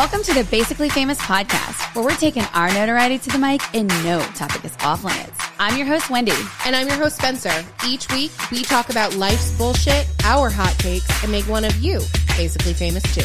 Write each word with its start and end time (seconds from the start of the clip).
Welcome 0.00 0.22
to 0.22 0.32
the 0.32 0.44
Basically 0.44 0.88
Famous 0.88 1.18
podcast, 1.18 1.94
where 1.94 2.02
we're 2.02 2.16
taking 2.16 2.44
our 2.54 2.72
notoriety 2.72 3.18
to 3.18 3.28
the 3.28 3.36
mic 3.36 3.60
and 3.74 3.86
no 4.02 4.18
topic 4.34 4.64
is 4.64 4.74
off 4.82 5.04
limits. 5.04 5.38
I'm 5.58 5.76
your 5.76 5.86
host, 5.86 6.08
Wendy. 6.08 6.32
And 6.64 6.74
I'm 6.74 6.88
your 6.88 6.96
host, 6.96 7.16
Spencer. 7.16 7.52
Each 7.86 8.10
week, 8.10 8.30
we 8.50 8.62
talk 8.62 8.88
about 8.88 9.14
life's 9.16 9.54
bullshit, 9.58 10.08
our 10.24 10.48
hot 10.48 10.74
takes, 10.78 11.06
and 11.22 11.30
make 11.30 11.46
one 11.46 11.66
of 11.66 11.76
you 11.80 12.00
basically 12.34 12.72
famous 12.72 13.02
too. 13.14 13.20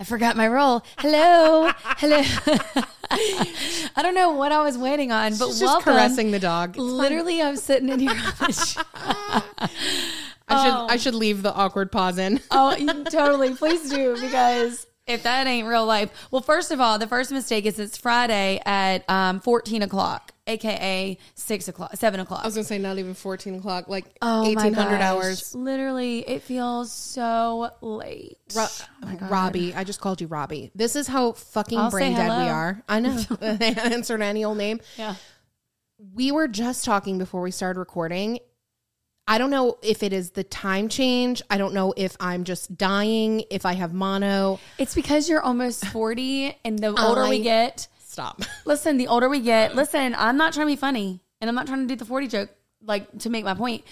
I 0.00 0.04
forgot 0.04 0.34
my 0.34 0.48
role. 0.48 0.82
Hello. 0.96 1.70
Hello. 1.98 2.22
I 3.10 4.02
don't 4.02 4.14
know 4.14 4.30
what 4.30 4.52
I 4.52 4.62
was 4.62 4.78
waiting 4.78 5.12
on, 5.12 5.36
but 5.36 5.48
She's 5.48 5.60
just 5.60 5.62
welcome. 5.62 5.92
caressing 5.92 6.30
the 6.30 6.38
dog. 6.38 6.70
It's 6.70 6.78
Literally, 6.78 7.42
I'm 7.42 7.56
sitting 7.56 7.90
in 7.90 8.00
here. 8.00 8.16
I 10.48 10.64
should 10.64 10.90
I 10.92 10.96
should 10.96 11.14
leave 11.14 11.42
the 11.42 11.52
awkward 11.54 11.90
pause 11.92 12.18
in. 12.18 12.40
oh, 12.50 12.74
totally. 13.10 13.54
Please 13.54 13.90
do 13.90 14.14
because 14.20 14.86
if 15.06 15.22
that 15.22 15.46
ain't 15.46 15.66
real 15.66 15.86
life. 15.86 16.10
Well, 16.30 16.42
first 16.42 16.70
of 16.70 16.80
all, 16.80 16.98
the 16.98 17.06
first 17.06 17.32
mistake 17.32 17.64
is 17.66 17.78
it's 17.78 17.96
Friday 17.96 18.60
at 18.66 19.08
um, 19.08 19.40
14 19.40 19.80
o'clock, 19.80 20.32
aka 20.46 21.16
6 21.34 21.68
o'clock, 21.68 21.96
7 21.96 22.20
o'clock. 22.20 22.42
I 22.42 22.46
was 22.46 22.54
gonna 22.54 22.64
say 22.64 22.76
not 22.76 22.98
even 22.98 23.14
fourteen 23.14 23.54
o'clock, 23.54 23.88
like 23.88 24.04
Oh 24.20 24.42
my 24.42 24.48
eighteen 24.50 24.74
hundred 24.74 24.98
gosh. 24.98 25.02
hours. 25.02 25.54
Literally, 25.54 26.28
it 26.28 26.42
feels 26.42 26.92
so 26.92 27.70
late. 27.80 28.36
Ro- 28.54 28.66
Robbie, 29.30 29.74
I 29.74 29.84
just 29.84 30.00
called 30.00 30.20
you 30.20 30.26
Robbie. 30.26 30.70
This 30.74 30.94
is 30.94 31.06
how 31.06 31.32
fucking 31.32 31.78
I'll 31.78 31.90
brain 31.90 32.14
dead 32.14 32.28
we 32.28 32.48
are. 32.48 32.82
I 32.88 33.00
know. 33.00 33.18
Answer 33.40 34.22
any 34.22 34.44
old 34.44 34.58
name. 34.58 34.80
Yeah. 34.98 35.14
we 36.14 36.32
were 36.32 36.48
just 36.48 36.84
talking 36.84 37.16
before 37.18 37.40
we 37.40 37.50
started 37.50 37.78
recording. 37.80 38.40
I 39.28 39.36
don't 39.38 39.50
know 39.50 39.76
if 39.82 40.02
it 40.02 40.12
is 40.14 40.30
the 40.30 40.42
time 40.42 40.88
change. 40.88 41.42
I 41.50 41.58
don't 41.58 41.74
know 41.74 41.92
if 41.96 42.16
I'm 42.18 42.44
just 42.44 42.76
dying, 42.78 43.44
if 43.50 43.66
I 43.66 43.74
have 43.74 43.92
mono. 43.92 44.58
It's 44.78 44.94
because 44.94 45.28
you're 45.28 45.42
almost 45.42 45.84
40 45.92 46.56
and 46.64 46.78
the 46.78 46.98
older 47.00 47.24
I- 47.24 47.28
we 47.28 47.40
get, 47.40 47.86
Stop. 47.98 48.40
listen, 48.64 48.96
the 48.96 49.06
older 49.06 49.28
we 49.28 49.40
get, 49.40 49.76
listen, 49.76 50.14
I'm 50.18 50.36
not 50.38 50.54
trying 50.54 50.66
to 50.66 50.72
be 50.72 50.76
funny 50.76 51.20
and 51.40 51.48
I'm 51.48 51.54
not 51.54 51.66
trying 51.66 51.82
to 51.82 51.86
do 51.86 51.94
the 51.94 52.06
40 52.06 52.26
joke 52.26 52.50
like 52.82 53.18
to 53.18 53.30
make 53.30 53.44
my 53.44 53.54
point. 53.54 53.84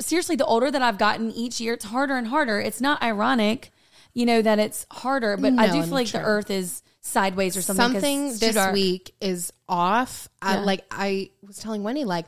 Seriously, 0.00 0.36
the 0.36 0.46
older 0.46 0.70
that 0.70 0.80
I've 0.82 0.98
gotten 0.98 1.30
each 1.32 1.60
year, 1.60 1.74
it's 1.74 1.84
harder 1.84 2.16
and 2.16 2.26
harder. 2.26 2.58
It's 2.58 2.80
not 2.80 3.02
ironic, 3.02 3.70
you 4.14 4.24
know, 4.26 4.40
that 4.42 4.58
it's 4.58 4.86
harder, 4.90 5.36
but 5.36 5.52
I 5.52 5.66
No, 5.66 5.72
do 5.72 5.78
I'm 5.78 5.84
feel 5.84 5.92
like 5.94 6.08
the 6.08 6.22
earth 6.22 6.50
is 6.50 6.82
sideways 7.00 7.56
or 7.56 7.62
something. 7.62 7.92
Something 7.92 8.38
this 8.38 8.72
week 8.72 9.14
is 9.20 9.52
off. 9.68 10.28
I, 10.40 10.60
like 10.60 10.84
I 10.90 11.30
was 11.46 11.58
telling 11.58 11.82
Wendy, 11.82 12.04
like 12.04 12.26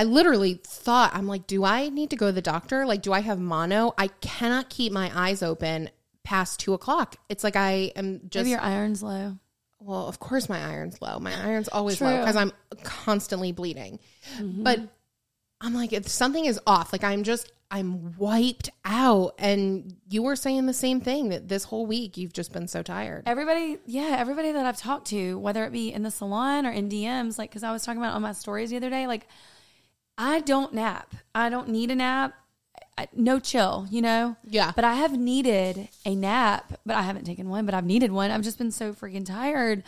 I 0.00 0.04
literally 0.04 0.58
thought, 0.64 1.14
I'm 1.14 1.26
like, 1.26 1.46
do 1.46 1.62
I 1.62 1.90
need 1.90 2.08
to 2.08 2.16
go 2.16 2.28
to 2.28 2.32
the 2.32 2.40
doctor? 2.40 2.86
Like, 2.86 3.02
do 3.02 3.12
I 3.12 3.20
have 3.20 3.38
mono? 3.38 3.92
I 3.98 4.08
cannot 4.22 4.70
keep 4.70 4.94
my 4.94 5.12
eyes 5.14 5.42
open 5.42 5.90
past 6.24 6.58
two 6.58 6.72
o'clock. 6.72 7.16
It's 7.28 7.44
like 7.44 7.54
I 7.54 7.92
am 7.96 8.22
just 8.30 8.44
Maybe 8.44 8.52
your 8.52 8.62
iron's 8.62 9.02
low. 9.02 9.36
Well, 9.78 10.08
of 10.08 10.18
course 10.18 10.48
my 10.48 10.58
iron's 10.58 11.02
low. 11.02 11.18
My 11.18 11.38
iron's 11.38 11.68
always 11.68 12.00
low 12.00 12.18
because 12.18 12.34
I'm 12.34 12.50
constantly 12.82 13.52
bleeding. 13.52 13.98
Mm-hmm. 14.38 14.62
But 14.62 14.80
I'm 15.60 15.74
like, 15.74 15.92
if 15.92 16.08
something 16.08 16.46
is 16.46 16.58
off, 16.66 16.94
like 16.94 17.04
I'm 17.04 17.22
just, 17.22 17.52
I'm 17.70 18.16
wiped 18.16 18.70
out. 18.86 19.34
And 19.38 19.96
you 20.08 20.22
were 20.22 20.34
saying 20.34 20.64
the 20.64 20.72
same 20.72 21.02
thing 21.02 21.28
that 21.28 21.46
this 21.46 21.64
whole 21.64 21.84
week 21.84 22.16
you've 22.16 22.32
just 22.32 22.54
been 22.54 22.68
so 22.68 22.82
tired. 22.82 23.24
Everybody, 23.26 23.76
yeah, 23.84 24.16
everybody 24.18 24.52
that 24.52 24.64
I've 24.64 24.78
talked 24.78 25.08
to, 25.08 25.38
whether 25.38 25.62
it 25.66 25.72
be 25.72 25.92
in 25.92 26.04
the 26.04 26.10
salon 26.10 26.64
or 26.64 26.70
in 26.70 26.88
DMs, 26.88 27.36
like, 27.36 27.50
because 27.50 27.64
I 27.64 27.70
was 27.70 27.84
talking 27.84 28.00
about 28.00 28.14
on 28.14 28.22
my 28.22 28.32
stories 28.32 28.70
the 28.70 28.78
other 28.78 28.88
day, 28.88 29.06
like, 29.06 29.26
I 30.22 30.40
don't 30.40 30.74
nap. 30.74 31.14
I 31.34 31.48
don't 31.48 31.70
need 31.70 31.90
a 31.90 31.94
nap. 31.94 32.34
I, 32.98 33.08
no 33.14 33.40
chill, 33.40 33.86
you 33.90 34.02
know? 34.02 34.36
Yeah. 34.44 34.72
But 34.76 34.84
I 34.84 34.96
have 34.96 35.18
needed 35.18 35.88
a 36.04 36.14
nap, 36.14 36.78
but 36.84 36.94
I 36.94 37.02
haven't 37.02 37.24
taken 37.24 37.48
one, 37.48 37.64
but 37.64 37.74
I've 37.74 37.86
needed 37.86 38.12
one. 38.12 38.30
I've 38.30 38.42
just 38.42 38.58
been 38.58 38.70
so 38.70 38.92
freaking 38.92 39.24
tired. 39.24 39.82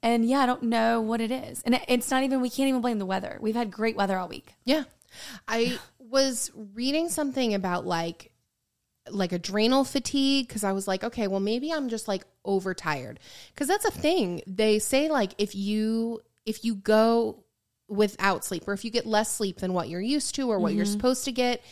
And 0.00 0.24
yeah, 0.24 0.38
I 0.38 0.46
don't 0.46 0.62
know 0.62 1.00
what 1.00 1.20
it 1.20 1.32
is. 1.32 1.62
And 1.62 1.80
it's 1.88 2.12
not 2.12 2.22
even, 2.22 2.40
we 2.40 2.48
can't 2.48 2.68
even 2.68 2.80
blame 2.80 3.00
the 3.00 3.06
weather. 3.06 3.38
We've 3.40 3.56
had 3.56 3.72
great 3.72 3.96
weather 3.96 4.16
all 4.16 4.28
week. 4.28 4.54
Yeah. 4.64 4.84
I 5.48 5.80
was 5.98 6.52
reading 6.54 7.08
something 7.08 7.52
about 7.52 7.84
like, 7.84 8.30
like 9.10 9.32
adrenal 9.32 9.82
fatigue 9.82 10.46
because 10.46 10.62
I 10.62 10.70
was 10.70 10.86
like, 10.86 11.02
okay, 11.02 11.26
well, 11.26 11.40
maybe 11.40 11.72
I'm 11.72 11.88
just 11.88 12.06
like 12.06 12.24
overtired. 12.44 13.18
Because 13.52 13.66
that's 13.66 13.84
a 13.84 13.90
thing. 13.90 14.42
They 14.46 14.78
say 14.78 15.08
like 15.08 15.32
if 15.38 15.56
you 15.56 16.20
if 16.46 16.64
you 16.64 16.76
go 16.76 17.42
without 17.92 18.44
sleep 18.44 18.66
or 18.66 18.72
if 18.72 18.84
you 18.84 18.90
get 18.90 19.06
less 19.06 19.34
sleep 19.34 19.58
than 19.58 19.72
what 19.72 19.88
you're 19.88 20.00
used 20.00 20.34
to 20.36 20.50
or 20.50 20.58
what 20.58 20.72
you're 20.72 20.84
mm-hmm. 20.84 20.92
supposed 20.92 21.24
to 21.26 21.32
get, 21.32 21.62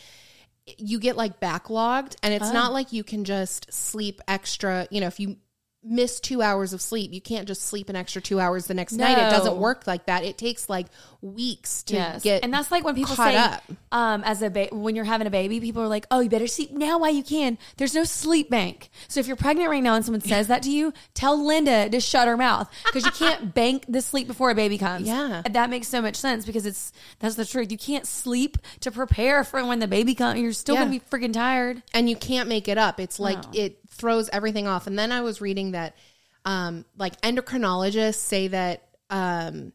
you 0.77 0.99
get 0.99 1.17
like 1.17 1.39
backlogged. 1.39 2.15
And 2.21 2.33
it's 2.33 2.49
oh. 2.49 2.53
not 2.53 2.73
like 2.73 2.93
you 2.93 3.03
can 3.03 3.23
just 3.23 3.73
sleep 3.73 4.21
extra. 4.27 4.87
You 4.91 5.01
know, 5.01 5.07
if 5.07 5.19
you 5.19 5.37
miss 5.83 6.19
two 6.19 6.41
hours 6.41 6.73
of 6.73 6.81
sleep, 6.81 7.11
you 7.11 7.21
can't 7.21 7.47
just 7.47 7.63
sleep 7.63 7.89
an 7.89 7.95
extra 7.95 8.21
two 8.21 8.39
hours 8.39 8.67
the 8.67 8.73
next 8.73 8.93
night. 8.93 9.17
It 9.17 9.31
doesn't 9.31 9.57
work 9.57 9.87
like 9.87 10.05
that. 10.05 10.23
It 10.23 10.37
takes 10.37 10.69
like 10.69 10.87
weeks 11.21 11.83
to 11.83 12.19
get 12.23 12.43
and 12.43 12.53
that's 12.53 12.71
like 12.71 12.83
when 12.83 12.95
people 12.95 13.15
say, 13.15 13.35
up. 13.37 13.63
um, 13.91 14.23
as 14.23 14.41
a 14.41 14.49
ba- 14.49 14.69
when 14.71 14.95
you're 14.95 15.05
having 15.05 15.27
a 15.27 15.31
baby, 15.31 15.59
people 15.59 15.81
are 15.81 15.87
like, 15.87 16.05
"Oh, 16.11 16.19
you 16.19 16.29
better 16.29 16.47
sleep 16.47 16.71
now 16.71 16.99
while 16.99 17.11
you 17.13 17.23
can." 17.23 17.57
There's 17.77 17.93
no 17.93 18.03
sleep 18.03 18.49
bank. 18.49 18.89
So 19.07 19.19
if 19.19 19.27
you're 19.27 19.35
pregnant 19.35 19.69
right 19.69 19.83
now 19.83 19.95
and 19.95 20.03
someone 20.05 20.21
says 20.21 20.47
that 20.47 20.63
to 20.63 20.71
you, 20.71 20.93
tell 21.13 21.43
Linda 21.43 21.89
to 21.89 21.99
shut 21.99 22.27
her 22.27 22.37
mouth 22.37 22.69
because 22.85 23.05
you 23.05 23.11
can't 23.11 23.53
bank 23.53 23.85
the 23.87 24.01
sleep 24.01 24.27
before 24.27 24.49
a 24.51 24.55
baby 24.55 24.77
comes. 24.77 25.07
Yeah. 25.07 25.41
That 25.49 25.69
makes 25.69 25.87
so 25.87 26.01
much 26.01 26.15
sense 26.15 26.45
because 26.45 26.65
it's 26.65 26.91
that's 27.19 27.35
the 27.35 27.45
truth. 27.45 27.71
You 27.71 27.77
can't 27.77 28.05
sleep 28.07 28.57
to 28.81 28.91
prepare 28.91 29.43
for 29.43 29.63
when 29.65 29.79
the 29.79 29.87
baby 29.87 30.15
comes. 30.15 30.39
You're 30.39 30.53
still 30.53 30.75
Yeah. 30.75 30.81
gonna 30.85 30.91
be 30.91 30.99
freaking 30.99 31.33
tired. 31.33 31.83
and 31.93 32.09
you 32.09 32.15
can't 32.15 32.47
make 32.49 32.67
it 32.67 32.77
up. 32.77 32.99
It's 32.99 33.19
like 33.19 33.43
No. 33.53 33.59
it 33.61 33.77
throws 34.01 34.29
everything 34.33 34.67
off. 34.67 34.87
And 34.87 34.97
then 34.99 35.11
I 35.11 35.21
was 35.21 35.39
reading 35.39 35.71
that 35.71 35.95
um, 36.43 36.83
like 36.97 37.21
endocrinologists 37.21 38.15
say 38.15 38.47
that 38.49 38.83
um, 39.09 39.71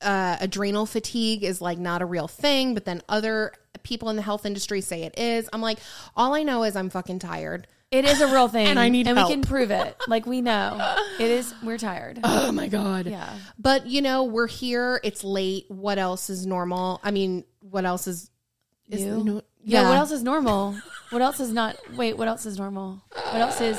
uh, 0.00 0.36
adrenal 0.40 0.86
fatigue 0.86 1.44
is 1.44 1.60
like 1.60 1.78
not 1.78 2.02
a 2.02 2.06
real 2.06 2.26
thing, 2.28 2.74
but 2.74 2.84
then 2.84 3.02
other 3.08 3.52
people 3.82 4.08
in 4.10 4.16
the 4.16 4.22
health 4.22 4.46
industry 4.46 4.80
say 4.80 5.02
it 5.02 5.18
is. 5.18 5.48
I'm 5.52 5.60
like, 5.60 5.78
all 6.16 6.34
I 6.34 6.42
know 6.42 6.64
is 6.64 6.74
I'm 6.76 6.90
fucking 6.90 7.18
tired. 7.18 7.66
It 7.90 8.06
is 8.06 8.22
a 8.22 8.26
real 8.28 8.48
thing, 8.56 8.66
And 8.68 8.78
I 8.80 8.88
need 8.88 9.06
and 9.06 9.18
help. 9.18 9.28
we 9.28 9.34
can 9.34 9.42
prove 9.42 9.70
it. 9.70 9.96
Like 10.08 10.24
we 10.24 10.40
know, 10.40 10.96
it 11.20 11.30
is. 11.30 11.52
We're 11.62 11.76
tired. 11.78 12.20
Oh 12.24 12.50
my 12.52 12.68
god. 12.68 13.06
Yeah. 13.06 13.28
But 13.58 13.86
you 13.86 14.00
know, 14.00 14.24
we're 14.24 14.46
here. 14.46 14.98
It's 15.04 15.22
late. 15.22 15.66
What 15.68 15.98
else 15.98 16.30
is 16.30 16.46
normal? 16.46 17.00
I 17.04 17.10
mean, 17.10 17.44
what 17.60 17.84
else 17.84 18.06
is 18.06 18.30
is 18.88 19.02
You? 19.02 19.22
no- 19.24 19.42
Yeah. 19.62 19.88
What 19.90 19.98
else 19.98 20.10
is 20.10 20.22
normal? 20.22 20.74
What 21.12 21.22
else 21.22 21.40
is 21.40 21.52
not? 21.52 21.76
Wait. 21.94 22.16
What 22.16 22.26
else 22.26 22.46
is 22.46 22.58
normal? 22.58 23.02
What 23.12 23.36
else 23.36 23.60
is? 23.60 23.78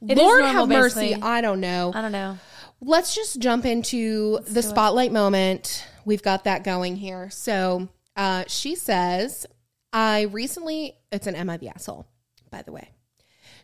It 0.00 0.12
is 0.12 0.18
Lord 0.18 0.40
normal, 0.40 0.60
have 0.60 0.68
mercy. 0.68 1.00
basically. 1.00 1.22
I 1.22 1.40
don't 1.40 1.60
know. 1.60 1.92
I 1.94 2.00
don't 2.00 2.12
know. 2.12 2.38
Let's 2.80 3.14
just 3.14 3.38
jump 3.40 3.66
into 3.66 4.38
the 4.48 4.62
spotlight 4.62 5.12
moment. 5.12 5.84
We've 6.04 6.22
got 6.22 6.44
that 6.44 6.64
going 6.64 6.96
here. 6.96 7.28
So 7.30 7.88
uh, 8.16 8.44
she 8.46 8.76
says, 8.76 9.46
I 9.92 10.22
recently, 10.22 10.96
it's 11.10 11.26
an 11.26 11.34
Emma 11.34 11.58
asshole, 11.74 12.06
by 12.50 12.62
the 12.62 12.72
way. 12.72 12.90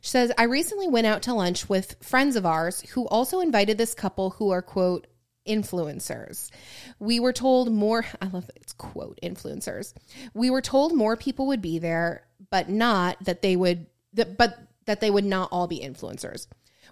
She 0.00 0.10
says, 0.10 0.32
I 0.36 0.44
recently 0.44 0.88
went 0.88 1.06
out 1.06 1.22
to 1.22 1.32
lunch 1.32 1.68
with 1.68 1.96
friends 2.02 2.36
of 2.36 2.44
ours 2.44 2.82
who 2.90 3.06
also 3.06 3.40
invited 3.40 3.78
this 3.78 3.94
couple 3.94 4.30
who 4.30 4.50
are, 4.50 4.60
quote, 4.62 5.06
influencers. 5.46 6.50
We 6.98 7.20
were 7.20 7.32
told 7.32 7.72
more, 7.72 8.04
I 8.20 8.26
love 8.26 8.46
that 8.46 8.56
it's 8.56 8.72
quote 8.72 9.18
influencers. 9.22 9.94
We 10.32 10.50
were 10.50 10.62
told 10.62 10.94
more 10.94 11.16
people 11.16 11.46
would 11.48 11.62
be 11.62 11.78
there, 11.78 12.26
but 12.50 12.68
not 12.68 13.22
that 13.24 13.42
they 13.42 13.56
would, 13.56 13.86
that, 14.14 14.36
but 14.36 14.58
that 14.86 15.00
they 15.00 15.10
would 15.10 15.24
not 15.24 15.48
all 15.50 15.66
be 15.66 15.80
influencers. 15.80 16.46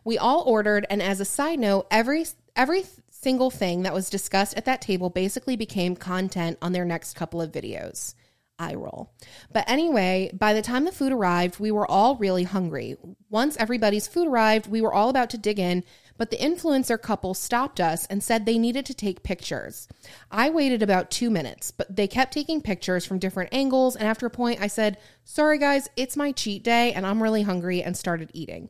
We 0.04 0.18
all 0.18 0.42
ordered, 0.42 0.86
and 0.90 1.00
as 1.00 1.20
a 1.20 1.24
side 1.24 1.58
note, 1.58 1.86
every 1.90 2.26
every 2.56 2.84
single 3.10 3.50
thing 3.50 3.82
that 3.82 3.94
was 3.94 4.10
discussed 4.10 4.56
at 4.56 4.64
that 4.64 4.82
table 4.82 5.10
basically 5.10 5.56
became 5.56 5.94
content 5.94 6.58
on 6.60 6.72
their 6.72 6.84
next 6.84 7.14
couple 7.14 7.40
of 7.40 7.52
videos. 7.52 8.14
I 8.58 8.74
roll. 8.74 9.12
But 9.52 9.68
anyway, 9.68 10.30
by 10.32 10.54
the 10.54 10.62
time 10.62 10.84
the 10.84 10.92
food 10.92 11.12
arrived, 11.12 11.58
we 11.58 11.72
were 11.72 11.90
all 11.90 12.16
really 12.16 12.44
hungry. 12.44 12.96
Once 13.28 13.56
everybody's 13.56 14.06
food 14.06 14.28
arrived, 14.28 14.68
we 14.68 14.80
were 14.80 14.92
all 14.92 15.08
about 15.08 15.30
to 15.30 15.38
dig 15.38 15.58
in, 15.58 15.84
but 16.22 16.30
the 16.30 16.36
influencer 16.36 17.02
couple 17.02 17.34
stopped 17.34 17.80
us 17.80 18.06
and 18.06 18.22
said 18.22 18.46
they 18.46 18.56
needed 18.56 18.86
to 18.86 18.94
take 18.94 19.24
pictures. 19.24 19.88
I 20.30 20.50
waited 20.50 20.80
about 20.80 21.10
two 21.10 21.30
minutes, 21.30 21.72
but 21.72 21.96
they 21.96 22.06
kept 22.06 22.32
taking 22.32 22.60
pictures 22.60 23.04
from 23.04 23.18
different 23.18 23.52
angles, 23.52 23.96
and 23.96 24.06
after 24.06 24.26
a 24.26 24.30
point, 24.30 24.60
I 24.60 24.68
said, 24.68 24.98
Sorry 25.24 25.58
guys, 25.58 25.88
it's 25.96 26.16
my 26.16 26.30
cheat 26.30 26.62
day 26.62 26.92
and 26.92 27.04
I'm 27.04 27.20
really 27.20 27.42
hungry, 27.42 27.82
and 27.82 27.96
started 27.96 28.30
eating. 28.32 28.68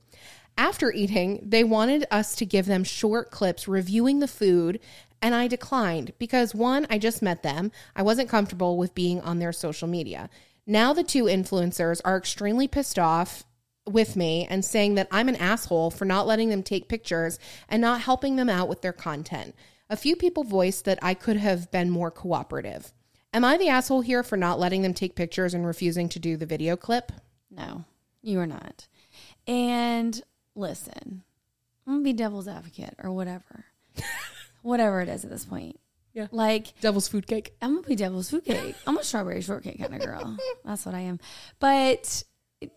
After 0.56 0.90
eating, 0.92 1.40
they 1.42 1.62
wanted 1.62 2.06
us 2.10 2.34
to 2.36 2.46
give 2.46 2.64
them 2.64 2.84
short 2.84 3.30
clips 3.30 3.68
reviewing 3.68 4.20
the 4.20 4.26
food, 4.26 4.80
and 5.20 5.34
I 5.34 5.46
declined 5.46 6.14
because 6.18 6.54
one, 6.54 6.86
I 6.88 6.96
just 6.96 7.20
met 7.20 7.42
them. 7.42 7.70
I 7.94 8.00
wasn't 8.00 8.30
comfortable 8.30 8.78
with 8.78 8.94
being 8.94 9.20
on 9.20 9.40
their 9.40 9.52
social 9.52 9.88
media. 9.88 10.30
Now 10.66 10.94
the 10.94 11.04
two 11.04 11.24
influencers 11.24 12.00
are 12.02 12.16
extremely 12.16 12.66
pissed 12.66 12.98
off 12.98 13.44
with 13.86 14.16
me 14.16 14.46
and 14.48 14.64
saying 14.64 14.94
that 14.94 15.08
I'm 15.10 15.28
an 15.28 15.36
asshole 15.36 15.90
for 15.90 16.04
not 16.04 16.26
letting 16.26 16.50
them 16.50 16.62
take 16.62 16.88
pictures 16.88 17.38
and 17.68 17.80
not 17.80 18.02
helping 18.02 18.36
them 18.36 18.48
out 18.48 18.68
with 18.68 18.82
their 18.82 18.92
content. 18.92 19.54
A 19.90 19.96
few 19.96 20.16
people 20.16 20.44
voiced 20.44 20.84
that 20.84 20.98
I 21.02 21.14
could 21.14 21.36
have 21.36 21.70
been 21.70 21.90
more 21.90 22.10
cooperative. 22.10 22.92
Am 23.34 23.44
I 23.44 23.56
the 23.56 23.68
asshole 23.68 24.02
here 24.02 24.22
for 24.22 24.36
not 24.36 24.58
letting 24.58 24.82
them 24.82 24.94
take 24.94 25.14
pictures 25.14 25.54
and 25.54 25.66
refusing 25.66 26.08
to 26.10 26.18
do 26.18 26.36
the 26.36 26.46
video 26.46 26.76
clip? 26.76 27.12
No, 27.50 27.84
you 28.22 28.38
are 28.38 28.46
not. 28.46 28.86
And 29.46 30.22
listen, 30.54 31.22
I'm 31.86 31.94
gonna 31.94 32.04
be 32.04 32.12
devil's 32.12 32.48
advocate 32.48 32.94
or 33.02 33.10
whatever, 33.10 33.64
whatever 34.62 35.00
it 35.00 35.08
is 35.08 35.24
at 35.24 35.30
this 35.30 35.44
point. 35.44 35.78
Yeah. 36.14 36.26
Like 36.30 36.78
Devil's 36.80 37.08
food 37.08 37.26
cake. 37.26 37.54
I'm 37.62 37.76
gonna 37.76 37.86
be 37.86 37.96
devil's 37.96 38.28
food 38.28 38.44
cake. 38.44 38.76
I'm 38.86 38.98
a 38.98 39.04
strawberry 39.04 39.40
shortcake 39.40 39.78
kind 39.78 39.94
of 39.94 40.02
girl. 40.02 40.36
That's 40.64 40.84
what 40.84 40.94
I 40.94 41.00
am. 41.00 41.20
But 41.58 42.22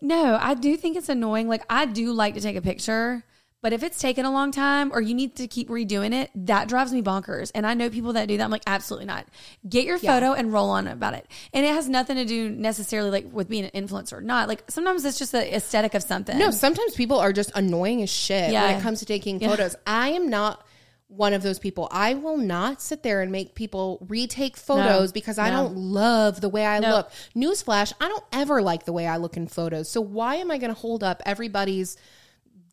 no, 0.00 0.38
I 0.40 0.54
do 0.54 0.76
think 0.76 0.96
it's 0.96 1.08
annoying. 1.08 1.48
Like 1.48 1.64
I 1.68 1.86
do 1.86 2.12
like 2.12 2.34
to 2.34 2.40
take 2.40 2.56
a 2.56 2.62
picture, 2.62 3.24
but 3.62 3.72
if 3.72 3.82
it's 3.82 3.98
taken 3.98 4.24
a 4.24 4.30
long 4.30 4.52
time 4.52 4.92
or 4.92 5.00
you 5.00 5.14
need 5.14 5.36
to 5.36 5.48
keep 5.48 5.68
redoing 5.68 6.12
it, 6.12 6.30
that 6.34 6.68
drives 6.68 6.92
me 6.92 7.02
bonkers. 7.02 7.50
And 7.54 7.66
I 7.66 7.74
know 7.74 7.90
people 7.90 8.12
that 8.12 8.28
do 8.28 8.36
that. 8.36 8.44
I'm 8.44 8.50
like, 8.50 8.62
absolutely 8.66 9.06
not. 9.06 9.26
Get 9.68 9.84
your 9.86 9.98
photo 9.98 10.34
and 10.34 10.52
roll 10.52 10.70
on 10.70 10.86
about 10.86 11.14
it. 11.14 11.26
And 11.52 11.66
it 11.66 11.72
has 11.74 11.88
nothing 11.88 12.16
to 12.16 12.24
do 12.24 12.48
necessarily 12.50 13.10
like 13.10 13.32
with 13.32 13.48
being 13.48 13.64
an 13.64 13.88
influencer 13.88 14.14
or 14.14 14.20
not. 14.20 14.46
Like 14.48 14.62
sometimes 14.70 15.04
it's 15.04 15.18
just 15.18 15.32
the 15.32 15.54
aesthetic 15.56 15.94
of 15.94 16.02
something. 16.02 16.38
No, 16.38 16.50
sometimes 16.50 16.94
people 16.94 17.18
are 17.18 17.32
just 17.32 17.50
annoying 17.54 18.02
as 18.02 18.10
shit 18.10 18.52
when 18.52 18.76
it 18.76 18.82
comes 18.82 19.00
to 19.00 19.06
taking 19.06 19.40
photos. 19.40 19.74
I 19.86 20.10
am 20.10 20.28
not 20.30 20.64
one 21.08 21.32
of 21.32 21.42
those 21.42 21.58
people. 21.58 21.88
I 21.92 22.14
will 22.14 22.36
not 22.36 22.82
sit 22.82 23.02
there 23.02 23.22
and 23.22 23.30
make 23.30 23.54
people 23.54 24.04
retake 24.08 24.56
photos 24.56 25.12
because 25.12 25.38
I 25.38 25.50
No. 25.50 25.64
don't 25.64 25.76
love 25.76 26.40
the 26.40 26.48
way 26.48 26.66
I 26.66 26.80
No. 26.80 26.90
look. 26.90 27.10
Newsflash, 27.34 27.92
I 28.00 28.08
don't 28.08 28.24
ever 28.32 28.60
like 28.60 28.84
the 28.86 28.92
way 28.92 29.06
I 29.06 29.16
look 29.16 29.36
in 29.36 29.46
photos. 29.46 29.88
So 29.88 30.00
why 30.00 30.36
am 30.36 30.50
I 30.50 30.58
going 30.58 30.74
to 30.74 30.80
hold 30.80 31.04
up 31.04 31.22
everybody's 31.24 31.96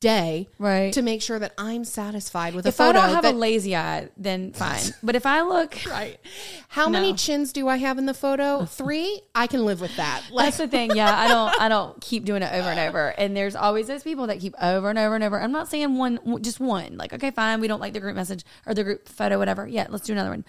day 0.04 0.48
Right. 0.60 0.94
to 0.94 1.02
make 1.02 1.22
sure 1.22 1.40
that 1.40 1.54
I'm 1.58 1.84
satisfied 1.86 2.54
with 2.54 2.68
if 2.68 2.80
a 2.80 2.84
I 2.84 2.88
photo? 2.88 3.00
don't 3.00 3.10
have 3.16 3.24
that- 3.24 3.34
a 3.36 3.38
lazy 3.38 3.76
eye, 3.76 4.10
then 4.18 4.52
fine. 4.64 4.94
But 5.02 5.16
if 5.16 5.26
I 5.26 5.42
look 5.42 5.76
right. 5.90 6.20
How 6.68 6.90
many 6.90 7.14
chins 7.14 7.54
do 7.54 7.68
I 7.68 7.78
have 7.78 7.98
in 7.98 8.06
the 8.06 8.14
photo? 8.14 8.66
Three. 8.82 9.22
I 9.34 9.48
can 9.48 9.66
live 9.66 9.80
with 9.82 9.96
that. 9.98 10.24
Like 10.32 10.46
That's 10.48 10.58
the 10.58 10.68
thing. 10.68 10.96
Yeah, 10.96 11.12
I 11.18 11.28
don't. 11.28 11.62
I 11.62 11.70
don't 11.70 12.00
keep 12.02 12.26
doing 12.26 12.42
it 12.44 12.52
over 12.54 12.68
and 12.70 12.80
over. 12.80 13.08
And 13.18 13.36
there's 13.36 13.56
always 13.56 13.88
those 13.88 14.04
people 14.04 14.28
that 14.28 14.40
keep 14.40 14.54
over 14.62 14.90
and 14.90 15.00
over 15.00 15.16
and 15.16 15.24
over. 15.24 15.40
I'm 15.42 15.52
not 15.52 15.68
saying 15.70 15.98
one, 15.98 16.42
just 16.44 16.60
one. 16.60 16.98
Like, 16.98 17.14
okay, 17.14 17.32
fine, 17.32 17.62
we 17.62 17.68
don't 17.68 17.80
like 17.80 17.94
the 17.94 18.00
group 18.00 18.16
message 18.16 18.44
or 18.66 18.74
the 18.74 18.84
group 18.84 19.08
photo, 19.08 19.38
whatever. 19.40 19.68
Yeah, 19.68 19.88
let's 19.90 20.06
do 20.06 20.14
another 20.14 20.30
one. 20.32 20.44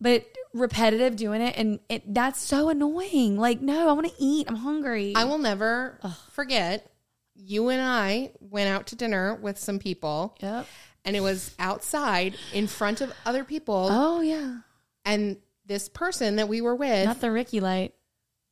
But 0.00 0.26
repetitive 0.54 1.16
doing 1.16 1.40
it, 1.42 1.54
and 1.56 1.80
it 1.88 2.14
that's 2.14 2.40
so 2.40 2.68
annoying. 2.68 3.36
Like, 3.36 3.60
no, 3.60 3.88
I 3.88 3.92
want 3.92 4.06
to 4.06 4.14
eat. 4.18 4.46
I'm 4.48 4.56
hungry. 4.56 5.12
I 5.16 5.24
will 5.24 5.38
never 5.38 5.98
forget. 6.32 6.90
You 7.40 7.68
and 7.68 7.80
I 7.80 8.32
went 8.40 8.68
out 8.68 8.88
to 8.88 8.96
dinner 8.96 9.34
with 9.36 9.58
some 9.58 9.78
people. 9.78 10.36
Yep. 10.40 10.66
and 11.04 11.14
it 11.16 11.20
was 11.20 11.54
outside 11.58 12.34
in 12.52 12.66
front 12.66 13.00
of 13.00 13.12
other 13.24 13.44
people 13.44 13.88
Oh 13.90 14.20
yeah, 14.20 14.58
and 15.04 15.36
this 15.64 15.88
person 15.88 16.36
that 16.36 16.48
we 16.48 16.60
were 16.60 16.74
with 16.74 17.04
not 17.06 17.20
the 17.20 17.30
ring 17.30 17.46
light. 17.52 17.94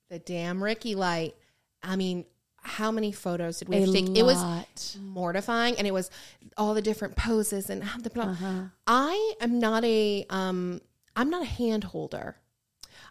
the 0.08 0.18
damn 0.20 0.62
ring 0.62 0.76
light 0.94 1.34
i 1.82 1.96
mean 1.96 2.24
how 2.62 2.90
many 2.90 3.10
photos 3.12 3.58
did 3.58 3.68
we 3.68 3.76
A 3.76 3.80
have 3.80 3.88
to 3.88 3.92
take 3.94 4.16
it 4.16 4.22
was 4.22 4.96
mortifying 5.00 5.76
and 5.78 5.86
it 5.86 5.92
was 5.92 6.10
all 6.56 6.74
the 6.74 6.82
different 6.82 7.16
poses 7.16 7.70
and 7.70 7.82
the 8.02 8.10
blah. 8.10 8.24
Uh-huh. 8.24 8.62
i 8.86 9.34
am 9.40 9.58
not 9.58 9.84
a 9.84 10.24
um 10.30 10.80
i'm 11.16 11.30
not 11.30 11.42
a 11.42 11.46
hand 11.46 11.84
holder 11.84 12.36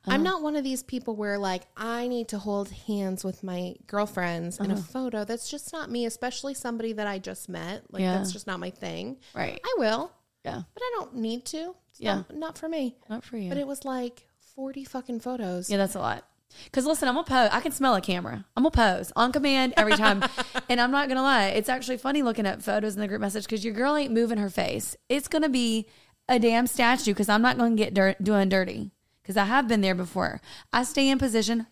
Uh-huh. 0.08 0.14
I'm 0.14 0.24
not 0.24 0.42
one 0.44 0.56
of 0.56 0.64
these 0.64 0.84
people 0.84 1.16
where 1.16 1.38
like 1.38 1.64
I 1.76 2.08
need 2.08 2.28
to 2.30 2.38
hold 2.38 2.70
hands 2.88 3.24
with 3.24 3.44
my 3.44 3.76
girlfriends 3.88 4.60
in 4.60 4.70
a 4.72 4.74
Uh-huh. 4.76 4.84
photo. 4.84 5.24
That's 5.26 5.50
just 5.50 5.74
not 5.74 5.90
me, 5.90 6.06
especially 6.06 6.54
somebody 6.54 6.94
that 6.94 7.08
I 7.08 7.18
just 7.20 7.50
met. 7.50 7.84
Like 7.92 8.02
Yeah. 8.02 8.18
that's 8.18 8.32
just 8.32 8.48
not 8.48 8.60
my 8.60 8.70
thing. 8.70 9.18
Right. 9.34 9.60
I 9.64 9.76
will, 9.78 10.12
Yeah. 10.44 10.62
but 10.74 10.84
I 10.84 10.92
don't 10.96 11.16
need 11.16 11.46
to. 11.46 11.76
It's 11.90 12.00
Yeah. 12.00 12.16
not, 12.16 12.36
not 12.36 12.58
for 12.58 12.70
me. 12.70 12.98
Not 13.10 13.24
for 13.24 13.38
you. 13.38 13.50
But 13.50 13.58
it 13.58 13.68
was 13.68 13.84
like 13.86 14.28
40 14.56 14.84
fucking 14.84 15.20
photos. 15.22 15.70
Yeah, 15.70 15.78
that's 15.78 15.96
a 15.96 16.00
lot. 16.00 16.24
Cause 16.72 16.86
listen, 16.86 17.10
I'm 17.10 17.16
gonna 17.16 17.26
pose. 17.28 17.50
I 17.52 17.60
can 17.60 17.72
smell 17.74 17.96
a 17.96 18.02
camera. 18.02 18.46
I'm 18.56 18.64
gonna 18.64 18.72
pose 18.72 19.12
on 19.16 19.32
command 19.34 19.74
every 19.76 19.94
time, 19.98 20.24
and 20.70 20.80
I'm 20.80 20.92
not 20.92 21.10
gonna 21.10 21.24
lie. 21.24 21.48
It's 21.48 21.68
actually 21.68 21.98
funny 21.98 22.22
looking 22.22 22.46
at 22.46 22.62
photos 22.62 22.94
in 22.96 23.02
the 23.02 23.08
group 23.08 23.20
message 23.20 23.44
because 23.44 23.66
your 23.66 23.74
girl 23.74 23.96
ain't 23.96 24.14
moving 24.14 24.38
her 24.38 24.50
face. 24.50 24.96
It's 25.10 25.28
gonna 25.28 25.50
be 25.50 25.88
a 26.30 26.40
damn 26.40 26.66
statue 26.68 27.12
because 27.12 27.28
I'm 27.28 27.42
not 27.42 27.58
gonna 27.58 27.76
get 27.76 27.94
dirt, 27.94 28.24
doing 28.24 28.48
dirty 28.50 28.92
because 29.26 29.38
I 29.38 29.46
have 29.46 29.68
been 29.68 29.82
there 29.82 29.96
before. 29.96 30.40
I 30.72 30.84
stay 30.84 31.10
in 31.10 31.18
position, 31.18 31.66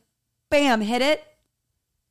bam, 0.49 0.81
hit 0.81 1.03
it, 1.03 1.23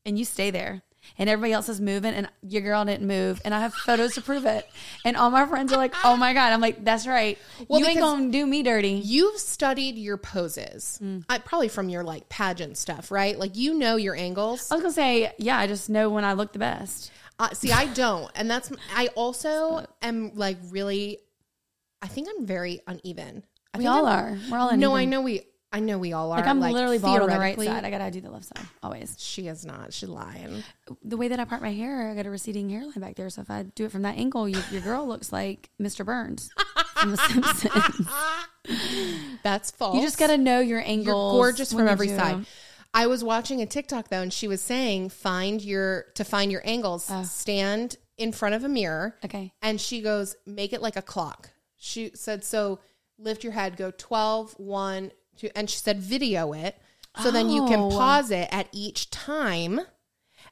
and 0.07 0.17
you 0.17 0.25
stay 0.25 0.53
there. 0.53 0.83
And 1.19 1.29
everybody 1.29 1.53
else 1.53 1.69
is 1.69 1.81
moving, 1.81 2.15
and 2.15 2.29
your 2.43 2.63
girl 2.63 2.85
didn't 2.85 3.09
move, 3.09 3.43
and 3.45 3.53
I 3.53 3.59
have 3.59 3.75
photos 3.75 4.15
to 4.15 4.23
prove 4.23 4.45
it. 4.45 4.65
And 5.05 5.17
all 5.17 5.31
my 5.31 5.45
friends 5.47 5.73
are 5.73 5.77
like, 5.77 5.93
"Oh 6.05 6.17
my 6.17 6.33
god!" 6.33 6.53
I'm 6.53 6.61
like, 6.61 6.85
"That's 6.85 7.09
right. 7.09 7.39
Well, 7.67 7.81
you 7.81 7.87
ain't 7.87 7.99
gonna 7.99 8.31
do 8.31 8.47
me 8.47 8.63
dirty." 8.63 9.01
You've 9.05 9.41
studied 9.41 9.97
your 9.97 10.17
poses, 10.17 11.01
Mm. 11.03 11.25
I, 11.29 11.39
probably 11.39 11.67
from 11.67 11.89
your 11.89 12.05
like 12.05 12.29
pageant 12.29 12.77
stuff, 12.79 13.11
right? 13.11 13.37
Like 13.37 13.57
you 13.57 13.75
know 13.75 13.97
your 13.97 14.15
angles. 14.15 14.71
I 14.71 14.77
was 14.77 14.83
gonna 14.83 14.95
say, 14.95 15.33
yeah, 15.39 15.59
I 15.59 15.67
just 15.67 15.91
know 15.91 16.09
when 16.09 16.25
I 16.25 16.35
look 16.35 16.53
the 16.53 16.61
best. 16.61 17.11
Uh, 17.37 17.51
see, 17.53 17.73
I 17.73 17.87
don't, 17.87 18.31
and 18.37 18.49
that's 18.49 18.71
I 18.95 19.09
also 19.17 19.85
am 20.03 20.31
like 20.37 20.59
really. 20.71 21.19
I 22.01 22.07
think 22.07 22.29
I'm 22.31 22.47
very 22.47 22.81
uneven. 22.87 23.43
I 23.75 23.79
We 23.79 23.87
all 23.87 24.07
I'm- 24.07 24.35
are. 24.35 24.39
We're 24.51 24.59
all 24.59 24.77
No, 24.77 24.95
I 24.95 25.05
know 25.05 25.21
we. 25.23 25.43
I 25.75 25.81
know 25.81 25.97
we 25.97 26.13
all 26.13 26.31
are. 26.33 26.37
Like 26.41 26.47
I'm 26.47 26.61
literally 26.61 26.99
bald 26.99 27.23
on 27.23 27.31
the 27.31 27.39
right 27.39 27.59
side. 27.59 27.83
I 27.87 27.89
gotta 27.91 28.11
do 28.11 28.21
the 28.21 28.31
left 28.31 28.45
side 28.45 28.67
always. 28.83 29.17
She 29.19 29.49
is 29.49 29.65
not. 29.65 29.95
She's 29.95 30.11
lying. 30.11 30.63
The 31.03 31.17
way 31.17 31.29
that 31.29 31.41
I 31.41 31.47
part 31.47 31.63
my 31.63 31.73
hair, 31.73 32.11
I 32.11 32.15
got 32.15 32.27
a 32.27 32.31
receding 32.31 32.69
hairline 32.69 33.01
back 33.01 33.15
there. 33.15 33.31
So 33.31 33.41
if 33.41 33.51
I 33.51 33.63
do 33.63 33.87
it 33.87 33.91
from 33.93 34.03
that 34.03 34.19
angle, 34.19 34.47
you, 34.47 34.61
your 34.71 34.83
girl 34.83 35.07
looks 35.09 35.33
like 35.33 35.71
Mr. 35.81 36.05
Burns 36.05 36.51
from 36.97 37.13
The 37.13 37.17
Simpsons. 37.17 38.09
That's 39.43 39.71
false. 39.71 39.97
you 39.97 40.03
just 40.03 40.19
gotta 40.19 40.37
know 40.37 40.61
your 40.61 40.81
You're 40.83 41.15
gorgeous 41.15 41.73
from 41.73 41.89
every 41.89 42.09
do 42.09 42.17
side. 42.17 42.47
I 42.95 43.07
was 43.07 43.25
watching 43.25 43.63
a 43.63 43.67
TikTok 43.67 44.09
though, 44.09 44.21
and 44.21 44.31
she 44.33 44.49
was 44.49 44.61
saying, 44.61 45.09
"Find 45.09 45.63
your 45.63 46.05
to 46.17 46.25
find 46.25 46.53
your 46.53 46.61
angles. 46.67 47.09
Oh. 47.11 47.23
Stand 47.23 47.97
in 48.19 48.33
front 48.33 48.55
of 48.55 48.63
a 48.65 48.69
mirror." 48.69 49.17
Okay. 49.25 49.55
And 49.63 49.81
she 49.81 50.03
goes, 50.03 50.37
"Make 50.45 50.75
it 50.75 50.83
like 50.83 50.97
a 50.97 51.03
clock." 51.03 51.49
She 51.79 52.11
said, 52.15 52.45
"So 52.45 52.81
lift 53.23 53.45
your 53.45 53.53
head, 53.53 53.77
go 53.77 53.91
12, 53.91 54.55
1, 54.59 55.11
2, 55.37 55.51
and 55.55 55.69
she 55.71 55.79
said, 55.79 56.01
"Video 56.01 56.53
it, 56.53 56.77
so 57.23 57.31
then 57.31 57.51
you 57.51 57.67
can 57.67 57.81
Oh. 57.81 57.91
pause 57.91 58.31
it 58.31 58.49
at 58.53 58.69
each 58.73 59.11
time." 59.11 59.81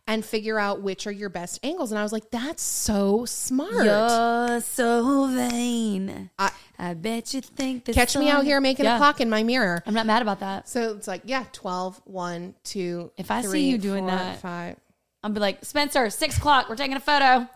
And 0.06 0.24
figure 0.24 0.58
out 0.58 0.82
which 0.82 1.06
are 1.06 1.12
your 1.12 1.28
best 1.28 1.60
angles. 1.62 1.92
And 1.92 1.98
I 1.98 2.02
was 2.02 2.10
like, 2.12 2.30
that's 2.30 2.62
so 2.62 3.24
smart. 3.26 3.84
You're 3.84 4.60
so 4.60 5.26
vain. 5.26 6.30
I- 6.38 6.50
I, 6.78 6.94
bet 6.94 7.32
you 7.34 7.40
think 7.42 7.84
this 7.84 7.94
Catch 7.94 8.16
me 8.16 8.28
out 8.28 8.44
here 8.44 8.60
making 8.60 8.86
Yeah. 8.86 8.96
a 8.96 8.98
clock 8.98 9.20
in 9.20 9.28
my 9.30 9.42
mirror. 9.44 9.82
I'm 9.86 9.94
not 9.94 10.06
mad 10.06 10.22
about 10.22 10.40
that. 10.40 10.68
So 10.68 10.96
it's 10.96 11.06
like, 11.06 11.22
yeah, 11.26 11.44
12, 11.52 12.00
1, 12.06 12.54
2, 12.64 13.12
If 13.18 13.30
I 13.30 13.42
see 13.42 13.68
you 13.70 13.78
doing 13.78 14.08
four, 14.08 14.16
that, 14.16 14.40
five. 14.40 14.76
I'll 15.22 15.30
be 15.30 15.38
like, 15.38 15.64
Spencer, 15.64 16.08
six 16.10 16.38
o'clock. 16.38 16.68
We're 16.68 16.76
taking 16.76 16.96
a 16.96 17.00
photo. 17.00 17.46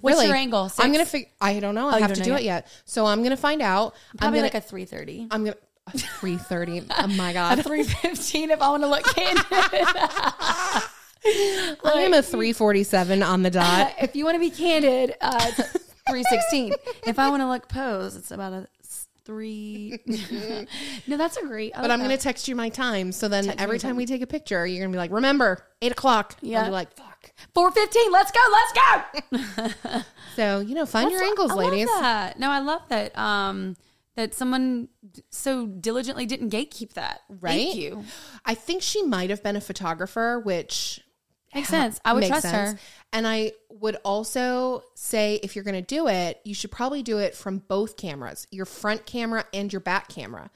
What's 0.00 0.16
Really? 0.16 0.26
your 0.28 0.36
angle? 0.36 0.68
Six? 0.68 0.84
I'm 0.84 0.92
gonna 0.92 1.06
figure. 1.06 1.28
I 1.40 1.58
don't 1.60 1.74
know. 1.74 1.88
I 1.88 1.96
Oh, 1.98 2.00
have 2.02 2.12
to 2.14 2.20
do 2.22 2.30
yet? 2.30 2.40
it 2.40 2.44
yet. 2.44 2.66
So 2.84 3.06
I'm 3.06 3.22
gonna 3.22 3.36
find 3.36 3.62
out. 3.62 3.94
probably 4.18 4.26
I'm 4.26 4.32
gonna, 4.34 4.42
like 4.42 4.54
a 4.54 4.60
three 4.60 4.84
thirty. 4.84 5.26
I'm 5.30 5.44
gonna 5.44 5.56
three 5.96 6.36
thirty. 6.36 6.82
oh 6.98 7.06
my 7.08 7.30
A 7.30 7.34
god. 7.34 7.64
three 7.64 7.82
fifteen 7.82 8.50
if 8.50 8.60
I 8.62 8.68
want 8.70 8.82
to 8.82 8.88
look 8.88 9.04
candid. 9.04 9.44
I 11.24 12.02
am 12.04 12.14
a 12.14 12.22
three 12.22 12.52
forty 12.52 12.82
seven 12.84 13.22
on 13.22 13.42
the 13.42 13.50
dot. 13.50 13.94
if 14.00 14.16
you 14.16 14.24
want 14.24 14.34
to 14.36 14.40
be 14.40 14.50
candid, 14.50 15.14
uh, 15.20 15.50
three 16.08 16.24
sixteen. 16.24 16.72
if 17.06 17.18
I 17.18 17.28
want 17.30 17.42
to 17.42 17.48
look 17.48 17.68
pose, 17.68 18.16
it's 18.16 18.30
about 18.30 18.52
a 18.52 18.68
three. 19.24 20.00
no, 21.06 21.16
that's 21.16 21.36
a 21.36 21.42
great. 21.42 21.72
But 21.74 21.90
I'm 21.90 22.00
gonna 22.00 22.16
text 22.16 22.48
you 22.48 22.56
my 22.56 22.68
time. 22.68 23.12
So 23.12 23.28
then 23.28 23.54
every 23.58 23.78
time 23.78 23.96
we 23.96 24.06
take 24.06 24.22
a 24.22 24.26
picture, 24.26 24.66
you're 24.66 24.84
gonna 24.84 24.92
be 24.92 24.98
like, 24.98 25.10
remember 25.12 25.64
eight 25.80 25.92
o'clock. 25.92 26.36
Yeah. 26.40 26.60
I'll 26.60 26.66
be 26.66 26.72
like, 26.72 26.92
fuck. 26.96 27.32
four 27.54 27.70
fifteen. 27.70 28.10
Let's 28.12 28.32
go. 28.32 28.40
Let's 28.52 29.72
go. 29.82 30.00
So 30.34 30.60
you 30.60 30.74
know, 30.74 30.86
find 30.86 31.10
your 31.10 31.20
That's- 31.20 31.30
angles, 31.30 31.50
I 31.50 31.54
love 31.54 31.72
ladies. 31.72 31.88
that. 31.88 32.38
No, 32.38 32.50
I 32.50 32.60
love 32.60 32.80
that. 32.88 33.16
Um, 33.18 33.76
that 34.16 34.32
someone 34.32 34.88
so 35.30 35.66
diligently 35.66 36.24
didn't 36.24 36.50
gatekeep 36.50 36.94
that. 36.94 37.20
Right? 37.28 37.50
Thank 37.50 37.76
you. 37.76 38.04
I 38.46 38.54
think 38.54 38.82
she 38.82 39.02
might 39.02 39.28
have 39.28 39.42
been 39.42 39.56
a 39.56 39.60
photographer, 39.60 40.40
which 40.40 41.01
Makes 41.54 41.68
sense. 41.68 42.00
I 42.04 42.12
would 42.14 42.26
trust 42.26 42.42
sense. 42.42 42.72
her. 42.72 42.78
And 43.12 43.26
I 43.26 43.52
would 43.70 43.96
also 44.04 44.84
say 44.94 45.38
if 45.42 45.54
you're 45.54 45.64
going 45.64 45.74
to 45.74 45.82
do 45.82 46.08
it, 46.08 46.40
you 46.44 46.54
should 46.54 46.70
probably 46.70 47.02
do 47.02 47.18
it 47.18 47.34
from 47.34 47.58
both 47.58 47.96
cameras, 47.96 48.46
your 48.50 48.64
front 48.64 49.04
camera 49.04 49.44
and 49.52 49.70
your 49.72 49.80
back 49.80 50.08
camera. 50.08 50.50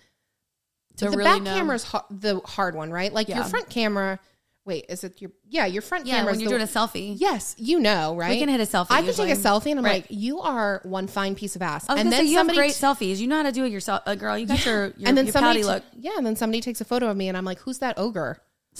To 0.96 1.10
the 1.10 1.16
really 1.18 1.24
back 1.24 1.42
know. 1.42 1.54
camera's 1.54 1.84
ha- 1.84 2.06
the 2.10 2.40
hard 2.40 2.74
one, 2.74 2.90
right? 2.90 3.12
Like 3.12 3.28
your 3.28 3.44
front 3.44 3.68
camera. 3.68 4.18
Wait, 4.64 4.86
is 4.88 5.04
it 5.04 5.20
your? 5.20 5.30
Yeah, 5.48 5.66
your 5.66 5.82
front 5.82 6.06
Yeah, 6.06 6.16
camera. 6.16 6.32
when 6.32 6.40
you're 6.40 6.48
doing 6.48 6.62
a 6.62 6.66
selfie. 6.66 7.14
Yes, 7.18 7.54
you 7.58 7.78
know, 7.78 8.16
right? 8.16 8.30
We 8.30 8.38
can 8.40 8.48
hit 8.48 8.60
a 8.60 8.64
selfie 8.64 8.86
I 8.90 9.02
can 9.02 9.12
take 9.14 9.28
a 9.30 9.38
selfie, 9.38 9.70
and 9.70 9.78
I'm 9.78 9.84
Right. 9.84 10.02
like, 10.02 10.06
you 10.10 10.40
are 10.40 10.80
one 10.82 11.06
fine 11.06 11.34
piece 11.36 11.54
of 11.54 11.62
ass. 11.62 11.84
And 11.88 12.10
then 12.10 12.26
you 12.26 12.38
have 12.38 12.48
great 12.48 12.72
selfies. 12.72 13.18
You 13.18 13.26
know 13.28 13.36
how 13.36 13.42
to 13.44 13.52
do 13.52 13.64
it 13.64 13.70
yourself, 13.70 14.02
uh, 14.06 14.14
girl. 14.16 14.36
You 14.36 14.46
got 14.46 14.64
your 14.64 14.86
your, 14.96 15.08
and 15.08 15.16
then 15.16 15.26
your 15.26 15.32
somebody, 15.32 15.62
pouty 15.62 15.72
look. 15.74 15.84
yeah, 16.00 16.12
and 16.16 16.26
then 16.26 16.34
somebody 16.34 16.60
takes 16.62 16.80
a 16.80 16.84
photo 16.84 17.08
of 17.08 17.16
me, 17.16 17.28
and 17.28 17.36
I'm 17.36 17.44
like, 17.44 17.58
who's 17.60 17.78
that 17.78 17.96
ogre? 17.98 18.40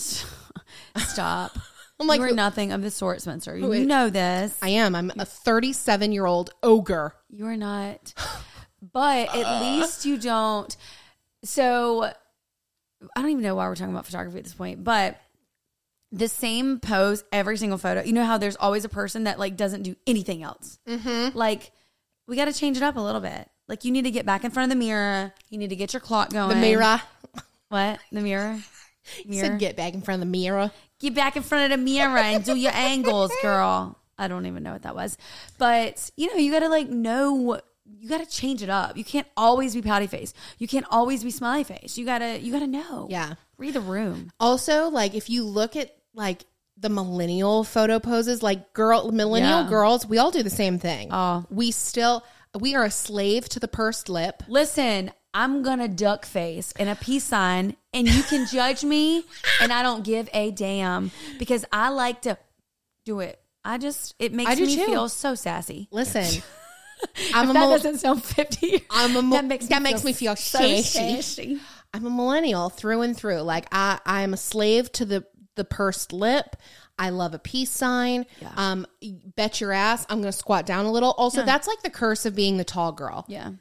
Stop. 0.97 1.57
I'm 1.99 2.07
like, 2.07 2.19
you 2.19 2.27
are 2.27 2.31
nothing 2.31 2.71
of 2.71 2.81
the 2.81 2.91
sort, 2.91 3.21
Spencer. 3.21 3.57
You 3.57 3.85
know 3.85 4.09
this. 4.09 4.57
I 4.61 4.69
am. 4.69 4.95
I'm 4.95 5.11
a 5.17 5.25
37 5.25 6.11
year 6.11 6.25
old 6.25 6.51
ogre. 6.61 7.13
You 7.29 7.47
are 7.47 7.57
not. 7.57 8.13
But 8.93 9.35
at 9.35 9.61
least 9.79 10.05
you 10.05 10.17
don't. 10.17 10.75
So 11.43 12.03
I 12.03 13.21
don't 13.21 13.31
even 13.31 13.43
know 13.43 13.55
why 13.55 13.67
we're 13.67 13.75
talking 13.75 13.93
about 13.93 14.05
photography 14.05 14.37
at 14.37 14.43
this 14.43 14.53
point, 14.53 14.83
but 14.83 15.19
the 16.11 16.27
same 16.27 16.79
pose 16.79 17.23
every 17.31 17.57
single 17.57 17.77
photo. 17.77 18.03
You 18.03 18.13
know 18.13 18.25
how 18.25 18.37
there's 18.37 18.55
always 18.55 18.85
a 18.85 18.89
person 18.89 19.25
that 19.25 19.39
like 19.39 19.57
doesn't 19.57 19.83
do 19.83 19.95
anything 20.05 20.43
else. 20.43 20.79
Mm-hmm. 20.87 21.37
Like 21.37 21.71
we 22.27 22.35
got 22.35 22.45
to 22.45 22.53
change 22.53 22.77
it 22.77 22.83
up 22.83 22.95
a 22.95 23.01
little 23.01 23.21
bit. 23.21 23.49
Like 23.67 23.85
you 23.85 23.91
need 23.91 24.03
to 24.03 24.11
get 24.11 24.25
back 24.25 24.43
in 24.43 24.51
front 24.51 24.71
of 24.71 24.77
the 24.77 24.83
mirror. 24.83 25.33
You 25.49 25.57
need 25.57 25.69
to 25.71 25.75
get 25.75 25.93
your 25.93 25.99
clock 25.99 26.31
going. 26.31 26.49
The 26.49 26.55
mirror. 26.55 27.01
What? 27.69 27.99
The 28.11 28.21
mirror. 28.21 28.59
You 29.23 29.39
said 29.39 29.57
get 29.57 29.77
back 29.77 29.93
in 29.93 30.01
front 30.01 30.21
of 30.21 30.27
the 30.27 30.31
mirror. 30.31 30.69
Get 30.99 31.13
back 31.13 31.35
in 31.35 31.43
front 31.43 31.71
of 31.71 31.77
the 31.79 31.83
mirror 31.83 32.17
and 32.17 32.43
do 32.43 32.55
your 32.55 32.71
angles, 32.73 33.31
girl. 33.41 33.97
I 34.17 34.27
don't 34.27 34.45
even 34.47 34.63
know 34.63 34.73
what 34.73 34.81
that 34.83 34.95
was. 34.95 35.17
But, 35.57 36.09
you 36.17 36.27
know, 36.33 36.39
you 36.39 36.51
got 36.51 36.59
to 36.59 36.69
like 36.69 36.89
know 36.89 37.59
you 37.99 38.09
got 38.09 38.19
to 38.19 38.25
change 38.25 38.61
it 38.63 38.69
up. 38.69 38.97
You 38.97 39.03
can't 39.03 39.27
always 39.37 39.73
be 39.73 39.81
pouty 39.81 40.07
face. 40.07 40.33
You 40.57 40.67
can't 40.67 40.85
always 40.89 41.23
be 41.23 41.31
smiley 41.31 41.63
face. 41.63 41.97
You 41.97 42.05
got 42.05 42.19
to 42.19 42.39
you 42.39 42.51
got 42.51 42.59
to 42.59 42.67
know. 42.67 43.07
Yeah. 43.09 43.35
Read 43.57 43.73
the 43.73 43.81
room. 43.81 44.31
Also, 44.39 44.89
like 44.89 45.13
if 45.13 45.29
you 45.29 45.43
look 45.43 45.75
at 45.75 45.95
like 46.13 46.45
the 46.77 46.89
millennial 46.89 47.63
photo 47.63 47.99
poses, 47.99 48.43
like 48.43 48.73
girl 48.73 49.11
millennial 49.11 49.63
Yeah. 49.63 49.69
girls, 49.69 50.05
we 50.05 50.17
all 50.17 50.31
do 50.31 50.43
the 50.43 50.49
same 50.49 50.79
thing. 50.79 51.09
Oh. 51.11 51.45
We 51.49 51.71
still 51.71 52.23
we 52.59 52.75
are 52.75 52.83
a 52.85 52.91
slave 52.91 53.47
to 53.49 53.59
the 53.59 53.67
pursed 53.67 54.09
lip. 54.09 54.41
Listen, 54.47 55.11
I'm 55.37 55.61
gonna 55.61 55.87
duck 55.87 56.25
face 56.25 56.73
and 56.79 56.89
a 56.89 56.95
peace 56.95 57.23
sign, 57.23 57.75
and 57.93 58.07
you 58.09 58.23
can 58.23 58.47
judge 58.47 58.83
me, 58.83 59.23
and 59.61 59.71
I 59.71 59.83
don't 59.83 60.03
give 60.03 60.27
a 60.33 60.49
damn 60.49 61.11
because 61.37 61.63
I 61.71 61.89
like 61.89 62.23
to 62.23 62.39
do 63.05 63.19
it. 63.19 63.39
I 63.63 63.77
just 63.77 64.15
it 64.17 64.33
makes 64.33 64.49
I 64.49 64.55
do 64.55 64.65
me 64.65 64.75
too. 64.75 64.85
feel 64.85 65.07
so 65.09 65.35
sassy. 65.35 65.89
Listen, 65.91 66.41
I'm 67.35 67.51
a 67.51 67.53
That 67.53 67.59
mil- 67.59 67.69
doesn't 67.69 67.99
sound 67.99 68.23
fifty. 68.23 68.83
I'm 68.89 69.15
a 69.15 69.29
that 69.35 69.45
makes 69.45 69.67
that 69.67 69.83
makes 69.83 70.03
me 70.03 70.11
feel 70.13 70.35
so. 70.35 70.57
I'm 71.93 72.05
a 72.05 72.09
millennial 72.09 72.69
through 72.69 73.03
and 73.03 73.15
through. 73.15 73.41
Like 73.41 73.67
I, 73.71 73.99
I 74.05 74.23
am 74.23 74.33
a 74.33 74.37
slave 74.37 74.91
to 74.93 75.05
the 75.05 75.23
the 75.55 75.65
pursed 75.65 76.13
lip. 76.13 76.55
I 76.97 77.11
love 77.11 77.35
a 77.35 77.39
peace 77.39 77.69
sign. 77.69 78.25
Yeah. 78.41 78.53
Um, 78.57 78.87
bet 79.35 79.61
your 79.61 79.71
ass 79.71 80.03
I'm 80.09 80.23
to 80.23 80.31
squat 80.31 80.65
down 80.65 80.85
a 80.85 80.91
little. 80.91 81.11
Also, 81.11 81.45
that's 81.45 81.67
like 81.67 81.83
the 81.83 81.91
curse 81.91 82.25
of 82.25 82.33
being 82.35 82.57
the 82.57 82.63
tall 82.63 82.91
girl. 82.91 83.23
Yeah. 83.27 83.51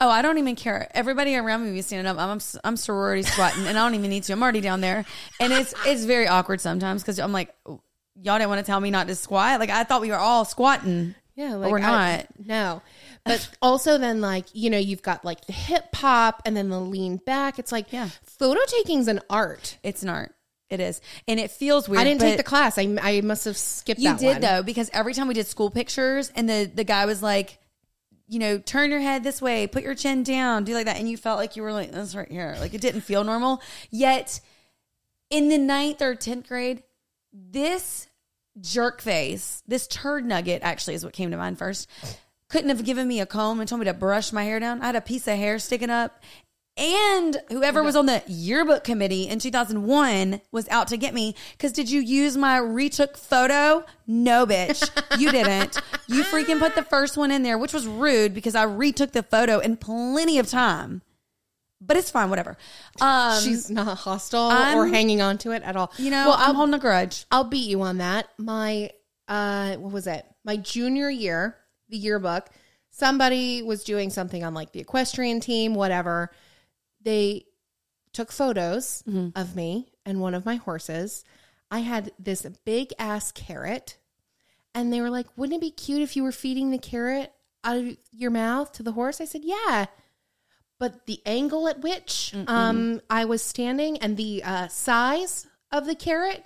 Oh, 0.00 0.08
I 0.08 0.22
don't 0.22 0.38
even 0.38 0.56
care. 0.56 0.88
Everybody 0.94 1.36
around 1.36 1.64
me 1.64 1.72
be 1.72 1.82
standing 1.82 2.06
up. 2.06 2.18
I'm 2.18 2.40
I'm 2.64 2.76
sorority 2.76 3.22
squatting, 3.22 3.66
and 3.66 3.78
I 3.78 3.84
don't 3.84 3.94
even 3.94 4.10
need 4.10 4.22
to. 4.24 4.32
I'm 4.32 4.42
already 4.42 4.60
down 4.60 4.80
there, 4.80 5.04
and 5.40 5.52
it's 5.52 5.74
it's 5.86 6.04
very 6.04 6.26
awkward 6.28 6.60
sometimes 6.60 7.02
because 7.02 7.18
I'm 7.18 7.32
like, 7.32 7.54
oh, 7.66 7.80
y'all 8.20 8.38
didn't 8.38 8.50
want 8.50 8.60
to 8.60 8.66
tell 8.66 8.80
me 8.80 8.90
not 8.90 9.06
to 9.08 9.14
squat. 9.14 9.60
Like 9.60 9.70
I 9.70 9.84
thought 9.84 10.00
we 10.00 10.10
were 10.10 10.16
all 10.16 10.44
squatting. 10.44 11.14
Yeah, 11.34 11.56
but 11.56 11.70
we're 11.70 11.78
I- 11.78 11.80
not. 11.80 12.26
no, 12.46 12.82
but 13.24 13.48
also 13.62 13.96
then 13.98 14.20
like 14.20 14.46
you 14.52 14.68
know 14.70 14.78
you've 14.78 15.02
got 15.02 15.24
like 15.24 15.46
the 15.46 15.52
hip 15.52 15.94
hop 15.94 16.42
and 16.44 16.56
then 16.56 16.68
the 16.68 16.78
lean 16.80 17.16
back. 17.16 17.58
It's 17.58 17.72
like 17.72 17.90
Yeah. 17.92 18.08
photo 18.24 18.60
taking's 18.66 19.08
an 19.08 19.20
art. 19.30 19.78
It's 19.82 20.02
an 20.02 20.08
art. 20.10 20.34
It 20.68 20.80
is, 20.80 21.00
and 21.28 21.38
it 21.38 21.50
feels 21.50 21.86
weird. 21.88 22.00
I 22.00 22.04
didn't 22.04 22.20
take 22.20 22.38
the 22.38 22.42
class. 22.42 22.78
I 22.78 22.96
I 23.02 23.20
must 23.22 23.44
have 23.46 23.56
skipped. 23.58 24.00
You 24.00 24.16
did 24.16 24.26
one. 24.26 24.40
though, 24.40 24.62
because 24.62 24.88
every 24.94 25.12
time 25.14 25.28
we 25.28 25.34
did 25.34 25.46
school 25.46 25.70
pictures, 25.70 26.30
and 26.34 26.48
the 26.48 26.70
the 26.74 26.84
guy 26.84 27.04
was 27.06 27.22
like, 27.22 27.58
you 28.32 28.38
know, 28.38 28.56
turn 28.56 28.90
your 28.90 29.00
head 29.00 29.22
this 29.22 29.42
way, 29.42 29.66
put 29.66 29.82
your 29.82 29.94
chin 29.94 30.22
down, 30.22 30.64
do 30.64 30.72
like 30.72 30.86
that, 30.86 30.96
and 30.96 31.06
you 31.08 31.18
felt 31.18 31.38
like 31.38 31.54
you 31.54 31.62
were 31.62 31.72
like 31.72 31.92
this 31.92 32.14
right 32.14 32.32
here, 32.32 32.56
like 32.60 32.72
it 32.72 32.80
didn't 32.80 33.02
feel 33.02 33.24
normal. 33.24 33.60
Yet, 33.90 34.40
in 35.28 35.50
the 35.50 35.58
ninth 35.58 36.00
or 36.00 36.14
tenth 36.14 36.48
grade, 36.48 36.82
this 37.30 38.08
jerk 38.58 39.02
face, 39.02 39.62
this 39.68 39.86
turd 39.86 40.24
nugget, 40.24 40.62
actually 40.62 40.94
is 40.94 41.04
what 41.04 41.12
came 41.12 41.30
to 41.30 41.36
mind 41.36 41.58
first. 41.58 41.90
Couldn't 42.48 42.70
have 42.70 42.86
given 42.86 43.06
me 43.06 43.20
a 43.20 43.26
comb 43.26 43.60
and 43.60 43.68
told 43.68 43.80
me 43.80 43.84
to 43.84 43.92
brush 43.92 44.32
my 44.32 44.44
hair 44.44 44.58
down. 44.58 44.80
I 44.80 44.86
had 44.86 44.96
a 44.96 45.02
piece 45.02 45.28
of 45.28 45.36
hair 45.36 45.58
sticking 45.58 45.90
up. 45.90 46.22
And 46.76 47.36
whoever 47.50 47.82
was 47.82 47.94
on 47.96 48.06
the 48.06 48.22
yearbook 48.26 48.82
committee 48.82 49.28
in 49.28 49.38
2001 49.38 50.40
was 50.52 50.66
out 50.70 50.88
to 50.88 50.96
get 50.96 51.12
me 51.12 51.34
because 51.52 51.70
did 51.72 51.90
you 51.90 52.00
use 52.00 52.34
my 52.36 52.56
retook 52.56 53.18
photo? 53.18 53.84
No, 54.06 54.46
bitch. 54.46 54.88
You 55.20 55.30
didn't. 55.30 55.78
You 56.08 56.24
freaking 56.24 56.58
put 56.58 56.74
the 56.74 56.82
first 56.82 57.18
one 57.18 57.30
in 57.30 57.42
there, 57.42 57.58
which 57.58 57.74
was 57.74 57.86
rude 57.86 58.32
because 58.32 58.54
I 58.54 58.62
retook 58.62 59.12
the 59.12 59.22
photo 59.22 59.58
in 59.58 59.76
plenty 59.76 60.38
of 60.38 60.48
time. 60.48 61.02
But 61.78 61.96
it's 61.98 62.10
fine, 62.10 62.30
whatever. 62.30 62.56
Um, 63.00 63.42
She's 63.42 63.68
not 63.68 63.98
hostile 63.98 64.48
I'm- 64.48 64.78
or 64.78 64.86
hanging 64.86 65.20
on 65.20 65.36
to 65.38 65.50
it 65.50 65.62
at 65.64 65.76
all. 65.76 65.92
you 65.98 66.10
know, 66.10 66.28
well, 66.28 66.36
I'm 66.38 66.54
holding 66.54 66.74
a 66.74 66.78
grudge. 66.78 67.26
I'll 67.30 67.44
beat 67.44 67.68
you 67.68 67.82
on 67.82 67.98
that. 67.98 68.28
My 68.38 68.90
uh, 69.28 69.76
what 69.76 69.92
was 69.92 70.06
it? 70.06 70.24
My 70.44 70.56
junior 70.56 71.10
year, 71.10 71.56
the 71.90 71.98
yearbook. 71.98 72.48
Somebody 72.90 73.62
was 73.62 73.84
doing 73.84 74.10
something 74.10 74.44
on 74.44 74.54
like 74.54 74.72
the 74.72 74.80
equestrian 74.80 75.40
team, 75.40 75.74
whatever. 75.74 76.30
They 77.02 77.46
took 78.12 78.30
photos 78.32 79.02
Mm-hmm. 79.08 79.38
of 79.38 79.56
me 79.56 79.92
and 80.04 80.20
one 80.20 80.34
of 80.34 80.44
my 80.44 80.56
horses. 80.56 81.24
I 81.70 81.80
had 81.80 82.12
this 82.18 82.42
big 82.64 82.92
ass 82.98 83.32
carrot, 83.32 83.96
and 84.74 84.92
they 84.92 85.00
were 85.00 85.10
like, 85.10 85.26
"Wouldn't 85.36 85.56
it 85.56 85.60
be 85.66 85.70
cute 85.70 86.02
if 86.02 86.16
you 86.16 86.22
were 86.22 86.32
feeding 86.32 86.70
the 86.70 86.78
carrot 86.78 87.32
out 87.64 87.78
of 87.78 87.96
your 88.12 88.30
mouth 88.30 88.72
to 88.72 88.82
the 88.82 88.92
horse?" 88.92 89.20
I 89.20 89.24
said, 89.24 89.42
"Yeah." 89.44 89.86
But 90.78 91.06
the 91.06 91.20
angle 91.24 91.68
at 91.68 91.80
which 91.80 92.34
um, 92.48 93.00
I 93.08 93.24
was 93.24 93.40
standing 93.42 93.98
and 93.98 94.16
the 94.16 94.42
uh, 94.42 94.66
size 94.68 95.46
of 95.70 95.86
the 95.86 95.94
carrot 95.94 96.44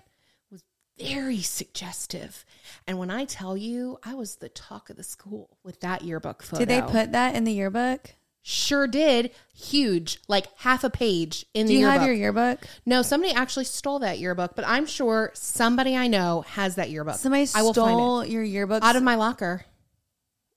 was 0.50 0.62
very 0.98 1.40
suggestive. 1.40 2.44
And 2.86 2.98
when 2.98 3.10
I 3.10 3.24
tell 3.24 3.56
you, 3.56 3.98
I 4.04 4.14
was 4.14 4.36
the 4.36 4.50
talk 4.50 4.90
of 4.90 4.96
the 4.96 5.02
school 5.04 5.56
with 5.64 5.80
that 5.80 6.02
yearbook 6.02 6.42
photo. 6.42 6.64
Did 6.64 6.68
they 6.68 6.82
put 6.82 7.12
that 7.12 7.34
in 7.34 7.44
the 7.44 7.52
yearbook? 7.54 8.14
Sure 8.48 8.86
did. 8.86 9.32
Huge, 9.54 10.20
like 10.28 10.46
half 10.58 10.84
a 10.84 10.90
page 10.90 11.46
in 11.52 11.66
Do 11.66 11.68
the 11.68 11.74
you 11.74 11.80
yearbook. 11.80 11.98
have 11.98 12.06
your 12.06 12.14
yearbook? 12.16 12.60
no, 12.84 13.02
somebody 13.02 13.32
actually 13.32 13.64
stole 13.64 13.98
that 14.00 14.20
yearbook, 14.20 14.54
but 14.54 14.64
I'm 14.68 14.86
sure 14.86 15.32
somebody 15.34 15.96
I 15.96 16.06
know 16.06 16.42
has 16.42 16.76
that 16.76 16.90
yearbook. 16.90 17.16
Somebody 17.16 17.48
I 17.56 17.62
will 17.62 17.74
find 17.74 17.96
stole 17.96 18.24
your 18.24 18.44
yearbook 18.44 18.84
out 18.84 18.94
of 18.94 19.02
my 19.02 19.16
locker. 19.16 19.64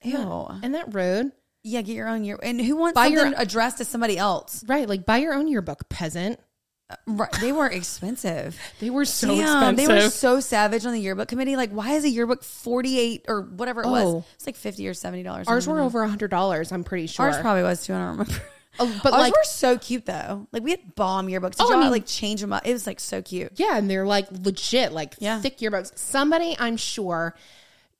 Ew. 0.03 0.47
Isn't 0.59 0.73
that 0.73 0.93
rude? 0.93 1.31
Yeah, 1.63 1.81
get 1.81 1.93
your 1.95 2.07
own 2.07 2.23
year. 2.23 2.37
And 2.43 2.61
who 2.61 2.75
wants 2.75 2.93
Buy 2.95 3.05
something 3.07 3.31
your- 3.31 3.41
addressed 3.41 3.79
to 3.79 3.85
somebody 3.85 4.17
else? 4.17 4.63
Right, 4.67 4.87
like 4.87 5.05
buy 5.05 5.17
your 5.17 5.33
own 5.33 5.47
yearbook, 5.47 5.89
peasant. 5.89 6.39
Right, 7.05 7.31
they 7.39 7.51
were 7.51 7.67
expensive. 7.67 8.57
They 8.79 8.89
were 8.89 9.05
so 9.05 9.27
Damn, 9.27 9.75
expensive. 9.75 9.87
they 9.97 10.03
were 10.05 10.09
so 10.09 10.39
savage 10.39 10.85
on 10.85 10.93
the 10.93 10.99
yearbook 10.99 11.27
committee. 11.27 11.55
Like, 11.55 11.69
why 11.71 11.91
is 11.93 12.03
a 12.03 12.09
yearbook 12.09 12.43
forty 12.43 12.97
eight 12.99 13.25
or 13.27 13.41
whatever 13.41 13.81
it 13.83 13.87
was? 13.87 14.03
Oh. 14.05 14.25
It's 14.35 14.47
like 14.47 14.55
fifty 14.55 14.87
or 14.87 14.93
seventy 14.93 15.21
dollars. 15.23 15.47
Ours 15.47 15.67
were 15.67 15.79
over 15.79 16.01
a 16.01 16.07
hundred 16.09 16.31
dollars. 16.31 16.71
I'm 16.71 16.83
pretty 16.83 17.07
sure. 17.07 17.25
Ours 17.27 17.37
probably 17.37 17.63
was 17.63 17.85
too. 17.85 17.93
I 17.93 17.97
don't 17.99 18.07
remember. 18.11 18.33
Oh, 18.81 18.99
but 19.03 19.11
Ours 19.11 19.19
like, 19.23 19.33
were 19.35 19.43
so 19.43 19.77
cute 19.77 20.05
though. 20.05 20.47
Like 20.53 20.63
we 20.63 20.71
had 20.71 20.95
bomb 20.95 21.27
yearbooks. 21.27 21.57
Did 21.57 21.61
Oh, 21.61 21.73
I 21.75 21.81
mean- 21.81 21.91
like 21.91 22.05
change 22.05 22.39
them 22.39 22.53
up? 22.53 22.65
It 22.65 22.71
was 22.71 22.87
like 22.87 22.99
so 23.01 23.21
cute. 23.21 23.51
yeah, 23.55 23.75
and 23.77 23.89
they're 23.89 24.05
like 24.05 24.27
legit, 24.31 24.93
like 24.93 25.15
Yeah. 25.19 25.41
thick 25.41 25.57
yearbooks. 25.57 25.97
Somebody, 25.97 26.55
I'm 26.57 26.77
sure, 26.77 27.35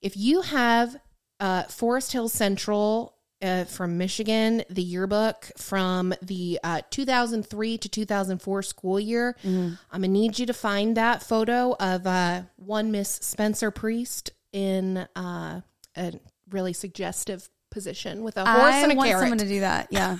if 0.01 0.15
you 0.15 0.39
have 0.41 0.95
uh, 1.41 1.63
Forest 1.63 2.13
Hill 2.13 2.29
Central 2.29 3.13
uh, 3.41 3.63
from 3.65 3.97
Michigan, 3.97 4.63
the 4.69 4.81
yearbook 4.83 5.49
from 5.57 6.13
the 6.21 6.59
uh, 6.63 6.81
2003 6.89 7.77
to 7.77 7.89
2004 7.89 8.61
school 8.63 8.99
year, 8.99 9.35
I'm 9.43 9.77
gonna 9.91 10.07
need 10.07 10.37
you 10.39 10.45
to 10.47 10.53
find 10.53 10.97
that 10.97 11.23
photo 11.23 11.75
of 11.79 12.05
uh, 12.05 12.41
one 12.57 12.91
Miss 12.91 13.09
Spencer 13.09 13.71
Priest 13.71 14.31
in 14.51 14.97
uh, 15.15 15.61
a 15.95 16.13
really 16.49 16.73
suggestive 16.73 17.47
position 17.71 18.23
with 18.23 18.35
a 18.37 18.45
horse 18.45 18.73
I 18.73 18.79
and 18.83 18.91
a 18.91 18.95
want 18.95 19.09
carrot. 19.09 19.21
someone 19.21 19.37
to 19.39 19.47
do 19.47 19.59
that. 19.61 19.87
Yeah, 19.91 20.17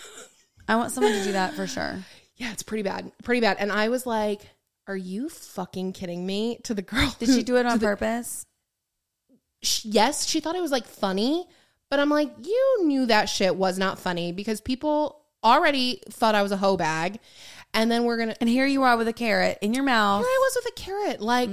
I 0.67 0.75
want 0.75 0.91
someone 0.91 1.13
to 1.13 1.23
do 1.23 1.31
that 1.33 1.53
for 1.55 1.67
sure. 1.67 1.97
Yeah, 2.38 2.53
it's 2.53 2.63
pretty 2.63 2.83
bad. 2.83 3.11
Pretty 3.21 3.41
bad. 3.41 3.57
And 3.59 3.69
I 3.69 3.89
was 3.89 4.05
like, 4.05 4.39
are 4.88 4.95
you 4.95 5.27
fucking 5.27 5.91
kidding 5.91 6.25
me? 6.25 6.61
To 6.63 6.73
the 6.73 6.81
girl. 6.81 7.13
Did 7.19 7.27
she 7.27 7.43
do 7.43 7.57
it 7.57 7.65
on 7.65 7.81
purpose? 7.81 8.45
Sh- 9.61 9.83
yes, 9.83 10.25
she 10.25 10.39
thought 10.39 10.55
it 10.55 10.61
was 10.61 10.71
like 10.71 10.85
funny, 10.85 11.45
but 11.89 12.00
I'm 12.00 12.10
like, 12.10 12.31
you 12.43 12.77
knew 12.86 13.05
that 13.08 13.29
shit 13.29 13.55
was 13.55 13.77
not 13.77 14.00
funny 14.00 14.31
because 14.31 14.62
people 14.62 15.22
already 15.43 16.01
thought 16.10 16.36
I 16.36 16.43
was 16.43 16.51
a 16.51 16.58
hoe 16.58 16.77
bag. 16.77 17.19
And 17.74 17.91
then 17.91 18.03
we're 18.03 18.17
going 18.17 18.29
to. 18.29 18.36
And 18.41 18.50
here 18.50 18.65
you 18.65 18.81
are 18.84 18.98
with 18.98 19.08
a 19.08 19.13
carrot 19.13 19.60
in 19.62 19.74
your 19.75 19.84
mouth. 19.84 20.22
Here 20.22 20.27
I 20.27 20.39
was 20.41 20.58
with 20.63 20.74
a 20.74 20.75
carrot. 20.75 21.22
Like, 21.22 21.51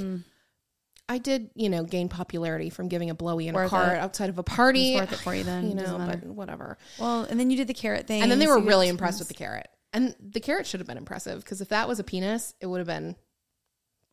I 1.08 1.18
did, 1.18 1.50
you 1.54 1.68
know, 1.68 1.84
gain 1.84 2.08
popularity 2.08 2.70
from 2.70 2.88
giving 2.88 3.10
a 3.10 3.14
blowy 3.14 3.48
in 3.48 3.54
a 3.54 3.58
Worth 3.58 3.70
cart 3.70 3.92
it. 3.92 4.00
outside 4.00 4.30
of 4.30 4.38
a 4.38 4.42
party. 4.42 4.94
Worth 4.96 5.12
it 5.12 5.18
for 5.18 5.34
you 5.34 5.44
then. 5.44 5.68
You 5.68 5.74
know, 5.74 5.98
but 5.98 6.24
whatever. 6.24 6.78
Well, 6.98 7.24
and 7.24 7.38
then 7.38 7.50
you 7.50 7.56
did 7.56 7.68
the 7.68 7.74
carrot 7.74 8.06
thing. 8.06 8.22
And 8.22 8.30
then 8.30 8.38
they 8.38 8.46
were 8.46 8.60
really 8.60 8.88
impressed 8.88 9.18
with 9.18 9.28
the 9.28 9.34
carrot. 9.34 9.68
And 9.92 10.14
the 10.20 10.40
carrot 10.40 10.66
should 10.66 10.80
have 10.80 10.86
been 10.86 10.96
impressive 10.96 11.42
because 11.44 11.60
if 11.60 11.68
that 11.68 11.86
was 11.86 11.98
a 12.00 12.04
penis, 12.04 12.54
it 12.60 12.66
would 12.66 12.78
have 12.78 12.86
been 12.86 13.14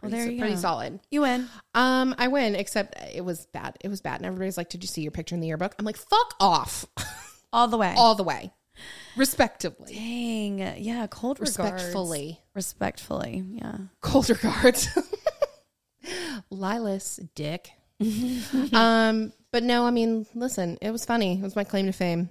Well, 0.03 0.11
there 0.11 0.29
you 0.29 0.37
pretty 0.37 0.55
go. 0.55 0.59
solid. 0.59 0.99
You 1.09 1.21
win. 1.21 1.47
Um, 1.73 2.13
I 2.17 2.27
win, 2.27 2.55
except 2.55 2.95
it 3.13 3.23
was 3.23 3.45
bad. 3.47 3.77
It 3.81 3.87
was 3.87 4.01
bad. 4.01 4.17
And 4.17 4.25
everybody's 4.25 4.57
like, 4.57 4.69
Did 4.69 4.83
you 4.83 4.87
see 4.87 5.01
your 5.01 5.11
picture 5.11 5.33
in 5.33 5.41
the 5.41 5.47
yearbook? 5.47 5.75
I'm 5.79 5.85
like, 5.85 5.97
fuck 5.97 6.35
off. 6.39 6.85
All 7.53 7.67
the 7.67 7.77
way. 7.77 7.93
All 7.95 8.15
the 8.15 8.23
way. 8.23 8.51
Respectively. 9.15 9.93
Dang. 9.93 10.59
Yeah. 10.83 11.07
Cold 11.07 11.39
regards. 11.39 11.57
Respectfully. 11.57 12.39
Respectfully. 12.53 13.43
Yeah. 13.53 13.77
Cold 14.01 14.29
regards. 14.29 14.89
Lilas 16.51 17.19
dick. 17.35 17.71
um, 18.73 19.31
but 19.51 19.63
no, 19.63 19.85
I 19.85 19.91
mean, 19.91 20.25
listen, 20.33 20.77
it 20.81 20.91
was 20.91 21.05
funny. 21.05 21.39
It 21.39 21.43
was 21.43 21.55
my 21.55 21.63
claim 21.63 21.85
to 21.85 21.93
fame. 21.93 22.29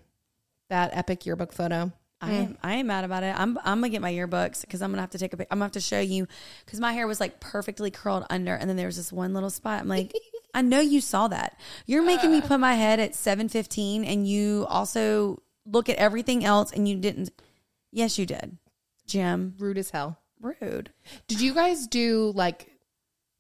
That 0.69 0.91
epic 0.95 1.25
yearbook 1.25 1.52
photo. 1.52 1.93
I 2.23 2.33
am, 2.33 2.59
I 2.62 2.75
ain't 2.75 2.87
mad 2.87 3.05
about 3.05 3.23
it. 3.25 3.35
I'm 3.38 3.59
I'm 3.59 3.79
gonna 3.81 3.88
get 3.88 4.00
my 4.00 4.12
yearbooks 4.12 4.61
because 4.62 4.81
I'm 4.81 4.91
gonna 4.93 5.02
have 5.02 5.11
to 5.11 5.19
take 5.19 5.33
a. 5.33 5.37
pic- 5.37 5.49
I'm 5.50 5.57
gonna 5.59 5.64
have 5.67 5.73
to 5.73 5.81
show 5.81 6.00
you 6.00 6.26
because 6.64 6.79
my 6.81 6.93
hair 6.93 7.07
was 7.07 7.19
like 7.21 7.41
perfectly 7.41 7.91
curled 7.91 8.25
under, 8.31 8.55
and 8.55 8.71
then 8.71 8.76
there 8.76 8.87
was 8.87 8.97
this 8.97 9.12
one 9.12 9.35
little 9.35 9.50
spot. 9.50 9.81
I'm 9.81 9.88
like, 9.88 10.12
I 10.55 10.62
know 10.62 10.81
you 10.81 11.00
saw 11.00 11.29
that. 11.29 11.59
You're 11.87 12.05
making 12.05 12.31
me 12.31 12.41
put 12.41 12.61
my 12.61 12.75
head 12.75 13.00
at 13.00 13.12
7:15, 13.12 14.07
and 14.07 14.26
you 14.26 14.67
also 14.69 15.43
look 15.67 15.88
at 15.88 15.97
everything 15.97 16.45
else, 16.45 16.73
and 16.73 16.88
you 16.88 16.97
didn't. 16.97 17.31
Yes, 17.91 18.19
you 18.19 18.25
did, 18.26 18.57
Jim. 19.07 19.55
Rude 19.59 19.79
as 19.79 19.91
hell. 19.91 20.19
Rude. 20.41 20.91
Did 21.29 21.41
you 21.41 21.55
guys 21.55 21.87
do 21.87 22.33
like 22.35 22.69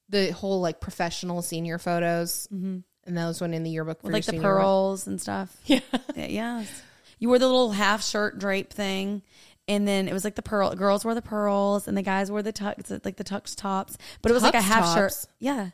the 0.08 0.32
whole 0.32 0.60
like 0.60 0.80
professional 0.80 1.40
senior 1.42 1.78
photos? 1.78 2.48
Mm-hmm. 2.52 2.78
And 3.04 3.18
those 3.18 3.40
went 3.40 3.52
in 3.54 3.64
the 3.64 3.70
yearbook 3.70 4.00
for 4.00 4.06
With 4.08 4.12
like 4.14 4.26
your 4.26 4.32
the 4.32 4.38
senior 4.38 4.48
year? 4.48 4.56
pearls 4.58 5.06
and 5.06 5.20
stuff. 5.20 5.56
Yeah. 5.66 5.80
Yes. 6.14 6.82
You 7.22 7.28
wore 7.28 7.38
the 7.38 7.46
little 7.46 7.70
half 7.70 8.02
shirt 8.02 8.36
drape 8.40 8.72
thing. 8.72 9.22
And 9.68 9.86
then 9.86 10.08
it 10.08 10.12
was 10.12 10.24
like 10.24 10.34
the 10.34 10.42
pearl 10.42 10.74
girls 10.74 11.04
wore 11.04 11.14
the 11.14 11.22
pearls 11.22 11.86
and 11.86 11.96
the 11.96 12.02
guys 12.02 12.32
wore 12.32 12.42
the 12.42 12.52
tux 12.52 13.04
like 13.04 13.14
the 13.14 13.22
tux 13.22 13.54
tops. 13.54 13.96
But 14.20 14.32
it 14.32 14.34
was 14.34 14.42
like 14.42 14.54
a 14.54 14.58
Tux 14.58 14.62
half 14.62 14.92
shirt. 14.92 15.12
Yeah. 15.38 15.68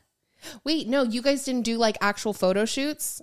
Wait, 0.62 0.88
no, 0.88 1.04
you 1.04 1.22
guys 1.22 1.44
didn't 1.44 1.62
do 1.62 1.78
like 1.78 1.96
actual 2.02 2.34
photo 2.34 2.66
shoots, 2.66 3.22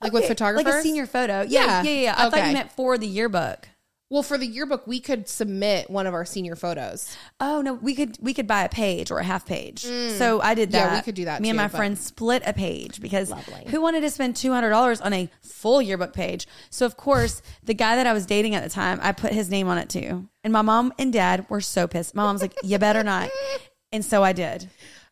like 0.00 0.12
with 0.12 0.22
Okay, 0.22 0.28
photographers, 0.28 0.64
Like 0.72 0.80
a 0.80 0.82
senior 0.84 1.06
photo. 1.06 1.40
Yeah. 1.42 1.82
Yeah. 1.82 1.82
Yeah. 1.82 2.00
Yeah. 2.02 2.14
I 2.16 2.30
thought 2.30 2.34
Okay. 2.34 2.46
you 2.46 2.52
meant 2.52 2.70
for 2.70 2.96
the 2.98 3.08
yearbook. 3.08 3.68
Well, 4.08 4.22
for 4.22 4.38
the 4.38 4.46
yearbook, 4.46 4.86
we 4.86 5.00
could 5.00 5.28
submit 5.28 5.90
one 5.90 6.06
of 6.06 6.14
our 6.14 6.24
senior 6.24 6.54
photos. 6.54 7.16
Oh 7.40 7.60
no, 7.60 7.72
we 7.74 7.92
could 7.96 8.16
we 8.20 8.32
could 8.34 8.46
buy 8.46 8.62
a 8.62 8.68
page 8.68 9.10
or 9.10 9.18
a 9.18 9.24
half 9.24 9.44
page. 9.44 9.80
So 9.80 10.40
I 10.40 10.54
did 10.54 10.70
Mm. 10.70 10.74
Yeah, 10.74 10.86
that. 10.90 10.94
we 10.96 11.02
could 11.02 11.16
do 11.16 11.24
that 11.24 11.42
Me 11.42 11.48
and 11.50 11.56
my 11.56 11.64
but- 11.66 11.76
friends 11.76 12.00
split 12.06 12.44
a 12.46 12.52
page 12.52 13.00
because 13.00 13.30
Lovely. 13.30 13.64
who 13.68 13.80
wanted 13.80 14.02
to 14.02 14.10
spend 14.10 14.36
two 14.36 14.52
hundred 14.52 14.70
dollars 14.70 15.00
on 15.00 15.12
a 15.12 15.28
full 15.42 15.82
yearbook 15.82 16.12
page? 16.12 16.46
So 16.70 16.86
of 16.86 16.96
course, 16.96 17.42
the 17.64 17.74
guy 17.74 17.96
that 17.96 18.06
I 18.06 18.12
was 18.12 18.26
dating 18.26 18.54
at 18.54 18.62
the 18.62 18.70
time, 18.70 19.00
I 19.02 19.10
put 19.10 19.32
his 19.32 19.50
name 19.50 19.66
on 19.66 19.76
it 19.78 19.88
too. 19.88 20.28
And 20.44 20.52
my 20.52 20.62
mom 20.62 20.92
and 21.00 21.12
dad 21.12 21.46
were 21.50 21.60
so 21.60 21.88
pissed. 21.88 22.14
My 22.14 22.22
mom's 22.22 22.42
like, 22.42 22.54
"You 22.62 22.78
better 22.78 23.02
not," 23.02 23.28
and 23.92 24.04
so 24.04 24.22
I 24.22 24.32
did. 24.32 24.70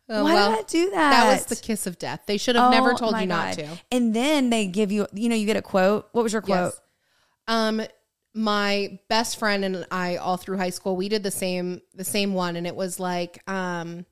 Oh, 0.08 0.22
Why 0.22 0.34
well, 0.34 0.50
did 0.50 0.58
I 0.60 0.62
do 0.68 0.90
that? 0.90 1.10
That 1.10 1.32
was 1.32 1.46
the 1.46 1.56
kiss 1.56 1.88
of 1.88 1.98
death. 1.98 2.20
They 2.26 2.36
should 2.36 2.54
have 2.54 2.70
never 2.70 2.92
Oh, 2.92 2.96
told 2.96 3.12
my 3.12 3.22
you 3.22 3.26
not 3.26 3.54
to. 3.54 3.66
And 3.90 4.14
then 4.14 4.50
they 4.50 4.66
give 4.66 4.92
you, 4.92 5.06
you 5.14 5.30
know, 5.30 5.34
you 5.34 5.46
get 5.46 5.56
a 5.56 5.62
quote. 5.62 6.10
What 6.12 6.22
was 6.22 6.32
your 6.34 6.42
quote? 6.42 6.74
Yes. 6.74 6.80
Um, 7.48 7.82
my 8.35 8.99
best 9.09 9.38
friend 9.38 9.64
and 9.64 9.87
I, 9.91 10.17
all 10.17 10.37
through 10.37 10.57
high 10.59 10.71
school, 10.71 10.97
we 10.97 11.09
did 11.09 11.23
the 11.23 11.31
same 11.31 11.81
the 11.95 12.05
same 12.05 12.35
one, 12.35 12.57
and 12.57 12.67
it 12.67 12.75
was 12.75 12.99
like 12.99 13.38
um, 13.49 14.05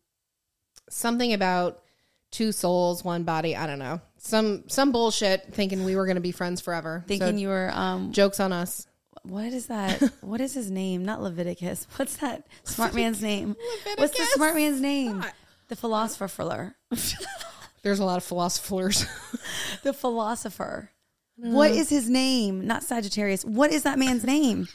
something 0.88 1.32
about 1.32 1.82
two 2.30 2.52
souls, 2.52 3.04
one 3.04 3.24
body. 3.24 3.56
I 3.56 3.66
don't 3.66 3.80
know, 3.80 4.00
some 4.18 4.64
some 4.68 4.92
bullshit, 4.92 5.52
thinking 5.52 5.84
we 5.84 5.96
were 5.96 6.06
going 6.06 6.16
to 6.16 6.22
be 6.22 6.32
friends 6.32 6.60
forever. 6.60 7.04
Thinking 7.06 7.36
So, 7.36 7.40
you 7.40 7.48
were, 7.48 7.70
um, 7.74 8.12
jokes 8.12 8.38
on 8.38 8.52
us. 8.52 8.86
what 9.24 9.46
is 9.52 9.66
that? 9.66 10.00
what 10.20 10.40
is 10.40 10.54
his 10.54 10.70
name? 10.70 11.04
Not 11.04 11.20
Leviticus. 11.20 11.86
What's 11.96 12.16
that 12.18 12.46
smart 12.62 12.94
man's 12.94 13.20
name? 13.30 13.56
What's 13.96 14.16
the 14.16 14.24
smart 14.26 14.54
man's 14.54 14.80
name? 14.80 15.24
The 15.68 15.76
philosopher. 15.76 16.76
There's 17.82 17.98
a 17.98 18.04
lot 18.04 18.18
of 18.18 18.24
philosophers. 18.24 19.06
the 19.82 19.92
philosopher. 19.92 20.90
What 21.50 21.72
is 21.72 21.88
his 21.88 22.08
name? 22.08 22.66
Not 22.66 22.82
Sagittarius. 22.84 23.44
What 23.44 23.72
is 23.72 23.82
that 23.82 23.98
man's 23.98 24.24
name? 24.24 24.68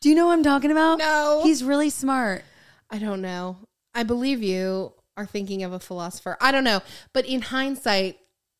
Do 0.00 0.08
you 0.08 0.14
know 0.14 0.26
what 0.26 0.34
I'm 0.34 0.42
talking 0.42 0.70
about? 0.70 0.98
No. 0.98 1.40
He's 1.44 1.64
really 1.64 1.88
smart. 1.90 2.44
I 2.90 2.98
don't 2.98 3.22
know. 3.22 3.56
I 3.94 4.02
believe 4.02 4.42
you 4.42 4.92
are 5.16 5.24
thinking 5.26 5.62
of 5.62 5.72
a 5.72 5.78
philosopher. 5.80 6.36
I 6.40 6.52
don't 6.52 6.64
know, 6.64 6.80
but 7.12 7.24
in 7.26 7.40
hindsight, 7.42 8.18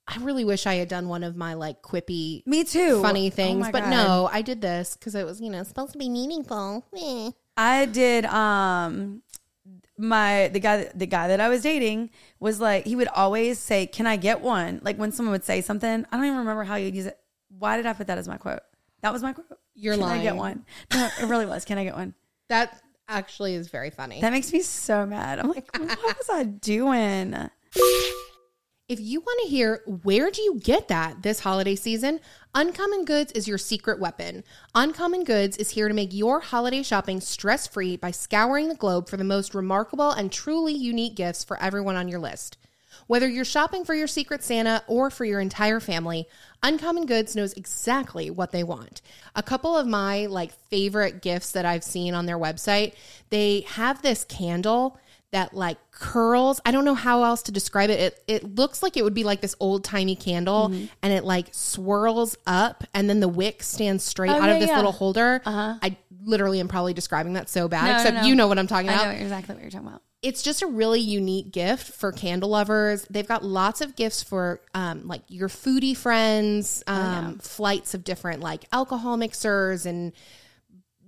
I 0.09 0.17
really 0.19 0.45
wish 0.45 0.67
I 0.67 0.75
had 0.75 0.89
done 0.89 1.09
one 1.09 1.23
of 1.23 1.37
my 1.37 1.55
like 1.55 1.83
quippy 1.83 2.47
Me 2.47 2.65
too. 2.65 3.01
funny 3.03 3.29
Oh 3.29 3.31
things, 3.31 3.61
my 3.61 3.73
but 3.73 3.81
God. 3.83 3.91
no, 3.91 4.29
I 4.33 4.43
did 4.43 4.61
this 4.61 4.97
because 4.97 5.15
it 5.15 5.25
was, 5.25 5.41
you 5.41 5.51
know, 5.51 5.63
supposed 5.63 5.93
to 5.93 5.99
be 5.99 6.09
meaningful. 6.09 6.85
Eh. 6.97 7.31
I 7.57 7.87
did 7.87 8.25
um 8.27 9.23
my 9.99 10.49
the 10.49 10.61
guy 10.61 10.91
the 10.95 11.07
guy 11.07 11.29
that 11.29 11.41
I 11.41 11.49
was 11.49 11.63
dating 11.63 12.11
was 12.41 12.61
like 12.61 12.85
he 12.85 12.97
would 12.97 13.09
always 13.09 13.59
say, 13.59 13.87
"Can 13.87 14.07
I 14.07 14.17
get 14.17 14.41
one?" 14.41 14.81
Like 14.83 14.97
when 14.97 15.13
someone 15.13 15.33
would 15.33 15.45
say 15.45 15.61
something, 15.61 16.07
I 16.11 16.17
don't 16.17 16.25
even 16.27 16.39
remember 16.39 16.65
how 16.65 16.77
you'd 16.77 16.95
use 16.95 17.07
it. 17.07 17.19
Why 17.59 17.77
did 17.77 17.87
I 17.87 17.93
put 17.93 18.07
that 18.09 18.19
as 18.19 18.27
my 18.27 18.37
quote? 18.37 18.61
That 19.03 19.13
was 19.13 19.23
my 19.23 19.33
quote. 19.33 19.59
You're 19.75 19.97
Can 19.97 20.05
I 20.05 20.23
get 20.23 20.37
one? 20.37 20.65
No, 20.93 21.09
it 21.21 21.27
really 21.27 21.47
was. 21.47 21.65
Can 21.65 21.79
I 21.79 21.85
get 21.85 21.95
one? 21.95 22.15
That 22.49 22.83
actually 23.09 23.55
is 23.55 23.69
very 23.69 23.89
funny. 23.89 24.21
That 24.21 24.33
makes 24.33 24.53
me 24.53 24.61
so 24.61 25.07
mad. 25.07 25.39
I'm 25.39 25.49
like, 25.49 25.67
what 25.79 26.19
was 26.19 26.29
I 26.31 26.43
doing? 26.43 27.35
If 28.89 28.99
you 28.99 29.21
want 29.21 29.41
to 29.43 29.49
hear 29.49 29.81
where 30.03 30.29
do 30.31 30.43
you 30.43 30.59
get 30.59 30.89
that 30.89 31.23
this 31.23 31.39
holiday 31.41 31.77
season, 31.77 32.19
Uncommon 32.53 33.05
Goods 33.05 33.31
is 33.31 33.47
your 33.47 33.57
secret 33.57 34.01
weapon. 34.01 34.43
Uncommon 34.75 35.23
Goods 35.23 35.57
is 35.57 35.71
here 35.71 35.87
to 35.87 35.95
make 35.95 36.13
your 36.13 36.41
holiday 36.41 36.83
shopping 36.83 37.21
stress-free 37.21 37.99
by 37.99 38.11
scouring 38.11 38.69
the 38.69 38.75
globe 38.75 39.09
for 39.09 39.17
the 39.17 39.23
most 39.23 39.55
remarkable 39.55 40.11
and 40.11 40.33
truly 40.33 40.73
unique 40.73 41.15
gifts 41.15 41.45
for 41.45 41.63
everyone 41.63 41.95
on 41.95 42.09
your 42.09 42.19
list. 42.19 42.59
Whether 43.07 43.29
you're 43.29 43.45
shopping 43.45 43.85
for 43.85 43.95
your 43.95 44.09
secret 44.09 44.43
Santa 44.43 44.83
or 44.89 45.11
for 45.11 45.25
your 45.25 45.41
entire 45.41 45.79
family, 45.79 46.27
Uncommon 46.65 47.07
Goods 47.07 47.37
knows 47.37 47.53
exactly 47.53 48.31
what 48.31 48.51
they 48.51 48.65
want. 48.65 49.01
A 49.37 49.45
couple 49.45 49.77
of 49.77 49.87
my 49.87 50.27
like 50.27 50.53
favorite 50.71 51.23
gifts 51.23 51.53
that 51.53 51.65
I've 51.65 51.85
seen 51.85 52.15
on 52.15 52.27
their 52.27 52.39
website, 52.39 52.95
they 53.31 53.61
have 53.61 54.03
this 54.03 54.25
candle 54.25 54.99
that 55.33 55.53
like 55.55 55.79
curls. 55.91 56.61
I 56.65 56.71
don't 56.71 56.85
know 56.85 56.95
how 56.95 57.25
else 57.25 57.43
to 57.45 57.53
describe 57.53 57.91
it. 57.91 57.99
It 58.01 58.25
it 58.27 58.55
looks 58.55 58.83
like 58.83 58.97
it 58.97 59.03
would 59.05 59.15
be 59.15 59.25
like 59.25 59.41
this 59.41 59.55
old 59.61 59.83
timey 59.85 60.15
candle 60.17 60.69
Mm-hmm. 60.69 60.85
and 61.03 61.13
it 61.13 61.25
like 61.25 61.49
swirls 61.53 62.37
up 62.47 62.85
and 62.95 63.09
then 63.11 63.21
the 63.21 63.29
wick 63.29 63.63
stands 63.63 64.05
straight 64.05 64.31
Oh, 64.31 64.35
out 64.35 64.45
yeah, 64.47 64.55
of 64.55 64.61
this 64.61 64.69
yeah. 64.71 64.77
little 64.77 64.93
holder. 64.93 65.43
Uh-huh. 65.45 65.79
I 65.83 65.97
literally 66.25 66.61
am 66.61 66.69
probably 66.69 66.95
describing 66.95 67.33
that 67.33 67.49
so 67.51 67.67
bad, 67.67 67.85
No, 67.85 67.91
no, 67.93 67.97
except 67.97 68.17
no. 68.19 68.23
you 68.29 68.35
know 68.37 68.47
what 68.47 68.59
I'm 68.59 68.67
talking 68.69 68.89
I 68.91 68.95
about 68.95 69.07
know 69.17 69.21
exactly 69.23 69.55
what 69.55 69.63
you're 69.63 69.71
talking 69.73 69.89
about. 69.89 70.03
it's 70.23 70.43
just 70.43 70.63
a 70.63 70.67
really 70.69 71.01
unique 71.01 71.51
gift 71.51 71.95
for 71.95 72.13
candle 72.13 72.51
lovers. 72.51 73.05
They've 73.11 73.27
got 73.27 73.43
lots 73.45 73.81
of 73.81 73.97
gifts 73.97 74.23
for 74.23 74.61
um, 74.75 75.09
like 75.09 75.23
your 75.29 75.49
foodie 75.49 75.97
friends, 75.97 76.83
Oh, 76.87 76.95
um, 76.95 77.39
flights 77.39 77.95
of 77.95 78.05
different 78.05 78.41
like 78.41 78.67
alcohol 78.73 79.17
mixers 79.17 79.85
and 79.87 80.13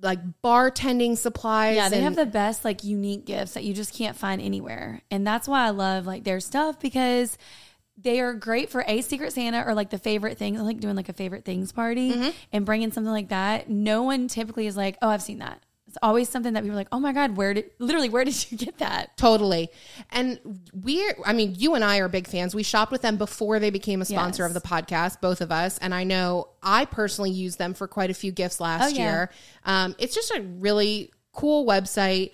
like 0.05 0.21
bartending 0.45 1.17
supplies. 1.17 1.75
Yeah, 1.77 1.89
they 1.89 1.97
and 1.97 2.05
have 2.05 2.15
the 2.17 2.27
best 2.27 2.65
like 2.65 2.85
unique 2.85 3.25
gifts 3.27 3.55
that 3.55 3.65
you 3.65 3.75
just 3.75 3.93
can't 3.95 4.17
find 4.17 4.41
anywhere. 4.41 5.03
And 5.11 5.27
that's 5.27 5.49
why 5.49 5.67
I 5.67 5.71
love 5.71 6.07
like 6.07 6.23
their 6.23 6.39
stuff 6.39 6.79
because 6.79 7.37
they 7.97 8.21
are 8.21 8.35
great 8.35 8.71
for 8.71 8.85
a 8.87 9.01
secret 9.01 9.33
Santa 9.33 9.65
or 9.67 9.75
like 9.75 9.91
the 9.91 9.99
favorite 9.99 10.37
things. 10.39 10.61
I 10.61 10.63
like 10.63 10.81
doing 10.81 10.95
like 10.97 11.09
a 11.09 11.13
favorite 11.13 11.45
things 11.45 11.73
party 11.73 12.13
Mm-hmm. 12.13 12.29
and 12.53 12.67
bringing 12.67 12.93
something 12.93 13.13
like 13.13 13.31
that. 13.31 13.69
No 13.71 14.03
one 14.03 14.29
typically 14.29 14.67
is 14.67 14.77
like, 14.77 14.97
"Oh, 15.01 15.09
I've 15.09 15.23
seen 15.23 15.39
that." 15.39 15.63
It's 15.95 15.99
always 16.03 16.29
something 16.29 16.55
that 16.55 16.65
people 16.65 16.75
are 16.75 16.81
like, 16.81 16.89
"Oh 16.91 16.99
my 16.99 17.13
god, 17.13 17.37
where 17.37 17.55
did 17.55 17.71
literally 17.79 18.09
where 18.09 18.25
did 18.25 18.35
you 18.51 18.59
get 18.59 18.79
that?" 18.79 19.17
Totally. 19.17 19.71
And 20.11 20.41
we're, 20.73 21.15
I 21.25 21.33
mean, 21.33 21.55
you 21.57 21.77
and 21.77 21.85
I 21.85 21.99
are 21.99 22.09
big 22.09 22.27
fans. 22.27 22.53
We 22.53 22.65
shopped 22.65 22.91
with 22.91 23.03
them 23.03 23.17
before 23.17 23.61
they 23.61 23.71
became 23.71 24.03
a 24.03 24.05
sponsor 24.05 24.43
Yes. 24.43 24.57
of 24.57 24.61
the 24.61 24.69
podcast, 24.69 25.21
both 25.21 25.41
of 25.41 25.53
us. 25.53 25.79
And 25.79 25.95
I 25.95 26.03
know 26.03 26.49
I 26.65 26.85
personally 26.87 27.31
used 27.31 27.59
them 27.61 27.75
for 27.75 27.87
quite 27.87 28.11
a 28.11 28.15
few 28.15 28.33
gifts 28.33 28.59
last 28.59 28.83
Oh, 28.85 28.89
yeah. 28.89 29.03
year. 29.13 29.31
Um, 29.65 29.95
it's 30.01 30.17
just 30.17 30.33
a 30.33 30.41
really 30.43 31.13
cool 31.33 31.65
website 31.65 32.33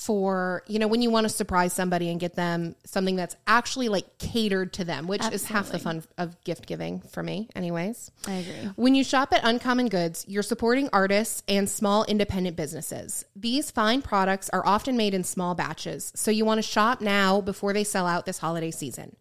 for, 0.00 0.62
you 0.66 0.78
know, 0.78 0.88
when 0.88 1.02
you 1.02 1.10
want 1.10 1.26
to 1.26 1.28
surprise 1.28 1.74
somebody 1.74 2.08
and 2.08 2.18
get 2.18 2.34
them 2.34 2.74
something 2.86 3.16
that's 3.16 3.36
actually 3.46 3.90
like 3.90 4.16
catered 4.18 4.72
to 4.72 4.82
them, 4.82 5.06
which 5.06 5.22
is 5.30 5.44
half 5.44 5.70
the 5.70 5.78
fun 5.78 6.02
of 6.16 6.42
gift 6.42 6.64
giving 6.64 7.00
for 7.00 7.22
me, 7.22 7.50
anyways. 7.54 8.10
I 8.26 8.36
agree. 8.36 8.70
When 8.76 8.94
you 8.94 9.04
shop 9.04 9.30
at 9.34 9.44
Uncommon 9.44 9.90
Goods, 9.90 10.24
you're 10.26 10.42
supporting 10.42 10.88
artists 10.90 11.42
and 11.48 11.68
small 11.68 12.04
independent 12.04 12.56
businesses. 12.56 13.26
These 13.36 13.70
fine 13.70 14.00
products 14.00 14.48
are 14.54 14.64
often 14.64 14.96
made 14.96 15.12
in 15.12 15.22
small 15.22 15.54
batches, 15.54 16.12
so 16.16 16.30
you 16.30 16.46
want 16.46 16.56
to 16.56 16.62
shop 16.62 17.02
now 17.02 17.42
before 17.42 17.74
they 17.74 17.84
sell 17.84 18.06
out 18.06 18.24
this 18.24 18.38
holiday 18.38 18.70
season. 18.70 19.16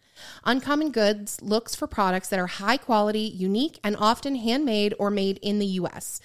Uncommon 0.46 0.92
Goods 0.92 1.42
looks 1.42 1.76
for 1.76 1.88
products 1.88 2.30
that 2.30 2.40
are 2.40 2.48
high 2.48 2.78
quality, 2.78 3.20
unique, 3.20 3.80
and 3.84 3.96
often 3.98 4.36
handmade 4.36 4.94
or 5.00 5.10
made 5.10 5.38
in 5.42 5.60
the 5.60 5.66
US. 5.66 6.20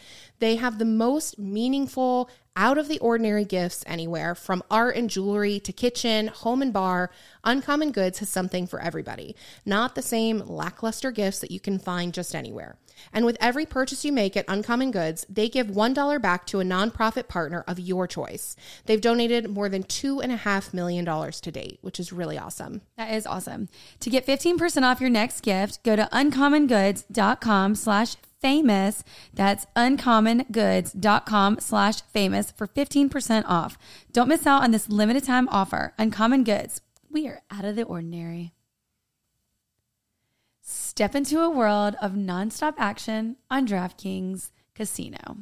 They 0.44 0.56
have 0.56 0.78
the 0.78 0.84
most 0.84 1.38
meaningful, 1.38 2.28
out 2.54 2.76
of 2.76 2.86
the 2.86 2.98
ordinary 2.98 3.46
gifts 3.46 3.82
anywhere, 3.86 4.34
from 4.34 4.62
art 4.70 4.94
and 4.94 5.08
jewelry 5.08 5.58
to 5.60 5.72
kitchen, 5.72 6.26
home 6.26 6.60
and 6.60 6.70
bar. 6.70 7.10
Uncommon 7.44 7.92
Goods 7.92 8.18
has 8.18 8.28
something 8.28 8.66
for 8.66 8.78
everybody, 8.78 9.34
not 9.64 9.94
the 9.94 10.02
same 10.02 10.40
lackluster 10.40 11.10
gifts 11.10 11.38
that 11.38 11.50
you 11.50 11.60
can 11.60 11.78
find 11.78 12.12
just 12.12 12.34
anywhere. 12.34 12.76
And 13.10 13.24
with 13.24 13.38
every 13.40 13.64
purchase 13.64 14.04
you 14.04 14.12
make 14.12 14.36
at 14.36 14.44
Uncommon 14.46 14.90
Goods, 14.90 15.24
they 15.30 15.48
give 15.48 15.68
$1 15.68 16.20
back 16.20 16.44
to 16.48 16.60
a 16.60 16.64
nonprofit 16.64 17.26
partner 17.26 17.64
of 17.66 17.80
your 17.80 18.06
choice. 18.06 18.54
They've 18.84 19.00
donated 19.00 19.48
more 19.48 19.70
than 19.70 19.84
$2.5 19.84 20.74
million 20.74 21.06
to 21.06 21.50
date, 21.50 21.78
which 21.80 21.98
is 21.98 22.12
really 22.12 22.36
awesome. 22.36 22.82
That 22.98 23.14
is 23.14 23.26
awesome. 23.26 23.70
To 24.00 24.10
get 24.10 24.26
15% 24.26 24.82
off 24.82 25.00
your 25.00 25.08
next 25.08 25.40
gift, 25.40 25.82
go 25.84 25.96
to 25.96 26.06
uncommongoods.com 26.12 27.76
slash 27.76 28.16
famous. 28.44 29.02
That's 29.32 29.64
uncommongoods.com 29.74 31.60
slash 31.60 32.02
famous 32.02 32.50
for 32.50 32.66
15% 32.66 33.44
off. 33.46 33.78
Don't 34.12 34.28
miss 34.28 34.46
out 34.46 34.62
on 34.62 34.70
this 34.70 34.90
limited 34.90 35.24
time 35.24 35.48
offer. 35.48 35.94
Uncommon 35.96 36.44
Goods. 36.44 36.82
We 37.10 37.26
are 37.26 37.40
out 37.50 37.64
of 37.64 37.74
the 37.74 37.84
ordinary. 37.84 38.52
Step 40.60 41.14
into 41.14 41.40
a 41.40 41.48
world 41.48 41.96
of 42.02 42.12
nonstop 42.12 42.74
action 42.76 43.36
on 43.50 43.66
DraftKings 43.66 44.50
Casino. 44.74 45.38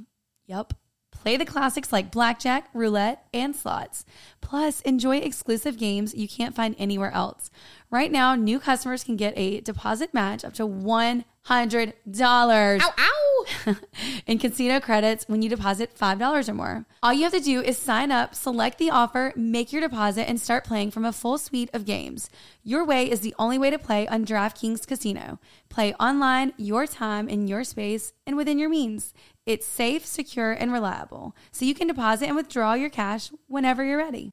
Yep. 0.47 0.75
Play 1.11 1.37
the 1.37 1.45
classics 1.45 1.93
like 1.93 2.12
blackjack, 2.12 2.69
roulette, 2.73 3.27
and 3.35 3.55
slots. 3.55 4.05
Plus, 4.41 4.81
enjoy 4.83 5.19
exclusive 5.19 5.77
games 5.77 6.15
you 6.15 6.29
can't 6.29 6.55
find 6.55 6.77
anywhere 6.79 7.12
else. 7.12 7.51
Right 7.92 8.11
now, 8.11 8.35
new 8.35 8.59
customers 8.59 9.05
can 9.05 9.16
get 9.16 9.35
a 9.37 9.61
deposit 9.61 10.14
match 10.14 10.46
up 10.46 10.55
to 10.55 10.66
$100 10.66 12.81
Ow, 12.81 12.94
ow. 12.98 13.46
in 14.26 14.38
casino 14.38 14.81
credits 14.81 15.28
when 15.28 15.42
you 15.42 15.50
deposit 15.50 15.94
$5 15.94 16.48
or 16.48 16.55
more. 16.55 16.87
All 17.02 17.12
you 17.12 17.24
have 17.24 17.35
to 17.35 17.40
do 17.40 17.61
is 17.61 17.76
sign 17.76 18.11
up, 18.11 18.35
select 18.35 18.78
the 18.78 18.88
offer, 18.88 19.35
make 19.37 19.74
your 19.74 19.83
deposit, 19.83 20.26
and 20.26 20.40
start 20.40 20.64
playing 20.64 20.90
from 20.90 21.05
a 21.05 21.12
full 21.12 21.37
suite 21.37 21.68
of 21.74 21.85
games. 21.85 22.31
Your 22.64 22.83
way 22.83 23.11
is 23.11 23.20
the 23.20 23.35
only 23.38 23.59
way 23.59 23.68
to 23.68 23.78
play 23.78 24.09
on 24.09 24.24
DraftKings 24.24 24.87
Casino. 24.87 25.38
Play 25.68 25.92
online, 26.00 26.55
your 26.57 26.87
time, 26.87 27.28
in 27.28 27.46
your 27.46 27.62
space, 27.62 28.14
and 28.26 28.38
within 28.38 28.59
your 28.59 28.70
means. 28.70 29.12
It's 29.44 29.66
safe, 29.66 30.07
secure, 30.07 30.52
and 30.52 30.72
reliable, 30.72 31.37
so 31.50 31.66
you 31.66 31.74
can 31.74 31.88
deposit 31.88 32.28
and 32.28 32.37
withdraw 32.37 32.72
your 32.72 32.88
cash 32.88 33.31
whenever 33.48 33.85
you're 33.85 33.98
ready. 33.98 34.31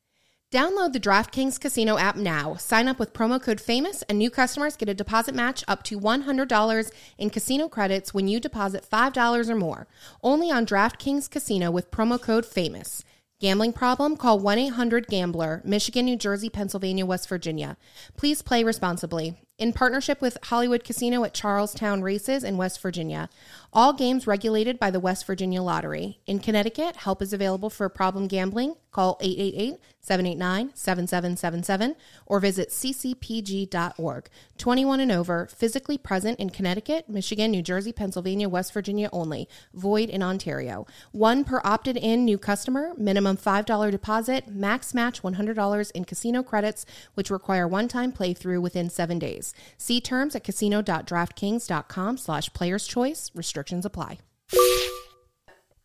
Download 0.51 0.91
the 0.91 0.99
DraftKings 0.99 1.59
Casino 1.59 1.99
app 1.99 2.15
now. 2.15 2.55
Sign 2.55 2.87
up 2.87 2.97
with 2.97 3.13
promo 3.13 3.39
code 3.39 3.59
FAMOUS, 3.59 4.01
and 4.09 4.17
new 4.17 4.31
customers 4.31 4.75
get 4.75 4.89
a 4.89 4.95
deposit 4.95 5.35
match 5.35 5.63
up 5.67 5.83
to 5.83 5.99
$100 5.99 6.91
in 7.19 7.29
casino 7.29 7.69
credits 7.69 8.15
when 8.15 8.27
you 8.27 8.39
deposit 8.39 8.83
$5 8.91 9.47
or 9.47 9.55
more. 9.55 9.87
Only 10.23 10.49
on 10.49 10.65
DraftKings 10.65 11.29
Casino 11.29 11.69
with 11.69 11.91
promo 11.91 12.19
code 12.19 12.47
FAMOUS. 12.47 13.03
Gambling 13.39 13.73
problem? 13.73 14.17
Call 14.17 14.39
1 14.39 14.57
800 14.57 15.07
Gambler, 15.07 15.61
Michigan, 15.63 16.05
New 16.05 16.17
Jersey, 16.17 16.49
Pennsylvania, 16.49 17.05
West 17.05 17.29
Virginia. 17.29 17.77
Please 18.17 18.41
play 18.41 18.63
responsibly. 18.63 19.35
In 19.59 19.73
partnership 19.73 20.21
with 20.21 20.37
Hollywood 20.43 20.85
Casino 20.85 21.25
at 21.25 21.33
Charles 21.33 21.73
Town 21.73 22.01
Races 22.01 22.45
in 22.45 22.55
West 22.55 22.81
Virginia. 22.81 23.29
All 23.73 23.91
games 23.91 24.25
regulated 24.25 24.79
by 24.79 24.89
the 24.89 25.01
West 25.01 25.27
Virginia 25.27 25.61
Lottery. 25.61 26.17
In 26.25 26.39
Connecticut, 26.39 26.95
help 26.95 27.21
is 27.21 27.33
available 27.33 27.69
for 27.69 27.89
problem 27.89 28.27
gambling. 28.27 28.75
Call 28.91 29.17
888 29.21 29.79
789 30.01 30.71
7777 30.73 31.95
or 32.25 32.39
visit 32.39 32.69
ccpg.org. 32.69 34.29
21 34.57 34.99
and 34.99 35.11
over, 35.11 35.45
physically 35.45 35.97
present 35.97 36.39
in 36.39 36.49
Connecticut, 36.49 37.07
Michigan, 37.07 37.51
New 37.51 37.61
Jersey, 37.61 37.91
Pennsylvania, 37.91 38.49
West 38.49 38.73
Virginia 38.73 39.09
only. 39.13 39.47
Void 39.73 40.09
in 40.09 40.23
Ontario. 40.23 40.87
One 41.11 41.43
per 41.43 41.61
opted 41.63 41.95
in 41.95 42.25
new 42.25 42.39
customer, 42.39 42.93
minimum 42.97 43.37
$5 43.37 43.91
deposit, 43.91 44.47
max 44.47 44.95
match 44.95 45.21
$100 45.21 45.91
in 45.91 46.05
casino 46.05 46.41
credits, 46.41 46.87
which 47.13 47.29
require 47.29 47.67
one 47.67 47.87
time 47.87 48.11
playthrough 48.11 48.61
within 48.61 48.89
seven 48.89 49.19
days. 49.19 49.48
See 49.77 49.99
terms 50.01 50.35
at 50.35 50.43
casino.draftkings.com 50.43 52.17
slash 52.17 52.53
players 52.53 52.87
choice. 52.87 53.31
Restrictions 53.35 53.85
apply. 53.85 54.19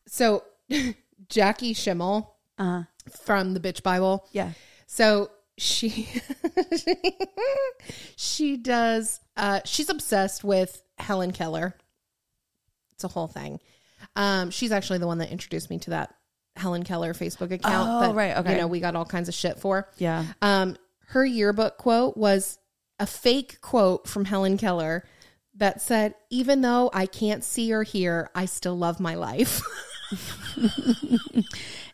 So 0.06 0.44
Jackie 1.28 1.74
Schimmel 1.74 2.36
Uh, 2.58 2.84
from 3.24 3.54
the 3.54 3.60
Bitch 3.60 3.82
Bible. 3.82 4.26
yeah. 4.32 4.52
So 4.86 5.30
she 5.56 6.08
she 8.16 8.56
does 8.56 9.20
uh 9.36 9.60
she's 9.64 9.88
obsessed 9.88 10.42
with 10.44 10.82
Helen 10.98 11.32
Keller. 11.32 11.74
It's 12.92 13.04
a 13.04 13.08
whole 13.08 13.28
thing. 13.28 13.60
Um 14.16 14.50
she's 14.50 14.72
actually 14.72 14.98
the 14.98 15.06
one 15.06 15.18
that 15.18 15.30
introduced 15.30 15.70
me 15.70 15.78
to 15.80 15.90
that 15.90 16.14
Helen 16.56 16.82
Keller 16.84 17.14
Facebook 17.14 17.50
account 17.52 17.88
Oh, 17.88 18.00
that 18.08 18.14
right, 18.14 18.36
okay. 18.38 18.52
you 18.52 18.58
know 18.60 18.66
we 18.66 18.80
got 18.80 18.94
all 18.96 19.04
kinds 19.04 19.28
of 19.28 19.34
shit 19.34 19.58
for. 19.58 19.88
Yeah. 19.96 20.24
Um 20.42 20.76
her 21.08 21.24
yearbook 21.24 21.76
quote 21.78 22.16
was 22.16 22.58
a 22.98 23.06
fake 23.06 23.60
quote 23.60 24.06
from 24.08 24.24
Helen 24.26 24.56
Keller 24.56 25.04
that 25.56 25.80
said, 25.82 26.14
"Even 26.30 26.60
though 26.62 26.90
I 26.92 27.06
can't 27.06 27.44
see 27.44 27.72
or 27.72 27.82
hear, 27.82 28.30
I 28.34 28.44
still 28.46 28.76
love 28.76 29.00
my 29.00 29.14
life." 29.14 29.60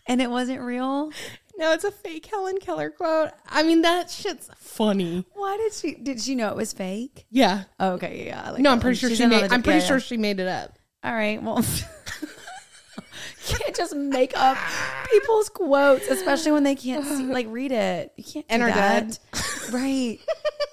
And 0.06 0.20
it 0.20 0.28
wasn't 0.30 0.60
real? 0.62 1.12
no, 1.56 1.72
it's 1.72 1.84
a 1.84 1.90
fake 1.92 2.26
Helen 2.26 2.58
Keller 2.58 2.90
quote. 2.90 3.30
I 3.48 3.62
mean, 3.62 3.82
that 3.82 4.10
shit's 4.10 4.50
funny. 4.56 5.24
Why 5.34 5.56
did 5.56 5.72
she, 5.72 5.94
did 5.94 6.20
she 6.20 6.34
know 6.34 6.48
it 6.48 6.56
was 6.56 6.72
fake? 6.72 7.26
Yeah. 7.30 7.64
Oh, 7.78 7.92
okay, 7.92 8.26
yeah. 8.26 8.50
Like 8.50 8.60
No, 8.60 8.72
I'm 8.72 8.80
pretty 8.80 8.94
one. 8.94 8.98
sure 8.98 9.08
She's 9.10 9.18
she 9.18 9.26
made. 9.26 9.52
I'm 9.52 9.62
pretty 9.62 9.78
yeah, 9.80 9.86
sure 9.86 9.96
yeah. 9.98 10.02
she 10.02 10.16
made 10.16 10.40
it 10.40 10.48
up. 10.48 10.78
All 11.04 11.12
right. 11.12 11.40
Well, 11.40 11.64
can't 13.58 13.74
just 13.76 13.94
make 13.94 14.32
up 14.36 14.56
people's 15.10 15.48
quotes, 15.48 16.06
especially 16.08 16.52
when 16.52 16.62
they 16.64 16.74
can't 16.74 17.04
see, 17.04 17.24
like 17.24 17.46
read 17.48 17.72
it. 17.72 18.12
You 18.16 18.24
can't 18.24 18.48
do 18.48 18.54
And 18.54 18.62
are 18.62 18.68
that. 18.70 19.18
right. 19.72 20.18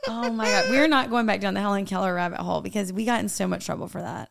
Oh 0.08 0.32
my 0.32 0.46
god, 0.46 0.70
we're 0.70 0.88
not 0.88 1.10
going 1.10 1.26
back 1.26 1.40
down 1.42 1.54
the 1.54 1.60
Helen 1.62 1.86
Keller 1.86 2.14
rabbit 2.14 2.40
hole 2.40 2.62
because 2.62 2.92
we 2.94 3.06
got 3.06 3.20
in 3.20 3.30
so 3.30 3.48
much 3.48 3.66
trouble 3.66 3.88
for 3.88 4.02
that. 4.02 4.30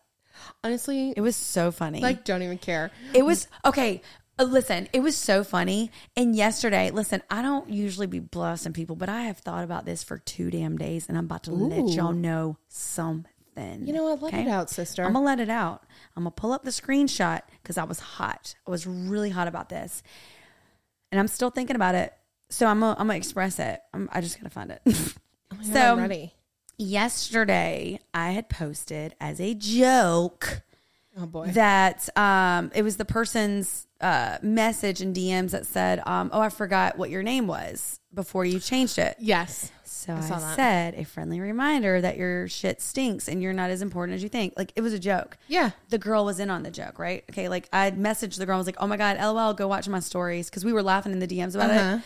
Honestly, 0.64 1.12
It 1.16 1.20
was 1.20 1.36
so 1.36 1.70
funny. 1.70 2.00
like, 2.00 2.24
don't 2.24 2.42
even 2.42 2.58
care. 2.58 2.90
It 3.14 3.24
was 3.24 3.46
okay. 3.64 4.00
uh, 4.38 4.44
Listen, 4.44 4.88
it 4.92 5.00
was 5.00 5.16
so 5.16 5.44
funny. 5.44 5.90
And 6.16 6.34
yesterday, 6.36 6.90
listen, 6.90 7.22
I 7.30 7.42
don't 7.42 7.68
usually 7.70 8.06
be 8.06 8.20
blessing 8.20 8.72
people, 8.72 8.96
but 8.96 9.08
I 9.08 9.22
have 9.22 9.38
thought 9.38 9.64
about 9.64 9.84
this 9.86 10.02
for 10.02 10.18
two 10.18 10.50
damn 10.50 10.76
days, 10.76 11.08
and 11.08 11.16
I'm 11.16 11.24
about 11.24 11.44
to 11.44 11.52
let 11.52 11.88
y'all 11.94 12.12
know 12.12 12.58
something. 12.68 13.30
You 13.86 13.92
know 13.92 14.04
what? 14.04 14.22
Let 14.22 14.34
okay? 14.34 14.42
it 14.42 14.48
out, 14.48 14.70
sister. 14.70 15.04
I'm 15.04 15.12
gonna 15.12 15.24
let 15.24 15.40
it 15.40 15.50
out. 15.50 15.84
I'm 16.16 16.24
gonna 16.24 16.30
pull 16.30 16.52
up 16.52 16.64
the 16.64 16.70
screenshot 16.70 17.42
because 17.62 17.78
I 17.78 17.84
was 17.84 18.00
hot. 18.00 18.54
I 18.66 18.70
was 18.70 18.86
really 18.86 19.30
hot 19.30 19.48
about 19.48 19.68
this, 19.68 20.02
and 21.10 21.18
I'm 21.18 21.28
still 21.28 21.50
thinking 21.50 21.76
about 21.76 21.94
it. 21.94 22.12
So 22.48 22.66
I'm 22.66 22.80
gonna, 22.80 22.96
I'm 22.98 23.10
express 23.10 23.58
it. 23.58 23.80
I'm, 23.92 24.08
I 24.12 24.20
just 24.20 24.38
gotta 24.38 24.50
find 24.50 24.70
it. 24.70 24.82
Oh 25.48 25.58
my 25.58 25.62
God, 25.62 26.10
so 26.10 26.28
yesterday, 26.76 28.00
I 28.12 28.32
had 28.32 28.48
posted 28.48 29.14
as 29.20 29.40
a 29.40 29.54
joke 29.54 30.62
Oh 31.18 31.26
boy. 31.26 31.46
that 31.48 32.08
um, 32.18 32.70
it 32.74 32.82
was 32.82 32.96
the 32.98 33.04
person's 33.06 33.86
uh, 34.00 34.36
message 34.42 35.00
in 35.00 35.14
DMs 35.14 35.52
that 35.52 35.64
said, 35.66 36.02
um, 36.06 36.28
"Oh, 36.32 36.40
I 36.40 36.48
forgot 36.50 36.98
what 36.98 37.08
your 37.10 37.22
name 37.22 37.46
was 37.46 38.00
before 38.12 38.44
you 38.44 38.60
changed 38.60 38.98
it." 38.98 39.16
yes. 39.18 39.70
So 39.84 40.12
I, 40.12 40.20
that. 40.20 40.56
said 40.56 40.94
a 40.94 41.04
friendly 41.04 41.40
reminder 41.40 42.00
that 42.00 42.16
your 42.16 42.46
shit 42.48 42.80
stinks 42.82 43.26
and 43.28 43.42
you're 43.42 43.52
not 43.54 43.70
as 43.70 43.82
important 43.82 44.14
as 44.14 44.22
you 44.22 44.28
think. 44.28 44.52
Like 44.56 44.72
it 44.76 44.80
was 44.82 44.92
a 44.92 44.98
joke. 45.00 45.36
Yeah. 45.48 45.70
The 45.88 45.98
girl 45.98 46.24
was 46.24 46.38
in 46.38 46.48
on 46.50 46.62
the 46.62 46.70
joke, 46.70 46.98
right? 47.00 47.24
Okay, 47.30 47.48
like 47.48 47.68
I 47.72 47.90
messaged 47.90 48.36
the 48.38 48.46
girl. 48.46 48.54
I 48.56 48.58
was 48.58 48.66
like, 48.66 48.76
"Oh 48.78 48.86
my 48.86 48.96
god, 48.98 49.16
lol, 49.18 49.54
go 49.54 49.66
watch 49.66 49.88
my 49.88 50.00
stories," 50.00 50.48
because 50.50 50.64
we 50.64 50.72
were 50.72 50.82
laughing 50.82 51.12
in 51.12 51.18
the 51.18 51.26
DMs 51.26 51.54
about 51.54 51.70
Uh-huh. 51.70 51.96
it. 51.96 52.02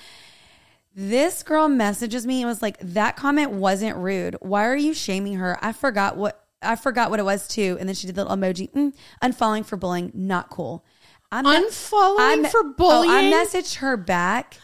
This 0.95 1.43
girl 1.43 1.69
messages 1.69 2.27
me 2.27 2.41
and 2.43 2.49
was 2.49 2.63
like, 2.63 2.79
"That 2.81 3.17
comment 3.17 3.51
wasn't 3.53 3.97
rude. 3.97 4.37
Why 4.41 4.67
are 4.67 4.77
you 4.77 4.95
shaming 4.95 5.35
her? 5.35 5.59
I 5.63 5.73
forgot 5.73 6.17
what 6.17 6.45
I 6.63 6.77
forgot 6.77 7.11
what 7.11 7.21
it 7.21 7.25
was 7.25 7.49
too." 7.49 7.77
And 7.81 7.89
then 7.89 7.95
she 7.95 8.07
did 8.07 8.17
the 8.17 8.25
little 8.25 8.37
emoji, 8.37 8.71
mm, 8.73 8.93
unfollowing 9.23 9.65
for 9.65 9.77
bullying, 9.77 10.11
not 10.15 10.51
cool. 10.51 10.85
I 11.33 11.43
me- 11.43 11.51
Unfollowing 11.51 12.43
me- 12.43 12.49
for 12.49 12.75
Oh, 12.79 13.09
I 13.09 13.23
messaged 13.25 13.77
her 13.77 13.97
back, 13.97 14.57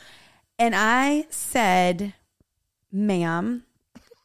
and 0.58 0.74
I 0.74 1.26
said, 1.30 2.14
"Ma'am." 2.92 3.64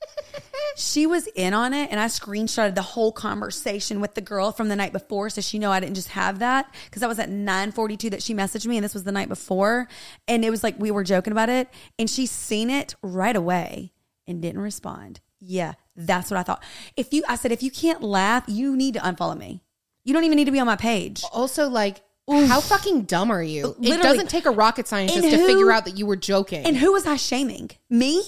she 0.76 1.06
was 1.06 1.28
in 1.36 1.54
on 1.54 1.74
it 1.74 1.90
and 1.92 2.00
I 2.00 2.06
screenshotted 2.06 2.76
the 2.76 2.82
whole 2.82 3.12
conversation 3.12 4.02
with 4.02 4.16
the 4.16 4.22
girl 4.22 4.52
from 4.52 4.68
the 4.70 4.76
night 4.76 4.94
before 4.94 5.30
so 5.30 5.42
she 5.42 5.60
know 5.60 5.72
I 5.72 5.80
didn't 5.80 5.96
just 5.96 6.10
have 6.10 6.40
that 6.40 6.74
because 6.86 7.02
that 7.02 7.10
was 7.10 7.20
at 7.20 7.30
9:42 7.30 8.10
that 8.12 8.24
she 8.24 8.34
messaged 8.34 8.66
me 8.66 8.78
and 8.78 8.84
this 8.84 8.94
was 8.94 9.04
the 9.04 9.12
night 9.12 9.30
before 9.30 9.88
and 10.28 10.44
it 10.44 10.50
was 10.50 10.64
like 10.64 10.76
we 10.80 10.90
were 10.92 11.04
joking 11.04 11.32
about 11.32 11.50
it 11.50 11.68
and 12.00 12.10
she 12.10 12.26
seen 12.26 12.70
it 12.70 12.96
right 13.02 13.36
away 13.36 13.94
and 14.28 14.42
didn't 14.42 14.62
respond. 14.62 15.20
Yeah, 15.40 15.74
that's 16.08 16.32
what 16.32 16.38
I 16.40 16.44
thought. 16.44 16.64
If 16.96 17.14
you 17.14 17.24
I 17.28 17.36
said 17.36 17.52
if 17.52 17.64
you 17.64 17.72
can't 17.72 18.02
laugh, 18.02 18.44
you 18.48 18.76
need 18.76 18.94
to 18.96 19.00
unfollow 19.00 19.38
me. 19.38 19.64
You 20.04 20.14
don't 20.14 20.24
even 20.24 20.36
need 20.36 20.46
to 20.46 20.52
be 20.52 20.60
on 20.60 20.66
my 20.68 20.76
page. 20.76 21.24
Also, 21.32 21.70
like, 21.70 22.02
how 22.28 22.60
fucking 22.62 23.04
dumb 23.04 23.32
are 23.32 23.44
you? 23.44 23.76
it 23.82 24.02
doesn't 24.02 24.30
take 24.30 24.46
a 24.46 24.52
rocket 24.52 24.88
scientist 24.88 25.24
And 25.24 25.32
to 25.32 25.46
figure 25.46 25.72
out 25.72 25.86
that 25.86 25.98
you 25.98 26.06
were 26.06 26.16
joking. 26.16 26.66
And 26.66 26.76
who 26.78 26.94
was 26.94 27.06
I 27.06 27.18
shaming? 27.18 27.72
Me? 27.90 28.24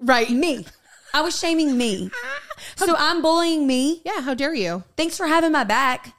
right. 0.00 0.30
Me. 0.30 0.64
I 1.14 1.22
was 1.22 1.38
shaming 1.38 1.76
me. 1.76 2.10
So 2.74 2.96
I'm 2.98 3.22
bullying 3.22 3.68
me. 3.68 4.02
Yeah. 4.04 4.20
How 4.20 4.34
dare 4.34 4.52
you? 4.52 4.82
Thanks 4.96 5.16
for 5.16 5.28
having 5.28 5.52
my 5.52 5.62
back. 5.62 6.12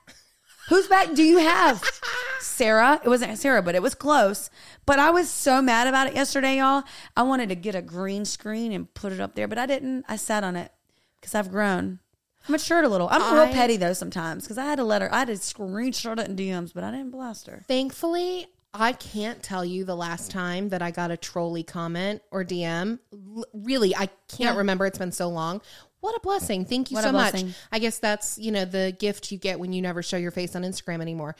Whose 0.70 0.88
back 0.88 1.14
do 1.14 1.22
you 1.22 1.40
have? 1.40 1.84
Sarah. 2.40 3.02
It 3.04 3.10
wasn't 3.10 3.38
Sarah, 3.38 3.62
but 3.62 3.76
it 3.76 3.82
was 3.82 3.94
close. 3.94 4.50
But 4.86 5.00
I 5.00 5.10
was 5.10 5.30
so 5.30 5.62
mad 5.62 5.88
about 5.88 6.08
it 6.08 6.16
yesterday, 6.16 6.58
y'all. 6.60 6.84
I 7.18 7.24
wanted 7.24 7.50
to 7.50 7.56
get 7.56 7.76
a 7.76 7.82
green 7.82 8.24
screen 8.24 8.72
and 8.72 8.94
put 8.94 9.12
it 9.12 9.20
up 9.20 9.36
there, 9.36 9.50
but 9.50 9.58
I 9.58 9.66
didn't. 9.66 10.06
I 10.08 10.16
sat 10.16 10.46
on 10.46 10.56
it 10.56 10.72
because 11.20 11.36
I've 11.36 11.50
grown. 11.52 12.00
I 12.48 12.52
matured 12.52 12.86
a 12.86 12.90
little. 12.90 13.08
I'm 13.12 13.34
real 13.34 13.44
I- 13.44 13.52
petty 13.52 13.78
though 13.78 13.94
sometimes 13.94 14.44
because 14.44 14.58
I 14.58 14.66
had 14.66 14.78
to 14.78 14.84
let 14.84 15.02
her. 15.02 15.14
I 15.14 15.20
had 15.20 15.28
to 15.28 15.34
screenshot 15.36 16.20
it 16.20 16.28
in 16.30 16.36
DMs, 16.36 16.74
but 16.74 16.84
I 16.84 16.92
didn't 16.92 17.12
blast 17.12 17.48
her. 17.48 17.66
Thankfully, 17.68 18.48
I 18.74 18.94
can't 18.94 19.42
tell 19.44 19.66
you 19.66 19.84
the 19.84 19.96
last 19.96 20.32
time 20.32 20.70
that 20.70 20.82
I 20.82 20.92
got 20.92 21.12
a 21.12 21.18
trolley 21.18 21.64
comment 21.64 22.22
or 22.32 22.44
DM. 22.46 23.00
L- 23.14 23.46
really, 23.54 23.96
I 23.96 24.08
can't 24.28 24.54
Yeah. 24.54 24.58
remember. 24.58 24.86
It's 24.86 24.98
been 25.00 25.12
so 25.12 25.28
long. 25.30 25.62
What 26.02 26.16
a 26.16 26.20
blessing. 26.22 26.64
Thank 26.66 26.92
you 26.92 26.96
What 26.96 27.04
so 27.04 27.12
much. 27.12 27.44
I 27.74 27.80
guess 27.80 28.00
that's, 28.00 28.38
you 28.38 28.52
know, 28.52 28.64
the 28.64 28.96
gift 28.98 29.32
you 29.34 29.38
get 29.38 29.60
when 29.60 29.74
you 29.74 29.82
never 29.82 30.02
show 30.02 30.16
your 30.18 30.32
face 30.32 30.56
on 30.56 30.62
Instagram 30.62 31.02
anymore. 31.02 31.36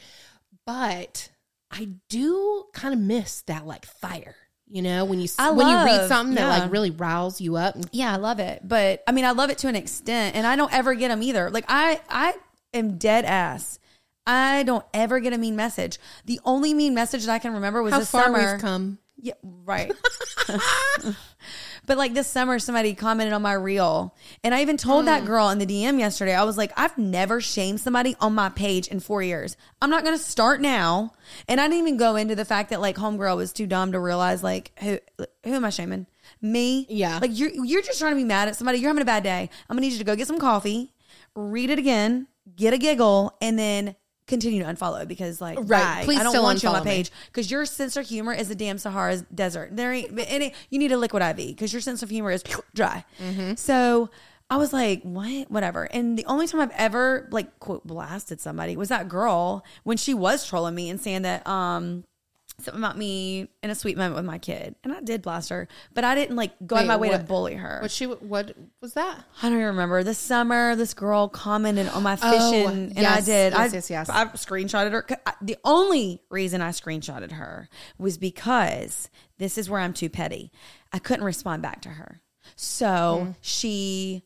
But 0.66 1.30
I 1.70 1.88
do 2.08 2.64
kind 2.74 2.92
of 2.92 3.00
miss 3.00 3.40
that 3.42 3.66
like 3.66 3.86
fire. 3.86 4.34
You 4.72 4.82
know, 4.82 5.04
when 5.04 5.20
you 5.20 5.28
I 5.38 5.50
when 5.50 5.66
you 5.66 5.74
read 5.74 5.98
love- 5.98 6.08
something 6.08 6.36
that 6.36 6.42
yeah. 6.42 6.62
like 6.62 6.72
really 6.72 6.90
riles 6.90 7.40
you 7.40 7.56
up. 7.56 7.76
Yeah, 7.90 8.12
I 8.12 8.16
love 8.16 8.38
it. 8.38 8.60
But 8.66 9.02
I 9.06 9.12
mean, 9.12 9.24
I 9.24 9.32
love 9.32 9.50
it 9.50 9.58
to 9.58 9.68
an 9.68 9.74
extent, 9.74 10.36
and 10.36 10.46
I 10.46 10.54
don't 10.54 10.72
ever 10.72 10.94
get 10.94 11.08
them 11.08 11.22
either. 11.24 11.50
Like 11.50 11.64
I, 11.68 12.00
I 12.08 12.34
am 12.72 12.96
dead 12.96 13.24
ass. 13.24 13.80
I 14.26 14.62
don't 14.62 14.84
ever 14.94 15.18
get 15.18 15.32
a 15.32 15.38
mean 15.38 15.56
message. 15.56 15.98
The 16.26 16.38
only 16.44 16.72
mean 16.72 16.94
message 16.94 17.26
that 17.26 17.32
I 17.32 17.40
can 17.40 17.54
remember 17.54 17.82
was 17.82 17.92
How 17.92 17.98
this 17.98 18.10
far 18.10 18.24
summer. 18.26 18.52
we've 18.52 18.60
come. 18.60 18.98
Yeah, 19.22 19.34
right. 19.42 19.92
but 21.86 21.98
like 21.98 22.14
this 22.14 22.26
summer, 22.26 22.58
somebody 22.58 22.94
commented 22.94 23.32
on 23.32 23.42
my 23.42 23.52
reel, 23.52 24.14
and 24.44 24.54
I 24.54 24.62
even 24.62 24.76
told 24.76 25.02
Hmm. 25.02 25.06
that 25.06 25.24
girl 25.24 25.48
in 25.50 25.58
the 25.58 25.66
DM 25.66 25.98
yesterday. 25.98 26.34
I 26.34 26.44
was 26.44 26.56
like, 26.56 26.72
I've 26.76 26.96
never 26.96 27.40
shamed 27.40 27.80
somebody 27.80 28.16
on 28.20 28.34
my 28.34 28.48
page 28.48 28.88
in 28.88 29.00
four 29.00 29.22
years. 29.22 29.56
I'm 29.82 29.90
not 29.90 30.04
going 30.04 30.16
to 30.16 30.22
start 30.22 30.60
now. 30.60 31.12
And 31.48 31.60
I 31.60 31.64
didn't 31.68 31.78
even 31.80 31.96
go 31.96 32.16
into 32.16 32.34
the 32.34 32.44
fact 32.44 32.70
that 32.70 32.80
like 32.80 32.96
homegirl 32.96 33.36
was 33.36 33.52
too 33.52 33.66
dumb 33.66 33.92
to 33.92 34.00
realize 34.00 34.42
like 34.42 34.72
who 34.80 34.98
who 35.44 35.54
am 35.54 35.64
I 35.64 35.70
shaming? 35.70 36.06
Me? 36.40 36.86
Yeah. 36.88 37.18
Like 37.20 37.30
you're 37.38 37.50
you're 37.50 37.82
just 37.82 37.98
trying 37.98 38.12
to 38.12 38.16
be 38.16 38.24
mad 38.24 38.48
at 38.48 38.56
somebody. 38.56 38.78
You're 38.78 38.90
having 38.90 39.02
a 39.02 39.06
bad 39.06 39.22
day. 39.22 39.50
I'm 39.68 39.76
gonna 39.76 39.82
need 39.82 39.92
you 39.92 39.98
to 39.98 40.04
go 40.04 40.16
get 40.16 40.26
some 40.28 40.38
coffee, 40.38 40.92
read 41.34 41.70
it 41.70 41.78
again, 41.78 42.26
get 42.56 42.72
a 42.72 42.78
giggle, 42.78 43.36
and 43.40 43.58
then 43.58 43.96
continue 44.30 44.62
to 44.62 44.68
unfollow 44.72 45.06
because 45.06 45.40
like 45.40 45.58
Right. 45.58 45.68
bye. 45.68 46.02
Please 46.04 46.20
I 46.20 46.22
don't 46.22 46.42
want 46.42 46.62
you 46.62 46.70
on 46.70 46.76
my 46.76 46.84
page 46.84 47.10
because 47.26 47.50
your 47.50 47.66
sense 47.66 47.96
of 47.96 48.06
humor 48.06 48.32
is 48.32 48.48
the 48.48 48.54
damn 48.54 48.78
Sahara 48.78 49.18
desert. 49.34 49.76
There 49.76 49.92
ain't 49.92 50.18
any. 50.26 50.54
You 50.70 50.78
need 50.78 50.92
a 50.92 50.96
liquid 50.96 51.22
IV 51.22 51.36
because 51.36 51.72
your 51.72 51.82
sense 51.82 52.02
of 52.02 52.08
humor 52.08 52.30
is 52.30 52.42
dry. 52.74 53.04
Mm-hmm. 53.22 53.54
So 53.56 54.08
I 54.48 54.56
was 54.56 54.72
like, 54.72 55.02
what, 55.02 55.50
whatever. 55.50 55.84
And 55.84 56.18
the 56.18 56.24
only 56.24 56.46
time 56.48 56.60
I've 56.60 56.72
ever 56.72 57.28
like 57.30 57.60
quote 57.60 57.86
blasted 57.86 58.40
somebody 58.40 58.76
was 58.76 58.88
that 58.88 59.08
girl 59.08 59.64
when 59.84 59.96
she 59.96 60.14
was 60.14 60.46
trolling 60.46 60.74
me 60.74 60.90
and 60.90 61.00
saying 61.00 61.22
that 61.22 61.46
um 61.46 62.04
something 62.62 62.80
about 62.82 62.96
me 62.98 63.48
in 63.62 63.70
a 63.70 63.74
sweet 63.74 63.96
moment 63.96 64.16
with 64.16 64.24
my 64.24 64.38
kid, 64.38 64.74
and 64.84 64.92
I 64.92 65.00
did 65.00 65.22
blast 65.22 65.48
her, 65.50 65.68
but 65.94 66.04
I 66.04 66.14
didn't 66.14 66.36
like 66.36 66.52
go 66.66 66.76
out 66.76 66.82
of 66.82 66.88
my 66.88 66.96
way 66.96 67.10
to 67.10 67.18
bully 67.18 67.54
her. 67.54 67.78
What 67.82 67.90
she? 67.90 68.04
What 68.06 68.54
was 68.80 68.94
that? 68.94 69.24
I 69.42 69.48
don't 69.48 69.54
even 69.54 69.66
remember. 69.66 70.02
This 70.04 70.18
summer, 70.18 70.76
this 70.76 70.94
girl 70.94 71.28
commented 71.28 71.88
on 71.88 72.02
my 72.02 72.18
Oh, 72.22 72.30
fishing, 72.52 72.92
and 72.96 72.98
I 73.06 73.16
yes, 73.16 73.24
did. 73.26 73.52
yes, 73.52 73.58
I, 73.72 73.74
yes, 73.74 73.90
yes. 73.90 74.08
I 74.10 74.24
screenshotted 74.26 74.92
her. 74.92 75.06
I- 75.26 75.34
The 75.42 75.56
only 75.64 76.20
reason 76.30 76.60
I 76.62 76.70
screenshotted 76.70 77.32
her 77.32 77.68
was 77.98 78.18
because 78.18 79.10
this 79.38 79.56
is 79.58 79.68
where 79.70 79.80
I'm 79.80 79.92
too 79.92 80.08
petty. 80.10 80.52
I 80.92 80.98
couldn't 80.98 81.24
respond 81.24 81.62
back 81.62 81.82
to 81.82 81.88
her, 81.90 82.20
so 82.56 83.24
Hmm. 83.26 83.30
she 83.40 84.22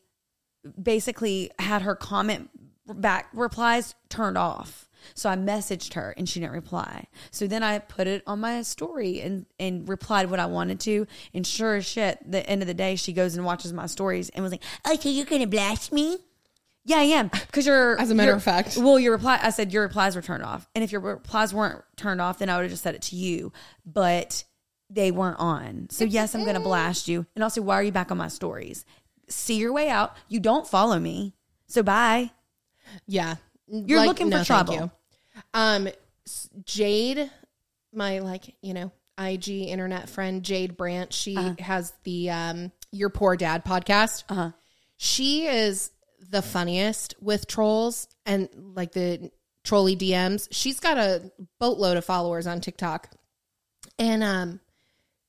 basically 0.81 1.51
had 1.59 1.81
her 1.83 1.95
comment 1.95 2.49
back 2.87 3.29
replies 3.33 3.95
turned 4.09 4.37
off. 4.37 4.84
So 5.13 5.29
I 5.29 5.35
messaged 5.35 5.93
her 5.93 6.13
and 6.17 6.27
she 6.27 6.39
didn't 6.39 6.53
reply. 6.53 7.07
So 7.31 7.47
then 7.47 7.63
I 7.63 7.79
put 7.79 8.07
it 8.07 8.23
on 8.25 8.39
my 8.39 8.61
story 8.63 9.21
and 9.21 9.45
and 9.59 9.87
replied 9.87 10.29
what 10.29 10.39
I 10.39 10.45
wanted 10.45 10.79
to. 10.81 11.07
And 11.33 11.45
sure 11.45 11.75
as 11.75 11.85
shit, 11.85 12.19
the 12.29 12.47
end 12.49 12.61
of 12.61 12.67
the 12.67 12.73
day, 12.73 12.95
she 12.95 13.13
goes 13.13 13.35
and 13.35 13.45
watches 13.45 13.73
my 13.73 13.85
stories 13.85 14.29
and 14.29 14.43
was 14.43 14.51
like, 14.51 14.63
"Oh, 14.85 14.95
so 14.95 15.09
you're 15.09 15.25
gonna 15.25 15.47
blast 15.47 15.91
me?" 15.91 16.17
Yeah, 16.87 16.97
I 16.97 17.03
am 17.03 17.29
because 17.29 17.65
you're. 17.65 17.99
As 17.99 18.11
a 18.11 18.15
matter 18.15 18.33
of 18.33 18.43
fact. 18.43 18.77
well, 18.77 18.99
your 18.99 19.13
reply. 19.13 19.39
I 19.41 19.49
said 19.49 19.73
your 19.73 19.83
replies 19.83 20.15
were 20.15 20.21
turned 20.21 20.43
off, 20.43 20.69
and 20.75 20.83
if 20.83 20.91
your 20.91 21.01
replies 21.01 21.53
weren't 21.53 21.83
turned 21.97 22.21
off, 22.21 22.37
then 22.37 22.49
I 22.49 22.57
would 22.57 22.63
have 22.63 22.71
just 22.71 22.83
said 22.83 22.93
it 22.93 23.01
to 23.03 23.15
you. 23.15 23.51
But 23.85 24.43
they 24.89 25.11
weren't 25.11 25.39
on. 25.39 25.87
So 25.89 26.05
yes, 26.05 26.35
I'm 26.35 26.43
going 26.43 26.55
to 26.55 26.61
blast 26.61 27.07
you. 27.07 27.25
And 27.35 27.43
also, 27.43 27.61
why 27.61 27.75
are 27.75 27.83
you 27.83 27.91
back 27.91 28.11
on 28.11 28.17
my 28.17 28.27
stories? 28.27 28.85
See 29.27 29.55
your 29.55 29.73
way 29.73 29.89
out. 29.89 30.15
You 30.27 30.39
don't 30.39 30.67
follow 30.67 30.99
me, 30.99 31.33
so 31.67 31.81
bye. 31.81 32.31
Yeah, 33.07 33.35
You're 33.67 34.05
looking 34.05 34.31
for 34.31 34.43
trouble. 34.43 34.91
Um, 35.53 35.87
Jade, 36.65 37.29
my 37.93 38.19
like 38.19 38.55
you 38.61 38.73
know 38.73 38.91
IG 39.17 39.49
internet 39.49 40.09
friend 40.09 40.43
Jade 40.43 40.75
Branch, 40.77 41.13
she 41.13 41.35
Uh-huh. 41.35 41.55
has 41.59 41.93
the 42.03 42.29
um 42.29 42.71
Your 42.91 43.09
Poor 43.09 43.35
Dad 43.35 43.63
podcast. 43.65 44.23
Uh-huh. 44.29 44.51
She 44.97 45.45
is 45.47 45.91
the 46.29 46.41
funniest 46.41 47.15
with 47.21 47.47
trolls 47.47 48.07
and 48.25 48.49
like 48.75 48.91
the 48.93 49.31
trolley 49.63 49.95
DMs. 49.95 50.47
She's 50.51 50.79
got 50.79 50.97
a 50.97 51.31
boatload 51.59 51.97
of 51.97 52.05
followers 52.05 52.47
on 52.47 52.61
TikTok, 52.61 53.11
and 53.99 54.23
um. 54.23 54.59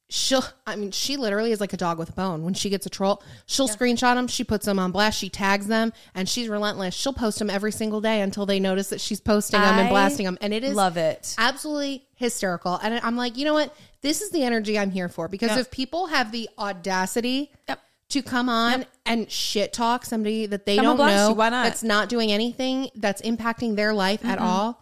She'll, 0.09 0.45
I 0.65 0.77
mean, 0.77 0.93
she 0.93 1.17
literally 1.17 1.51
is 1.51 1.61
like 1.61 1.73
a 1.73 1.77
dog 1.77 1.99
with 1.99 2.11
a 2.11 2.13
bone. 2.13 2.45
When 2.45 2.55
she 2.55 2.71
gets 2.71 2.87
a 2.87 2.91
troll, 2.91 3.23
she'll 3.47 3.67
screenshot 3.67 4.15
them, 4.15 4.29
she 4.29 4.45
puts 4.45 4.65
them 4.65 4.79
on 4.79 4.93
blast, 4.93 5.19
she 5.19 5.29
tags 5.29 5.67
them, 5.67 5.93
and 6.15 6.29
she's 6.29 6.49
relentless. 6.49 6.95
She'll 6.95 7.13
post 7.13 7.41
them 7.41 7.51
every 7.51 7.73
single 7.73 8.01
day 8.01 8.21
until 8.21 8.47
they 8.47 8.61
notice 8.61 8.91
that 8.91 9.01
she's 9.01 9.21
posting 9.21 9.61
them 9.61 9.79
and 9.81 9.89
blasting 9.89 10.25
them. 10.27 10.39
And 10.41 10.55
it 10.55 10.63
is 10.63 10.77
Love 10.77 10.97
it. 10.97 11.35
absolutely 11.39 12.07
hysterical. 12.15 12.79
And 12.81 13.01
I'm 13.03 13.17
like, 13.17 13.37
you 13.37 13.45
know 13.45 13.55
what? 13.55 13.75
This 14.01 14.23
is 14.23 14.31
the 14.31 14.45
energy 14.45 14.79
I'm 14.79 14.93
here 14.93 15.09
for 15.09 15.27
because 15.27 15.51
Yep. 15.51 15.59
if 15.59 15.71
people 15.73 16.07
have 16.07 16.31
the 16.31 16.49
audacity 16.57 17.51
Yep. 17.69 17.81
to 18.11 18.23
come 18.23 18.49
on 18.49 18.87
and 19.07 19.29
shit 19.29 19.73
talk 19.73 20.05
somebody 20.05 20.47
that 20.47 20.67
they 20.67 20.77
don't 20.77 20.99
know, 20.99 21.31
you. 21.31 21.35
Why 21.35 21.49
not? 21.49 21.65
that's 21.65 21.83
not 21.83 22.09
doing 22.09 22.31
anything 22.31 22.91
that's 22.95 23.21
impacting 23.23 23.75
their 23.75 23.93
life 23.93 24.25
at 24.25 24.39
all, 24.39 24.81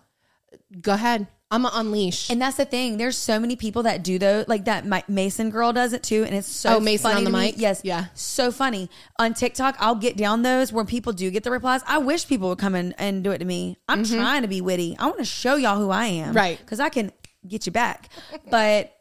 go 0.83 0.93
ahead. 0.93 1.29
I'm 1.51 1.63
gonna 1.63 1.75
unleash. 1.79 2.31
And 2.31 2.41
that's 2.43 2.57
the 2.57 2.65
thing. 2.65 2.97
There's 2.97 3.17
so 3.17 3.39
many 3.39 3.55
people 3.55 3.85
that 3.85 4.03
do 4.03 4.19
those, 4.19 4.49
like 4.49 4.65
that 4.65 4.87
Ma- 4.87 5.03
Mason 5.09 5.51
girl 5.51 5.73
does 5.73 5.93
it 5.93 6.03
too, 6.03 6.25
and 6.25 6.35
it's 6.35 6.49
so 6.49 6.77
Oh, 6.77 6.81
Mason 6.81 7.03
funny 7.11 7.19
on 7.19 7.25
the 7.25 7.31
to 7.31 7.37
me. 7.37 7.43
mic? 7.47 7.55
Yes, 7.59 7.81
Yeah. 7.85 8.07
so 8.15 8.51
funny 8.51 8.91
on 9.19 9.35
TikTok. 9.35 9.77
I'll 9.79 9.95
get 9.95 10.17
down 10.17 10.43
those 10.43 10.73
where 10.73 10.85
people 10.85 11.13
do 11.13 11.31
get 11.31 11.45
the 11.45 11.51
replies. 11.51 11.83
I 11.87 11.99
wish 11.99 12.27
people 12.27 12.49
would 12.49 12.59
come 12.59 12.75
in 12.75 12.93
and 12.99 13.23
do 13.23 13.31
it 13.31 13.39
to 13.39 13.45
me. 13.45 13.77
I'm 13.89 14.05
trying 14.05 14.43
to 14.43 14.49
be 14.49 14.61
witty. 14.61 14.97
I 14.99 15.07
want 15.07 15.19
to 15.19 15.25
show 15.25 15.55
y'all 15.57 15.79
who 15.79 15.91
I 15.91 16.07
am, 16.07 16.29
Mm-hmm. 16.29 16.37
Right. 16.37 16.59
Because 16.59 16.81
I 16.81 16.89
can 16.89 17.13
get 17.47 17.67
you 17.67 17.73
back. 17.73 18.09
but 18.51 18.94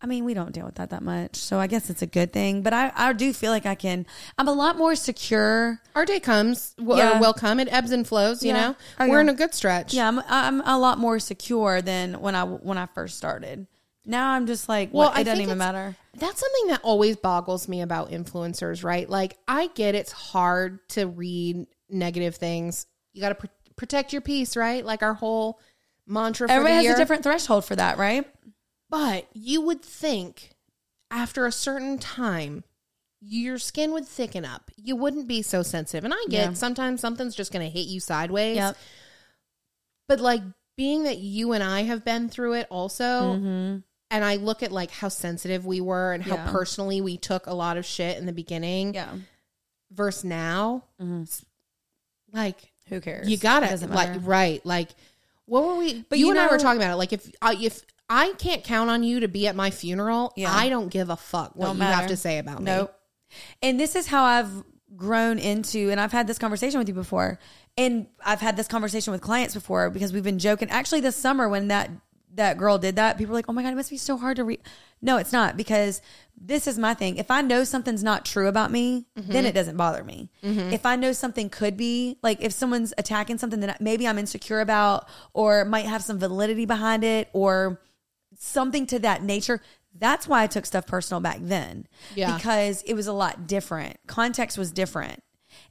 I 0.00 0.06
mean, 0.06 0.24
we 0.24 0.32
don't 0.32 0.52
deal 0.52 0.64
with 0.64 0.76
that 0.76 0.90
that 0.90 1.02
much, 1.02 1.34
so 1.36 1.58
I 1.58 1.66
guess 1.66 1.90
it's 1.90 2.02
a 2.02 2.06
good 2.06 2.32
thing. 2.32 2.62
But 2.62 2.72
I, 2.72 2.92
I 2.94 3.12
do 3.12 3.32
feel 3.32 3.50
like 3.50 3.66
I 3.66 3.74
can. 3.74 4.06
I'm 4.38 4.46
a 4.46 4.52
lot 4.52 4.76
more 4.78 4.94
secure. 4.94 5.80
Our 5.96 6.04
day 6.04 6.20
comes, 6.20 6.74
w- 6.74 6.96
Yeah. 6.98 7.16
or 7.16 7.20
will 7.20 7.32
come. 7.34 7.58
It 7.58 7.66
ebbs 7.72 7.90
and 7.90 8.06
flows. 8.06 8.42
You 8.44 8.52
Yeah. 8.52 8.60
know, 8.68 8.76
Oh, 9.00 9.08
we're 9.08 9.20
in 9.20 9.28
a 9.28 9.34
good 9.34 9.54
stretch. 9.54 9.92
Yeah, 9.94 10.06
I'm, 10.08 10.20
I'm 10.28 10.60
a 10.60 10.78
lot 10.78 10.98
more 10.98 11.18
secure 11.18 11.82
than 11.82 12.20
when 12.20 12.34
I 12.36 12.44
when 12.44 12.78
I 12.78 12.86
first 12.86 13.16
started. 13.16 13.66
Now 14.06 14.30
I'm 14.30 14.46
just 14.46 14.68
like, 14.68 14.90
Well, 14.92 15.10
I 15.12 15.20
it 15.20 15.24
doesn't 15.24 15.42
even 15.42 15.58
matter. 15.58 15.96
That's 16.16 16.40
something 16.40 16.68
that 16.68 16.80
always 16.84 17.16
boggles 17.16 17.68
me 17.68 17.80
about 17.82 18.10
influencers, 18.10 18.82
right? 18.84 19.08
Like, 19.10 19.36
I 19.46 19.66
get 19.74 19.94
it's 19.94 20.12
hard 20.12 20.78
to 20.90 21.06
read 21.06 21.66
negative 21.90 22.36
things. 22.36 22.86
You 23.12 23.20
got 23.20 23.30
to 23.30 23.34
pr- 23.34 23.46
protect 23.76 24.12
your 24.12 24.22
peace, 24.22 24.56
right? 24.56 24.84
Like 24.84 25.02
our 25.02 25.14
whole 25.14 25.60
mantra 26.06 26.46
for 26.48 26.52
Everybody 26.52 26.74
has 26.76 26.84
year. 26.84 26.94
a 26.94 26.96
different 26.96 27.22
threshold 27.24 27.64
for 27.64 27.76
that, 27.76 27.98
right? 27.98 28.24
But 28.90 29.26
you 29.34 29.60
would 29.60 29.82
think 29.82 30.52
after 31.10 31.46
a 31.46 31.52
certain 31.52 31.98
time, 31.98 32.64
your 33.20 33.58
skin 33.58 33.92
would 33.92 34.06
thicken 34.06 34.44
up. 34.44 34.70
You 34.76 34.94
wouldn't 34.96 35.26
be 35.28 35.42
so 35.42 35.62
sensitive. 35.62 36.04
And 36.04 36.14
I 36.14 36.24
get 36.28 36.48
Yeah. 36.50 36.52
sometimes 36.54 37.00
something's 37.00 37.34
just 37.34 37.52
going 37.52 37.64
to 37.66 37.70
hit 37.70 37.86
you 37.88 38.00
sideways. 38.00 38.56
Yep. 38.56 38.76
But 40.06 40.20
like 40.20 40.42
being 40.76 41.02
that 41.04 41.18
you 41.18 41.52
and 41.52 41.62
I 41.64 41.82
have 41.82 42.04
been 42.04 42.28
through 42.28 42.54
it 42.54 42.66
also, 42.70 43.32
and 43.32 43.82
I 44.24 44.36
look 44.36 44.62
at 44.62 44.72
like 44.72 44.90
how 44.90 45.08
sensitive 45.08 45.66
we 45.66 45.80
were 45.80 46.12
and 46.12 46.22
how 46.22 46.36
Mm-hmm. 46.36 46.46
Yeah. 46.46 46.52
personally 46.52 47.00
we 47.00 47.16
took 47.18 47.46
a 47.46 47.54
lot 47.54 47.76
of 47.76 47.84
shit 47.84 48.16
in 48.16 48.24
the 48.26 48.32
beginning 48.32 48.94
Yeah. 48.94 49.16
versus 49.90 50.24
now, 50.24 50.84
like 52.32 52.72
Who 52.88 53.00
cares? 53.00 53.28
you 53.28 53.36
got 53.36 53.62
It 53.64 53.80
like 53.82 54.10
matter. 54.10 54.20
right, 54.20 54.64
like 54.64 54.90
what 55.46 55.64
were 55.64 55.76
we? 55.76 56.04
But 56.08 56.18
you, 56.18 56.26
you 56.26 56.30
and 56.32 56.40
I 56.40 56.46
were 56.48 56.58
talking 56.58 56.80
about 56.80 56.92
it. 56.92 56.96
Like 56.96 57.12
if 57.12 57.30
I 57.42 57.54
if 57.54 57.82
I 58.08 58.32
can't 58.38 58.64
count 58.64 58.90
on 58.90 59.02
you 59.02 59.20
to 59.20 59.28
be 59.28 59.46
at 59.46 59.54
my 59.54 59.70
funeral, 59.70 60.32
Yeah. 60.36 60.54
I 60.54 60.68
don't 60.68 60.88
give 60.88 61.10
a 61.10 61.16
fuck 61.16 61.54
what 61.54 61.76
you 61.76 61.82
have 61.82 62.08
to 62.08 62.16
say 62.16 62.38
about 62.38 62.60
me. 62.60 62.66
Nope. 62.66 62.94
And 63.62 63.78
this 63.78 63.94
is 63.94 64.06
how 64.06 64.24
I've 64.24 64.64
grown 64.96 65.38
into, 65.38 65.90
and 65.90 66.00
I've 66.00 66.12
had 66.12 66.26
this 66.26 66.38
conversation 66.38 66.78
with 66.78 66.88
you 66.88 66.94
before, 66.94 67.38
and 67.76 68.06
I've 68.24 68.40
had 68.40 68.56
this 68.56 68.68
conversation 68.68 69.12
with 69.12 69.20
clients 69.20 69.54
before 69.54 69.90
because 69.90 70.12
we've 70.12 70.24
been 70.24 70.38
joking. 70.38 70.70
Actually, 70.70 71.00
this 71.00 71.16
summer 71.16 71.48
when 71.48 71.68
that 71.68 71.90
that 72.34 72.56
girl 72.56 72.78
did 72.78 72.96
that, 72.96 73.18
people 73.18 73.32
were 73.32 73.38
like, 73.38 73.48
"Oh 73.48 73.52
my 73.52 73.62
god, 73.62 73.72
it 73.72 73.76
must 73.76 73.90
be 73.90 73.96
so 73.96 74.16
hard 74.16 74.36
to 74.36 74.44
read." 74.44 74.60
No, 75.00 75.16
it's 75.16 75.32
not 75.32 75.56
because 75.56 76.00
this 76.36 76.66
is 76.66 76.78
my 76.78 76.94
thing. 76.94 77.16
If 77.16 77.30
I 77.30 77.42
know 77.42 77.64
something's 77.64 78.02
not 78.02 78.24
true 78.24 78.48
about 78.48 78.70
me, 78.70 79.06
mm-hmm. 79.16 79.30
then 79.30 79.46
it 79.46 79.54
doesn't 79.54 79.76
bother 79.76 80.02
me. 80.02 80.30
Mm-hmm. 80.42 80.72
If 80.72 80.86
I 80.86 80.96
know 80.96 81.12
something 81.12 81.50
could 81.50 81.76
be 81.76 82.18
like 82.22 82.42
if 82.42 82.52
someone's 82.52 82.94
attacking 82.96 83.38
something 83.38 83.60
that 83.60 83.80
maybe 83.80 84.08
I'm 84.08 84.18
insecure 84.18 84.60
about, 84.60 85.08
or 85.34 85.64
might 85.64 85.86
have 85.86 86.02
some 86.02 86.18
validity 86.18 86.64
behind 86.64 87.04
it, 87.04 87.28
or 87.32 87.80
something 88.38 88.86
to 88.86 88.98
that 89.00 89.22
nature. 89.22 89.60
That's 89.94 90.26
why 90.26 90.42
I 90.42 90.46
took 90.46 90.64
stuff 90.64 90.86
personal 90.86 91.20
back 91.20 91.38
then. 91.40 91.86
Yeah. 92.14 92.36
Because 92.36 92.82
it 92.82 92.94
was 92.94 93.06
a 93.06 93.12
lot 93.12 93.46
different. 93.46 93.98
Context 94.06 94.56
was 94.56 94.72
different. 94.72 95.22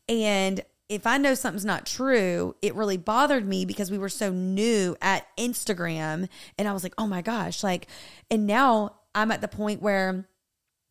And 0.08 0.62
if 0.90 1.06
I 1.06 1.18
know 1.18 1.34
something's 1.34 1.66
not 1.66 1.86
true, 1.86 2.56
it 2.62 2.76
really 2.76 2.98
bothered 2.98 3.46
me 3.46 3.66
because 3.66 3.92
we 3.92 3.98
were 3.98 4.10
so 4.10 4.32
new 4.32 4.96
at 5.02 5.26
Instagram. 5.38 6.30
And 6.58 6.68
I 6.68 6.74
was 6.74 6.84
like, 6.84 6.94
oh 6.98 7.08
my 7.08 7.22
gosh. 7.22 7.64
Like, 7.64 7.88
and 8.30 8.48
now 8.48 8.96
I'm 9.16 9.32
at 9.32 9.42
the 9.42 9.48
point 9.48 9.82
where 9.82 10.28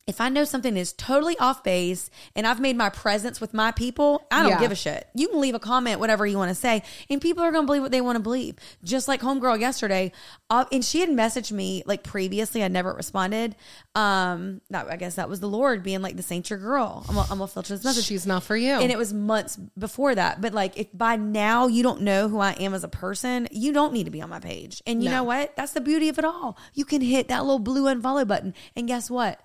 if 0.06 0.20
I 0.20 0.28
know 0.28 0.44
something 0.44 0.76
is 0.76 0.92
totally 0.92 1.36
off 1.38 1.64
base 1.64 2.10
and 2.36 2.46
I've 2.46 2.60
made 2.60 2.76
my 2.76 2.88
presence 2.90 3.40
with 3.40 3.52
my 3.52 3.72
people, 3.72 4.24
I 4.30 4.42
don't 4.42 4.50
Yeah. 4.52 4.60
give 4.60 4.70
a 4.70 4.76
shit. 4.76 5.08
You 5.14 5.26
can 5.28 5.40
leave 5.40 5.54
a 5.56 5.58
comment, 5.58 5.98
whatever 5.98 6.24
you 6.24 6.38
want 6.38 6.50
to 6.50 6.54
say, 6.54 6.84
and 7.10 7.20
people 7.20 7.42
are 7.42 7.50
going 7.50 7.64
to 7.64 7.66
believe 7.66 7.82
what 7.82 7.90
they 7.90 8.00
want 8.00 8.14
to 8.16 8.22
believe. 8.22 8.54
Just 8.84 9.08
like 9.08 9.20
Homegirl 9.20 9.58
yesterday. 9.58 10.12
Uh, 10.48 10.64
and 10.70 10.84
she 10.84 11.00
had 11.00 11.08
messaged 11.08 11.50
me 11.50 11.82
like 11.86 12.04
previously, 12.04 12.62
I 12.62 12.68
never 12.68 12.92
responded. 12.92 13.56
Um, 13.96 14.60
that, 14.70 14.88
I 14.88 14.96
guess 14.96 15.16
that 15.16 15.28
was 15.28 15.40
the 15.40 15.48
Lord 15.48 15.82
being 15.82 16.02
like, 16.02 16.16
this 16.16 16.30
ain't 16.30 16.48
your 16.50 16.58
girl. 16.60 17.04
I'm 17.08 17.16
going 17.16 17.26
to 17.28 17.46
filter 17.48 17.74
this 17.74 17.82
message. 17.82 18.04
She's 18.04 18.26
not 18.26 18.44
for 18.44 18.56
you. 18.56 18.74
And 18.74 18.92
it 18.92 18.98
was 18.98 19.12
months 19.12 19.56
before 19.76 20.14
that. 20.14 20.40
But 20.40 20.52
like, 20.52 20.78
if 20.78 20.86
by 20.92 21.16
now 21.16 21.66
you 21.66 21.82
don't 21.82 22.02
know 22.02 22.28
who 22.28 22.38
I 22.38 22.52
am 22.52 22.74
as 22.74 22.84
a 22.84 22.88
person, 22.88 23.48
you 23.50 23.72
don't 23.72 23.92
need 23.92 24.04
to 24.04 24.10
be 24.10 24.22
on 24.22 24.30
my 24.30 24.38
page. 24.38 24.82
And 24.86 25.02
you 25.02 25.08
No. 25.10 25.16
know 25.16 25.24
what? 25.24 25.56
That's 25.56 25.72
the 25.72 25.80
beauty 25.80 26.08
of 26.08 26.18
it 26.18 26.24
all. 26.24 26.56
You 26.74 26.84
can 26.84 27.00
hit 27.00 27.26
that 27.28 27.42
little 27.44 27.58
blue 27.58 27.84
unfollow 27.92 28.24
button. 28.26 28.54
And 28.76 28.86
guess 28.86 29.10
what? 29.10 29.40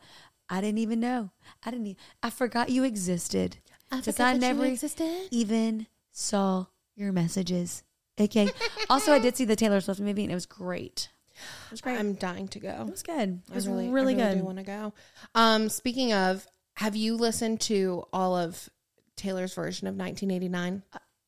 I 0.52 0.62
didn't 0.62 0.78
even 0.80 1.00
know. 1.00 1.32
I 1.64 1.72
didn't. 1.72 1.88
e 1.88 1.98
I 2.22 2.30
forgot 2.30 2.70
you 2.70 2.84
existed. 2.84 3.58
I 3.90 3.96
'Cause 4.02 4.14
forgot 4.16 4.40
that 4.42 4.56
you 4.56 4.62
existed. 4.64 5.28
even 5.32 5.88
saw 6.12 6.66
your 6.96 7.12
messages. 7.12 7.84
Okay. 8.20 8.50
also, 8.90 9.14
I 9.14 9.20
did 9.20 9.36
see 9.38 9.46
the 9.46 9.56
Taylor 9.56 9.80
Swift 9.82 10.00
movie, 10.02 10.24
and 10.24 10.32
it 10.32 10.36
was 10.36 10.46
great. 10.46 11.10
It 11.66 11.72
was 11.72 11.82
great. 11.82 11.98
I'm 11.98 12.14
dying 12.14 12.48
to 12.50 12.60
go. 12.60 12.70
it 12.88 12.92
was 12.92 13.02
good. 13.02 13.42
It 13.50 13.56
was 13.56 13.68
I 13.68 13.72
really, 13.72 13.90
really, 13.90 14.14
I 14.22 14.30
good. 14.34 14.40
do 14.40 14.44
want 14.44 14.58
to 14.58 14.64
go. 14.64 14.94
Um, 15.34 15.70
speaking 15.70 16.14
of, 16.14 16.46
have 16.76 16.96
you 16.96 17.16
listened 17.16 17.62
to 17.62 18.04
all 18.14 18.36
of 18.36 18.70
Taylor's 19.16 19.54
version 19.54 19.88
of 19.88 19.96
1989? 19.96 20.84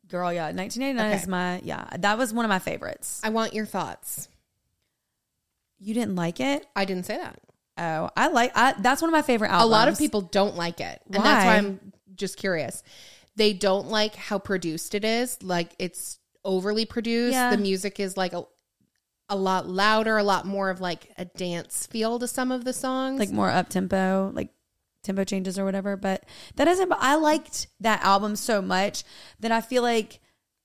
Girl, 0.09 0.31
yeah. 0.33 0.51
1989 0.51 1.05
Okay. 1.11 1.21
is 1.21 1.27
my 1.27 1.61
yeah. 1.63 1.87
That 1.97 2.17
was 2.17 2.33
one 2.33 2.45
of 2.45 2.49
my 2.49 2.59
favorites. 2.59 3.21
I 3.23 3.29
want 3.29 3.53
your 3.53 3.65
thoughts. 3.65 4.27
You 5.79 5.93
didn't 5.93 6.15
like 6.15 6.39
it? 6.39 6.65
I 6.75 6.85
didn't 6.85 7.05
say 7.05 7.17
that. 7.17 7.39
Oh, 7.77 8.09
I 8.15 8.27
like. 8.27 8.51
I, 8.55 8.73
that's 8.79 9.01
one 9.01 9.09
of 9.09 9.13
my 9.13 9.21
favorite 9.21 9.49
albums. 9.49 9.67
A 9.67 9.71
lot 9.71 9.87
of 9.87 9.97
people 9.97 10.21
don't 10.21 10.55
like 10.55 10.79
it, 10.79 11.01
and 11.07 11.23
that's 11.23 11.45
why 11.45 11.53
Why? 11.53 11.57
I'm 11.57 11.93
just 12.15 12.37
curious. 12.37 12.83
They 13.35 13.53
don't 13.53 13.87
like 13.87 14.15
how 14.15 14.37
produced 14.37 14.93
it 14.93 15.03
is. 15.03 15.41
Like 15.41 15.73
it's 15.79 16.19
overly 16.45 16.85
produced. 16.85 17.33
Yeah. 17.33 17.51
The 17.51 17.57
music 17.57 17.99
is 17.99 18.15
like 18.15 18.33
a 18.33 18.43
a 19.29 19.35
lot 19.35 19.67
louder, 19.67 20.17
a 20.17 20.23
lot 20.23 20.45
more 20.45 20.69
of 20.69 20.81
like 20.81 21.11
a 21.17 21.25
dance 21.25 21.87
feel 21.87 22.19
to 22.19 22.27
some 22.27 22.51
of 22.51 22.65
the 22.65 22.73
songs. 22.73 23.19
like 23.19 23.31
more 23.31 23.49
up 23.49 23.69
tempo, 23.69 24.31
like 24.33 24.49
tempo 25.03 25.23
changes 25.23 25.57
or 25.57 25.65
whatever. 25.65 25.97
But 25.97 26.25
that 26.55 26.65
doesn't. 26.65 26.89
but 26.89 26.99
I 27.01 27.15
liked 27.15 27.67
that 27.79 28.03
album 28.03 28.35
so 28.35 28.61
much 28.61 29.03
that 29.39 29.51
I 29.51 29.61
feel 29.61 29.81
like 29.81 30.19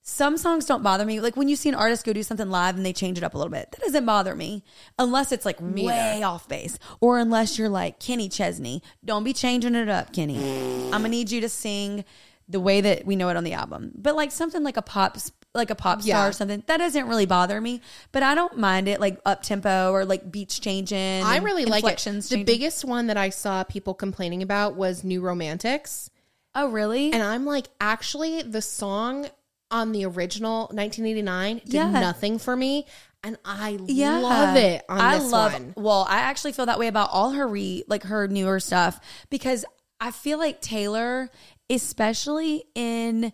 some 0.09 0.39
songs 0.39 0.65
don't 0.65 0.83
bother 0.83 1.05
me. 1.05 1.21
Like 1.21 1.37
when 1.37 1.49
you 1.49 1.55
see 1.55 1.69
an 1.69 1.75
artist 1.75 2.07
go 2.07 2.15
do 2.15 2.23
something 2.23 2.49
live 2.49 2.77
and 2.77 2.85
they 2.85 2.95
change 2.95 3.19
it 3.19 3.25
up 3.25 3.35
a 3.35 3.37
little 3.37 3.51
bit, 3.51 3.71
that 3.71 3.81
doesn't 3.83 4.07
bother 4.07 4.35
me 4.35 4.65
unless 4.99 5.33
it's 5.33 5.45
like 5.45 5.59
way 5.61 6.23
off 6.23 6.49
base 6.49 6.79
or 7.03 7.19
unless 7.19 7.59
you're 7.59 7.69
like 7.69 8.01
Kenny 8.01 8.31
Chesney. 8.31 8.83
Don't 9.05 9.23
be 9.23 9.35
changing 9.35 9.75
it 9.75 9.91
up, 9.91 10.15
Kenny. 10.15 10.39
I'm 10.39 10.91
gonna 10.93 11.09
mm. 11.09 11.11
need 11.11 11.31
you 11.31 11.43
to 11.43 11.49
sing 11.51 12.07
the 12.49 12.59
way 12.59 12.81
that 12.81 13.05
we 13.05 13.17
know 13.17 13.29
it 13.29 13.37
on 13.37 13.45
the 13.45 13.53
album. 13.53 13.93
But 13.95 14.17
like 14.17 14.33
something 14.33 14.65
like 14.65 14.79
a 14.79 14.83
pop 14.83 15.19
like 15.55 15.69
a 15.69 15.75
pop 15.75 16.01
star 16.01 16.25
Yeah. 16.25 16.29
or 16.29 16.33
something 16.33 16.63
that 16.67 16.79
doesn't 16.79 17.09
really 17.09 17.27
bother 17.27 17.59
me 17.61 17.81
but 18.13 18.23
i 18.23 18.35
don't 18.35 18.59
mind 18.59 18.87
it 18.87 19.01
like 19.01 19.19
up 19.25 19.43
tempo 19.43 19.91
or 19.91 20.05
like 20.05 20.31
beats 20.31 20.59
changing 20.59 21.25
I 21.25 21.39
really 21.39 21.65
like 21.65 21.85
it. 21.85 21.97
The 21.99 22.21
changing. 22.21 22.45
biggest 22.45 22.85
one 22.85 23.07
that 23.09 23.17
I 23.17 23.31
saw 23.31 23.65
people 23.65 23.95
complaining 23.95 24.43
about 24.43 24.77
was 24.77 25.03
New 25.03 25.21
Romantics. 25.21 26.11
Oh, 26.55 26.69
really? 26.71 27.13
And 27.13 27.23
I'm 27.23 27.45
like, 27.45 27.69
actually, 27.81 28.43
the 28.43 28.63
song 28.63 29.27
on 29.71 29.93
the 29.93 30.05
original 30.07 30.63
1989 30.73 31.59
did 31.65 31.73
Yeah. 31.75 31.91
nothing 31.91 32.39
for 32.39 32.57
me. 32.57 32.87
And 33.23 33.37
I 33.45 33.79
yeah, 33.87 34.19
love 34.19 34.57
it 34.57 34.85
on 34.89 35.01
I 35.01 35.19
love. 35.19 35.53
one. 35.53 35.75
Well, 35.77 36.07
I 36.09 36.19
actually 36.19 36.53
feel 36.53 36.67
that 36.67 36.79
way 36.79 36.87
about 36.87 37.11
all 37.13 37.33
her 37.33 37.47
re 37.49 37.83
like 37.89 38.05
her 38.05 38.29
newer 38.29 38.61
stuff 38.61 39.01
because 39.29 39.65
I 40.01 40.13
feel 40.13 40.39
like 40.39 40.61
Taylor, 40.61 41.29
especially 41.69 42.65
in 42.75 43.33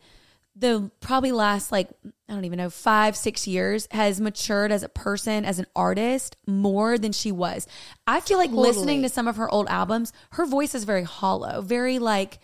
the 0.57 0.91
probably 1.01 1.33
last 1.33 1.73
like 1.73 1.91
I 2.29 2.33
don't 2.33 2.45
even 2.45 2.57
know 2.59 2.71
five 2.71 3.17
six 3.17 3.47
years, 3.47 3.87
has 3.91 4.21
matured 4.21 4.73
as 4.73 4.83
a 4.83 4.89
person 4.89 5.45
as 5.45 5.59
an 5.59 5.67
artist 5.77 6.37
more 6.47 6.97
than 6.97 7.13
she 7.13 7.31
was. 7.33 7.67
I 8.07 8.21
feel 8.21 8.39
like 8.39 8.51
listening 8.53 9.03
to 9.03 9.09
some 9.09 9.29
of 9.29 9.37
her 9.37 9.51
old 9.51 9.67
albums, 9.69 10.13
her 10.33 10.47
voice 10.47 10.75
is 10.75 10.85
very 10.85 11.03
hollow, 11.03 11.61
very 11.61 11.99
like 11.99 12.39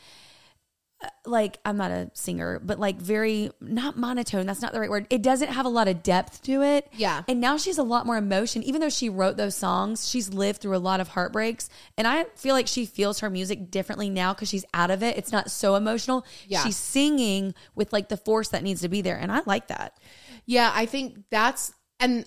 like 1.24 1.58
I'm 1.64 1.76
not 1.76 1.90
a 1.90 2.10
singer, 2.14 2.58
but 2.62 2.78
like 2.78 2.96
very 3.00 3.50
not 3.60 3.96
monotone. 3.96 4.44
That's 4.46 4.60
not 4.60 4.72
the 4.72 4.80
right 4.80 4.90
word. 4.90 5.06
It 5.10 5.22
doesn't 5.22 5.48
have 5.48 5.64
a 5.64 5.68
lot 5.70 5.88
of 5.88 6.02
depth 6.02 6.42
to 6.42 6.62
it. 6.62 6.88
Yeah. 6.92 7.22
And 7.28 7.40
now 7.40 7.56
she's 7.56 7.78
a 7.78 7.82
lot 7.82 8.04
more 8.06 8.16
emotion. 8.18 8.62
Even 8.62 8.80
though 8.80 8.90
she 8.90 9.08
wrote 9.08 9.36
those 9.36 9.54
songs, 9.54 10.08
she's 10.08 10.32
lived 10.32 10.60
through 10.60 10.76
a 10.76 10.78
lot 10.78 11.00
of 11.00 11.08
heartbreaks. 11.08 11.68
And 11.96 12.06
I 12.06 12.24
feel 12.36 12.54
like 12.54 12.66
she 12.66 12.84
feels 12.84 13.20
her 13.20 13.30
music 13.30 13.70
differently 13.70 14.10
now 14.10 14.34
because 14.34 14.48
she's 14.50 14.64
out 14.74 14.90
of 14.90 15.02
it. 15.02 15.16
It's 15.16 15.32
not 15.32 15.50
so 15.50 15.74
emotional. 15.74 16.26
Yeah. 16.46 16.64
She's 16.64 16.76
singing 16.76 17.54
with 17.74 17.92
like 17.92 18.08
the 18.10 18.16
force 18.18 18.48
that 18.50 18.62
needs 18.62 18.82
to 18.82 18.88
be 18.88 19.00
there. 19.00 19.16
And 19.16 19.32
I 19.32 19.40
like 19.46 19.68
that. 19.68 19.98
Yeah, 20.44 20.70
I 20.74 20.84
think 20.86 21.18
that's 21.30 21.72
and 21.98 22.26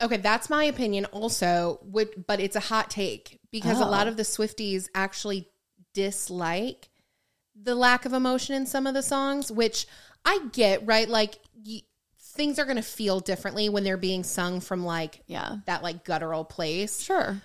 okay, 0.00 0.16
that's 0.16 0.50
my 0.50 0.64
opinion 0.64 1.04
also, 1.06 1.78
would 1.84 2.24
but 2.26 2.40
it's 2.40 2.56
a 2.56 2.60
hot 2.60 2.90
take 2.90 3.38
because 3.52 3.80
a 3.80 3.84
Oh. 3.84 3.90
lot 3.90 4.08
of 4.08 4.16
the 4.16 4.22
Swifties 4.24 4.88
actually 4.94 5.48
dislike 5.94 6.88
the 7.62 7.74
lack 7.74 8.04
of 8.04 8.12
emotion 8.12 8.54
in 8.54 8.66
some 8.66 8.86
of 8.86 8.94
the 8.94 9.02
songs, 9.02 9.50
which 9.52 9.86
I 10.24 10.40
get, 10.52 10.86
right? 10.86 11.08
Like 11.08 11.38
y- 11.66 11.82
things 12.20 12.58
are 12.58 12.64
going 12.64 12.76
to 12.76 12.82
feel 12.82 13.20
differently 13.20 13.68
when 13.68 13.84
they're 13.84 13.96
being 13.96 14.24
sung 14.24 14.60
from 14.60 14.84
like 14.84 15.22
Yeah. 15.26 15.56
that 15.66 15.82
like 15.82 16.04
guttural 16.04 16.44
place. 16.44 17.00
Sure. 17.00 17.40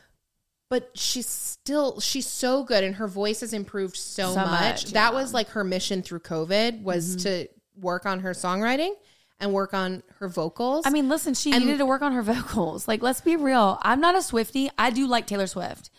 But 0.70 0.92
she's 0.96 1.28
still 1.30 2.00
she's 2.00 2.28
so 2.28 2.64
good 2.64 2.84
and 2.84 2.96
her 2.96 3.08
voice 3.08 3.40
has 3.42 3.54
improved 3.54 3.96
so, 3.96 4.34
So 4.34 4.42
much. 4.42 4.50
much, 4.52 4.86
That 4.86 4.94
yeah. 4.94 5.06
Mm-hmm. 5.08 5.16
was 5.16 5.34
like 5.34 5.50
her 5.50 5.64
mission 5.64 6.02
through 6.04 6.20
COVID 6.22 6.82
was 6.84 7.18
to 7.24 7.48
work 7.80 8.06
on 8.06 8.20
her 8.22 8.32
songwriting 8.32 8.92
and 9.40 9.54
work 9.54 9.74
on 9.74 10.02
her 10.20 10.28
vocals. 10.28 10.86
I 10.88 10.90
mean, 10.90 11.10
listen, 11.10 11.36
she 11.36 11.52
And- 11.54 11.64
needed 11.64 11.78
to 11.78 11.86
work 11.86 12.02
on 12.02 12.12
her 12.14 12.24
vocals. 12.24 12.88
Like, 12.88 13.02
let's 13.02 13.22
be 13.22 13.36
real. 13.36 13.78
I'm 13.84 14.02
not 14.02 14.16
a 14.16 14.22
Swifty. 14.22 14.70
I 14.78 14.90
do 14.90 15.06
like 15.08 15.28
Taylor 15.28 15.48
Swift. 15.48 15.90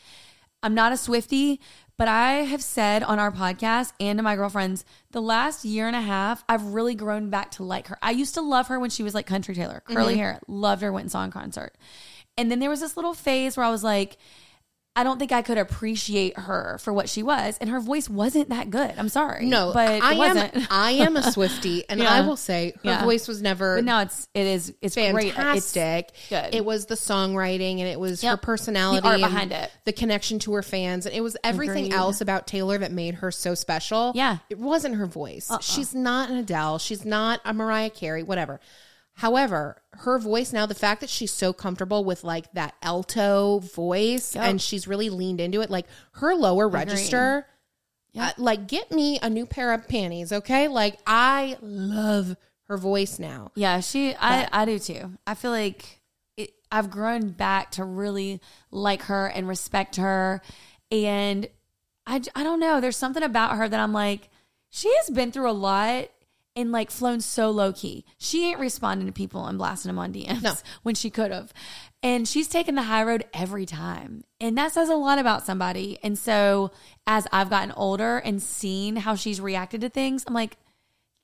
I'm 0.63 0.75
not 0.75 0.93
a 0.93 0.97
Swifty, 0.97 1.61
but 1.99 2.09
I 2.09 2.45
have 2.45 2.63
said 2.63 3.03
on 3.03 3.19
our 3.19 3.33
podcast 3.33 3.93
and 3.99 4.19
to 4.19 4.23
my 4.23 4.37
girlfriends, 4.37 4.85
the 5.11 5.21
last 5.21 5.65
year 5.65 5.89
and 5.89 5.97
a 5.97 6.01
half, 6.01 6.45
I've 6.49 6.63
really 6.63 6.95
grown 6.95 7.29
back 7.29 7.51
to 7.53 7.65
like 7.65 7.89
her. 7.89 7.99
I 8.01 8.13
used 8.13 8.35
to 8.35 8.41
love 8.41 8.69
her 8.69 8.79
when 8.79 8.89
she 8.89 9.03
was 9.03 9.15
like 9.15 9.27
country 9.27 9.55
Taylor, 9.55 9.83
curly 9.85 10.15
mm-hmm. 10.15 10.21
hair, 10.21 10.41
loved 10.47 10.81
her, 10.83 10.93
went 10.93 11.05
and 11.05 11.13
saw 11.13 11.27
a 11.27 11.29
concert. 11.29 11.75
And 12.37 12.53
then 12.53 12.61
there 12.61 12.71
was 12.71 12.81
this 12.81 12.97
little 12.97 13.15
phase 13.15 13.57
where 13.57 13.67
I 13.67 13.71
was 13.71 13.83
like, 13.83 14.17
I 14.99 15.05
don't 15.05 15.19
think 15.19 15.31
I 15.33 15.43
could 15.43 15.59
appreciate 15.59 16.37
her 16.39 16.79
for 16.81 16.93
what 16.93 17.09
she 17.09 17.23
was, 17.23 17.57
and 17.61 17.71
her 17.71 17.79
voice 17.81 18.09
wasn't 18.11 18.49
that 18.49 18.69
good. 18.71 18.93
I'm 18.99 19.09
sorry, 19.09 19.47
No, 19.47 19.71
but 19.73 20.03
I 20.03 20.15
it 20.15 20.19
wasn't. 20.19 20.57
am. 20.57 20.67
I 20.71 20.91
am 20.91 21.17
a 21.17 21.23
Swifty, 21.33 21.89
and 21.89 22.01
Yeah. 22.01 22.13
I 22.13 22.21
will 22.23 22.37
say 22.37 22.73
her 22.83 22.91
Yeah. 22.91 23.05
voice 23.05 23.29
was 23.29 23.41
never 23.41 23.77
but 23.77 23.85
now 23.85 24.01
it's 24.03 24.29
it 24.35 24.47
is 24.47 24.75
it's 24.83 24.95
great. 24.97 25.15
It's 25.29 25.37
fantastic. 25.37 26.13
good. 26.29 26.55
It 26.55 26.65
was 26.65 26.87
the 26.87 26.97
songwriting, 26.97 27.79
and 27.79 27.89
it 27.89 28.01
was 28.01 28.23
her 28.23 28.37
personality, 28.37 29.01
The 29.03 29.09
art 29.09 29.21
behind 29.21 29.53
it. 29.53 29.71
the 29.85 29.93
connection 29.93 30.39
to 30.41 30.55
her 30.55 30.63
fans, 30.63 31.07
and 31.07 31.15
it 31.15 31.21
was 31.21 31.37
everything 31.45 31.87
Agreed. 31.87 31.97
else 31.97 32.21
about 32.21 32.47
Taylor 32.47 32.79
that 32.79 32.91
made 32.93 33.15
her 33.17 33.31
so 33.31 33.55
special. 33.55 34.13
Yeah. 34.15 34.31
Uh-uh. 34.31 34.39
it 34.51 34.59
wasn't 34.59 34.97
her 34.97 35.07
voice. 35.07 35.51
Uh-uh. 35.51 35.61
She's 35.61 35.95
not 35.95 36.29
an 36.31 36.37
Adele. 36.39 36.79
She's 36.79 37.05
not 37.05 37.41
a 37.45 37.55
Mariah 37.55 37.91
Carey. 37.91 38.23
Whatever. 38.25 38.59
However, 39.19 39.83
her 39.95 40.17
voice 40.21 40.53
now, 40.53 40.65
the 40.67 40.77
fact 40.77 41.01
that 41.01 41.11
she's 41.11 41.33
so 41.33 41.53
comfortable 41.53 42.05
with 42.05 42.23
like 42.23 42.53
that 42.53 42.75
alto 42.83 43.59
voice 43.59 44.37
Yep. 44.37 44.45
and 44.45 44.63
she's 44.63 44.87
really 44.87 45.11
leaned 45.11 45.41
into 45.41 45.61
it, 45.61 45.71
like 45.71 45.87
her 46.13 46.37
lower 46.37 46.69
register, 46.69 47.45
uh, 48.17 48.31
like 48.39 48.69
get 48.69 48.93
me 48.93 49.19
a 49.21 49.29
new 49.29 49.45
pair 49.45 49.73
of 49.73 49.89
panties, 49.89 50.33
okay? 50.33 50.69
Like 50.69 51.01
I 51.05 51.57
love 51.61 52.37
her 52.69 52.77
voice 52.79 53.19
now. 53.19 53.51
Yeah, 53.57 53.81
she. 53.81 54.15
I 54.15 54.49
I 54.53 54.65
do 54.65 54.79
too. 54.79 55.11
I 55.27 55.35
feel 55.35 55.51
like 55.51 56.01
it, 56.37 56.53
I've 56.71 56.89
grown 56.89 57.31
back 57.31 57.73
to 57.73 57.83
really 57.85 58.41
like 58.71 59.03
her 59.03 59.27
and 59.27 59.49
respect 59.49 59.97
her, 59.97 60.43
and 60.93 61.49
I, 62.07 62.23
I 62.37 62.45
don't 62.45 62.61
know. 62.61 62.81
There's 62.81 62.97
something 62.97 63.25
about 63.25 63.57
her 63.57 63.69
that 63.69 63.81
I'm 63.81 63.93
like, 63.93 64.29
she 64.71 64.95
has 64.99 65.11
been 65.11 65.33
through 65.33 65.51
a 65.51 65.53
lot 65.53 66.09
and 66.57 66.73
like 66.73 66.91
flown 66.91 67.21
so 67.21 67.51
low 67.51 67.73
key. 67.73 68.05
She 68.19 68.47
ain't 68.49 68.59
responding 68.59 69.07
to 69.07 69.13
people 69.13 69.47
and 69.47 69.59
blasting 69.59 69.89
them 69.91 69.99
on 69.99 70.13
DMs 70.13 70.43
No. 70.43 70.55
when 70.83 70.95
she 70.95 71.11
could 71.11 71.31
have. 71.31 71.53
And 72.03 72.29
she's 72.29 72.49
taken 72.49 72.75
the 72.75 72.83
high 72.83 73.03
road 73.03 73.25
every 73.33 73.67
time. 73.67 74.25
And 74.41 74.57
that 74.59 74.73
says 74.73 74.89
a 74.89 74.95
lot 74.95 75.19
about 75.19 75.45
somebody. 75.45 75.99
And 76.03 76.19
so 76.19 76.71
as 77.07 77.27
I've 77.33 77.51
gotten 77.51 77.73
older 77.73 78.19
and 78.19 78.43
seen 78.43 78.97
how 78.97 79.15
she's 79.15 79.41
reacted 79.41 79.81
to 79.83 79.89
things, 79.89 80.25
I'm 80.27 80.35
like, 80.35 80.57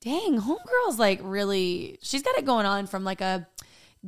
dang, 0.01 0.39
homegirl's 0.39 0.99
like 0.99 1.19
really 1.23 1.97
she's 2.01 2.21
got 2.21 2.37
it 2.37 2.45
going 2.45 2.65
on 2.65 2.87
from 2.87 3.03
like 3.03 3.21
a 3.21 3.47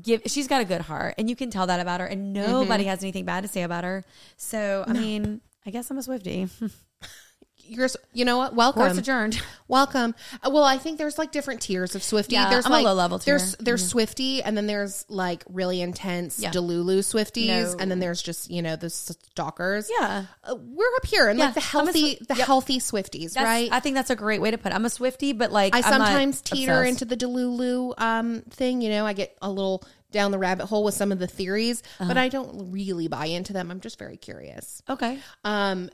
give 0.01 0.21
she's 0.27 0.47
got 0.47 0.61
a 0.61 0.65
good 0.65 0.81
heart 0.81 1.15
and 1.17 1.29
you 1.29 1.35
can 1.35 1.49
tell 1.49 1.67
that 1.67 1.79
about 1.79 1.99
her 1.99 2.05
and 2.05 2.31
nobody 2.33 2.83
mm-hmm. 2.83 2.89
has 2.89 3.03
anything 3.03 3.25
bad 3.25 3.41
to 3.41 3.47
say 3.47 3.63
about 3.63 3.83
her. 3.83 4.05
So 4.37 4.85
I 4.87 4.93
mean, 4.93 5.41
I 5.65 5.71
guess 5.71 5.89
I'm 5.89 5.97
a 5.97 6.03
Swifty. 6.03 6.47
you're 7.67 7.87
you 8.13 8.25
know 8.25 8.37
what? 8.37 8.55
Welcome. 8.55 8.81
Course 8.83 8.97
adjourned. 8.97 9.41
Welcome. 9.67 10.15
Uh, 10.41 10.49
Well, 10.51 10.63
I 10.63 10.77
think 10.77 10.97
there's 10.97 11.17
like 11.17 11.31
different 11.31 11.61
tiers 11.61 11.93
of 11.95 12.01
Swifty. 12.03 12.35
Yeah, 12.35 12.49
there's 12.49 12.65
I'm 12.65 12.71
a 12.71 12.81
low-level 12.81 13.19
tier. 13.19 13.37
There's 13.37 13.55
there's 13.57 13.87
Swifty, 13.87 14.41
and 14.41 14.55
then 14.55 14.65
there's 14.67 15.05
like 15.09 15.43
really 15.49 15.81
intense 15.81 16.39
Yeah. 16.39 16.51
Delulu 16.51 16.99
Swifties, 16.99 17.47
No. 17.73 17.75
and 17.79 17.91
then 17.91 17.99
there's 17.99 18.21
just 18.21 18.49
you 18.49 18.61
know 18.61 18.75
the 18.75 18.89
stalkers. 18.89 19.89
Yeah. 19.99 20.25
Uh, 20.43 20.55
we're 20.55 20.95
up 20.95 21.05
here 21.05 21.27
and 21.29 21.37
Yeah, 21.37 21.45
like 21.45 21.53
the 21.55 21.59
healthy 21.61 22.15
Swi- 22.15 22.27
the 22.27 22.35
yep. 22.35 22.47
healthy 22.47 22.79
Swifties, 22.79 23.33
That's- 23.33 23.43
right? 23.45 23.69
I 23.71 23.79
think 23.79 23.95
that's 23.95 24.09
a 24.09 24.15
great 24.15 24.41
way 24.41 24.51
to 24.51 24.57
put 24.57 24.71
it. 24.71 24.75
I'm 24.75 24.85
a 24.85 24.89
Swifty, 24.89 25.33
but 25.33 25.51
like 25.51 25.73
I 25.75 25.79
I'm 25.79 25.83
sometimes 25.83 26.41
teeter 26.41 26.71
obsessed. 26.83 27.01
into 27.01 27.05
the 27.05 27.17
Delulu 27.17 27.99
um, 27.99 28.41
thing. 28.49 28.81
You 28.81 28.89
know, 28.89 29.05
I 29.05 29.13
get 29.13 29.37
a 29.41 29.49
little 29.49 29.83
down 30.11 30.31
the 30.31 30.37
rabbit 30.39 30.67
hole 30.67 30.85
with 30.85 30.93
some 30.93 31.11
of 31.11 31.19
the 31.19 31.27
theories, 31.27 31.83
Uh-huh. 31.99 32.07
but 32.07 32.17
I 32.17 32.29
don't 32.29 32.71
really 32.71 33.09
buy 33.09 33.25
into 33.25 33.51
them. 33.51 33.69
I'm 33.69 33.81
just 33.81 33.99
very 33.99 34.15
curious. 34.15 34.81
Okay. 34.89 35.19
Um, 35.43 35.89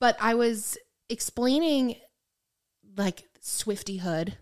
but 0.00 0.16
I 0.20 0.34
was 0.34 0.76
explaining 1.08 1.96
like 2.96 3.24
Swiftyhood 3.42 4.34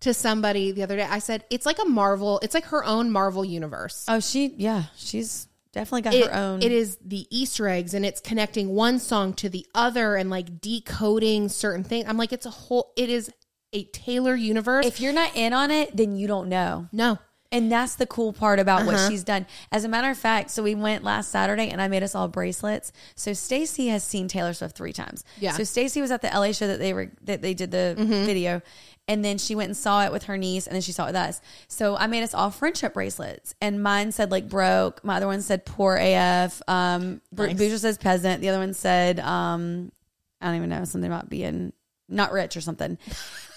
to 0.00 0.12
somebody 0.14 0.72
the 0.72 0.82
other 0.82 0.96
day. 0.96 1.06
I 1.08 1.18
said 1.18 1.44
it's 1.50 1.66
like 1.66 1.78
a 1.82 1.88
Marvel. 1.88 2.38
It's 2.42 2.54
like 2.54 2.66
her 2.66 2.84
own 2.84 3.10
Marvel 3.10 3.44
universe. 3.44 4.04
Oh, 4.08 4.20
she 4.20 4.54
yeah, 4.56 4.84
she's 4.96 5.48
definitely 5.72 6.02
got 6.02 6.14
It- 6.14 6.26
her 6.26 6.34
own. 6.34 6.62
it 6.62 6.72
is 6.72 6.98
the 7.04 7.26
Easter 7.30 7.68
eggs 7.68 7.94
and 7.94 8.04
it's 8.04 8.20
connecting 8.20 8.68
one 8.74 8.98
song 8.98 9.32
to 9.34 9.48
the 9.48 9.66
other 9.74 10.16
and 10.16 10.30
like 10.30 10.60
decoding 10.60 11.48
certain 11.48 11.84
things. 11.84 12.06
I'm 12.08 12.16
like, 12.16 12.32
it's 12.32 12.46
a 12.46 12.50
whole. 12.50 12.92
It 12.96 13.08
is 13.10 13.30
a 13.72 13.84
Taylor 13.84 14.34
universe. 14.34 14.86
If 14.86 15.00
you're 15.00 15.12
not 15.12 15.34
in 15.36 15.52
on 15.52 15.70
it, 15.70 15.96
then 15.96 16.16
you 16.16 16.26
don't 16.28 16.48
know. 16.48 16.88
no, 16.92 17.18
And 17.52 17.70
that's 17.70 17.94
the 17.94 18.06
cool 18.06 18.32
part 18.32 18.58
about 18.58 18.82
Uh-huh. 18.82 18.92
what 18.92 19.10
she's 19.10 19.22
done. 19.24 19.46
As 19.72 19.84
a 19.84 19.88
matter 19.88 20.10
of 20.10 20.18
fact, 20.18 20.50
so 20.50 20.62
we 20.62 20.74
went 20.74 21.04
last 21.04 21.30
Saturday 21.30 21.68
and 21.68 21.80
I 21.80 21.88
made 21.88 22.02
us 22.02 22.14
all 22.14 22.28
bracelets. 22.28 22.92
So 23.14 23.32
Stacy 23.32 23.88
has 23.88 24.02
seen 24.04 24.28
Taylor 24.28 24.52
Swift 24.52 24.76
three 24.76 24.92
times. 24.92 25.24
Yeah. 25.38 25.50
Mm-hmm. 25.50 25.56
So 25.58 25.64
Stacy 25.64 26.00
was 26.00 26.10
at 26.10 26.22
the 26.22 26.28
LA 26.28 26.52
show 26.52 26.66
that 26.66 26.78
they 26.78 26.92
were 26.92 27.10
that 27.22 27.42
they 27.42 27.54
did 27.54 27.70
the 27.70 27.94
video. 27.96 28.62
And 29.08 29.24
then 29.24 29.38
she 29.38 29.54
went 29.54 29.68
and 29.68 29.76
saw 29.76 30.04
it 30.04 30.10
with 30.10 30.24
her 30.24 30.36
niece 30.36 30.66
and 30.66 30.74
then 30.74 30.82
she 30.82 30.90
saw 30.90 31.04
it 31.04 31.08
with 31.10 31.16
us. 31.16 31.40
So 31.68 31.96
I 31.96 32.08
made 32.08 32.24
us 32.24 32.34
all 32.34 32.50
friendship 32.50 32.94
bracelets. 32.94 33.54
And 33.60 33.80
mine 33.80 34.10
said 34.10 34.32
like 34.32 34.48
broke. 34.48 35.04
My 35.04 35.16
other 35.18 35.28
one 35.28 35.42
said 35.42 35.64
poor 35.64 35.96
AF. 36.00 36.60
Um 36.66 37.20
Nice. 37.30 37.80
Says 37.80 37.98
peasant. 37.98 38.40
The 38.40 38.48
other 38.48 38.58
one 38.58 38.74
said 38.74 39.20
um 39.20 39.92
I 40.40 40.46
don't 40.46 40.56
even 40.56 40.68
know, 40.70 40.84
something 40.84 41.10
about 41.10 41.28
being 41.30 41.72
not 42.08 42.32
rich 42.32 42.56
or 42.56 42.60
something. 42.60 42.98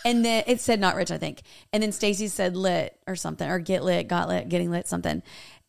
And 0.05 0.23
then 0.23 0.43
it 0.47 0.61
said 0.61 0.79
not 0.79 0.95
rich, 0.95 1.11
I 1.11 1.17
think. 1.17 1.41
And 1.73 1.83
then 1.83 1.91
Stacy 1.91 2.27
said 2.27 2.55
lit 2.55 2.97
or 3.05 3.15
something, 3.15 3.49
or 3.49 3.59
get 3.59 3.83
lit, 3.83 4.07
got 4.07 4.29
lit, 4.29 4.49
getting 4.49 4.71
lit, 4.71 4.87
something. 4.87 5.21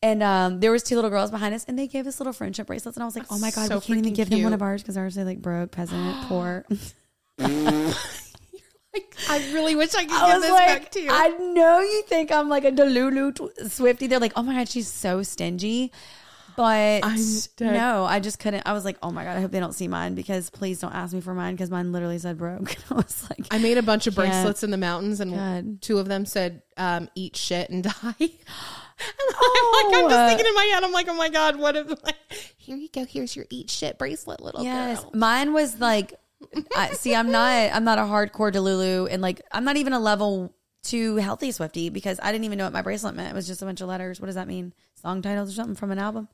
And 0.03 0.23
um, 0.23 0.61
there 0.61 0.71
was 0.71 0.83
two 0.83 0.95
little 0.95 1.11
girls 1.11 1.31
behind 1.31 1.55
us, 1.55 1.65
and 1.65 1.79
they 1.79 1.87
gave 1.87 2.07
us 2.07 2.21
little 2.21 2.33
friendship 2.33 2.67
bracelets. 2.69 2.97
And 2.97 3.03
I 3.03 3.07
was 3.07 3.17
like, 3.17 3.27
oh 3.31 3.39
my 3.39 3.51
god, 3.51 3.69
so 3.69 3.77
we 3.77 3.81
can't 3.83 3.99
even 3.99 4.15
give 4.15 4.31
them 4.31 4.43
one 4.43 4.53
of 4.53 4.63
ours 4.63 4.83
because 4.83 4.97
ours 4.97 5.19
are 5.19 5.25
like 5.25 5.43
broke, 5.43 5.73
peasant, 5.73 6.17
poor. 6.29 6.65
like, 7.39 9.15
I 9.29 9.51
really 9.53 9.77
wish 9.77 9.95
I 9.95 10.05
could 10.05 10.13
I 10.13 10.33
give 10.33 10.43
this 10.43 10.51
like, 10.51 10.67
back 10.67 10.91
to 10.93 11.01
you. 11.01 11.11
I 11.11 11.29
know 11.29 11.81
you 11.81 12.03
think 12.03 12.33
I'm 12.33 12.49
like 12.49 12.65
a 12.65 12.73
Delulu 12.73 13.35
tw- 13.35 13.71
Swifty. 13.71 14.07
They're 14.07 14.19
like, 14.19 14.33
oh 14.37 14.43
my 14.43 14.55
god, 14.55 14.69
she's 14.69 14.89
so 14.89 15.23
stingy. 15.23 15.93
But 16.61 17.49
no, 17.73 18.05
I 18.05 18.21
just 18.21 18.39
couldn't. 18.39 18.65
I 18.67 18.73
was 18.75 18.85
like, 18.85 18.99
oh 19.03 19.11
my 19.11 19.25
god, 19.25 19.37
I 19.37 19.41
hope 19.41 19.51
they 19.51 19.61
don't 19.61 19.75
see 19.75 19.89
mine 19.89 20.15
because 20.15 20.51
please 20.51 20.79
don't 20.81 20.93
ask 20.95 21.15
me 21.15 21.21
for 21.23 21.33
mine 21.35 21.55
because 21.55 21.71
mine 21.71 21.91
literally 21.93 22.19
said 22.19 22.37
broke. 22.37 22.77
I 22.91 22.95
was 22.95 23.27
like, 23.31 23.47
I 23.51 23.59
made 23.59 23.79
a 23.79 23.83
bunch 23.83 24.07
of 24.07 24.15
bracelets 24.15 24.63
in 24.63 24.71
the 24.71 24.77
mountains, 24.77 25.21
and 25.21 25.35
God. 25.35 25.81
two 25.83 25.99
of 25.99 26.07
them 26.09 26.27
said 26.27 26.63
um, 26.77 27.09
"eat 27.15 27.35
shit 27.37 27.71
and 27.71 27.83
die." 27.85 28.15
and 28.19 28.31
I'm 29.01 29.35
Oh. 29.43 29.89
like, 29.91 30.05
I'm 30.05 30.11
just 30.11 30.29
thinking 30.29 30.47
in 30.47 30.55
my 30.55 30.65
head, 30.75 30.85
I'm 30.85 30.93
like, 30.93 31.09
oh 31.09 31.15
my 31.15 31.29
god, 31.31 31.57
what 31.57 31.77
if? 31.77 31.89
Like, 32.05 32.17
here 32.59 32.77
you 32.77 32.89
go. 32.93 33.05
Here's 33.07 33.35
your 33.35 33.47
eat 33.49 33.71
shit 33.71 33.99
bracelet, 33.99 34.41
little 34.43 34.63
Yes, 34.63 35.01
girl. 35.01 35.11
mine 35.15 35.53
was 35.53 35.81
like. 35.81 36.15
I, 36.75 36.93
see, 36.93 37.15
I'm 37.15 37.31
not. 37.31 37.71
I'm 37.75 37.85
not 37.85 37.99
a 37.99 38.03
hardcore 38.03 38.51
Delulu, 38.53 39.09
and 39.11 39.21
like, 39.21 39.43
I'm 39.53 39.65
not 39.65 39.77
even 39.77 39.93
a 39.93 40.01
level 40.01 40.55
two 40.83 41.17
healthy 41.17 41.53
Swifty 41.53 41.91
because 41.91 42.19
I 42.23 42.33
didn't 42.33 42.45
even 42.47 42.57
know 42.57 42.65
what 42.65 42.73
my 42.73 42.81
bracelet 42.81 43.15
meant. 43.15 43.31
It 43.31 43.35
was 43.35 43.47
just 43.47 43.61
a 43.61 43.67
bunch 43.67 43.83
of 43.83 43.89
letters. 43.89 44.21
What 44.21 44.27
does 44.27 44.37
that 44.37 44.49
mean? 44.49 44.73
Song 44.95 45.21
titles 45.21 45.51
or 45.51 45.55
something 45.55 45.75
from 45.75 45.91
an 45.91 45.99
album? 45.99 46.29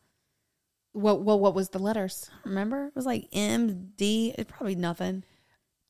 What? 0.96 1.20
What? 1.20 1.40
What 1.40 1.54
was 1.54 1.68
the 1.68 1.78
letters? 1.78 2.30
Remember? 2.44 2.86
It 2.86 2.96
was 2.96 3.06
like 3.06 3.28
M 3.32 3.92
D. 3.96 4.34
It's 4.36 4.50
probably 4.50 4.74
nothing. 4.74 5.24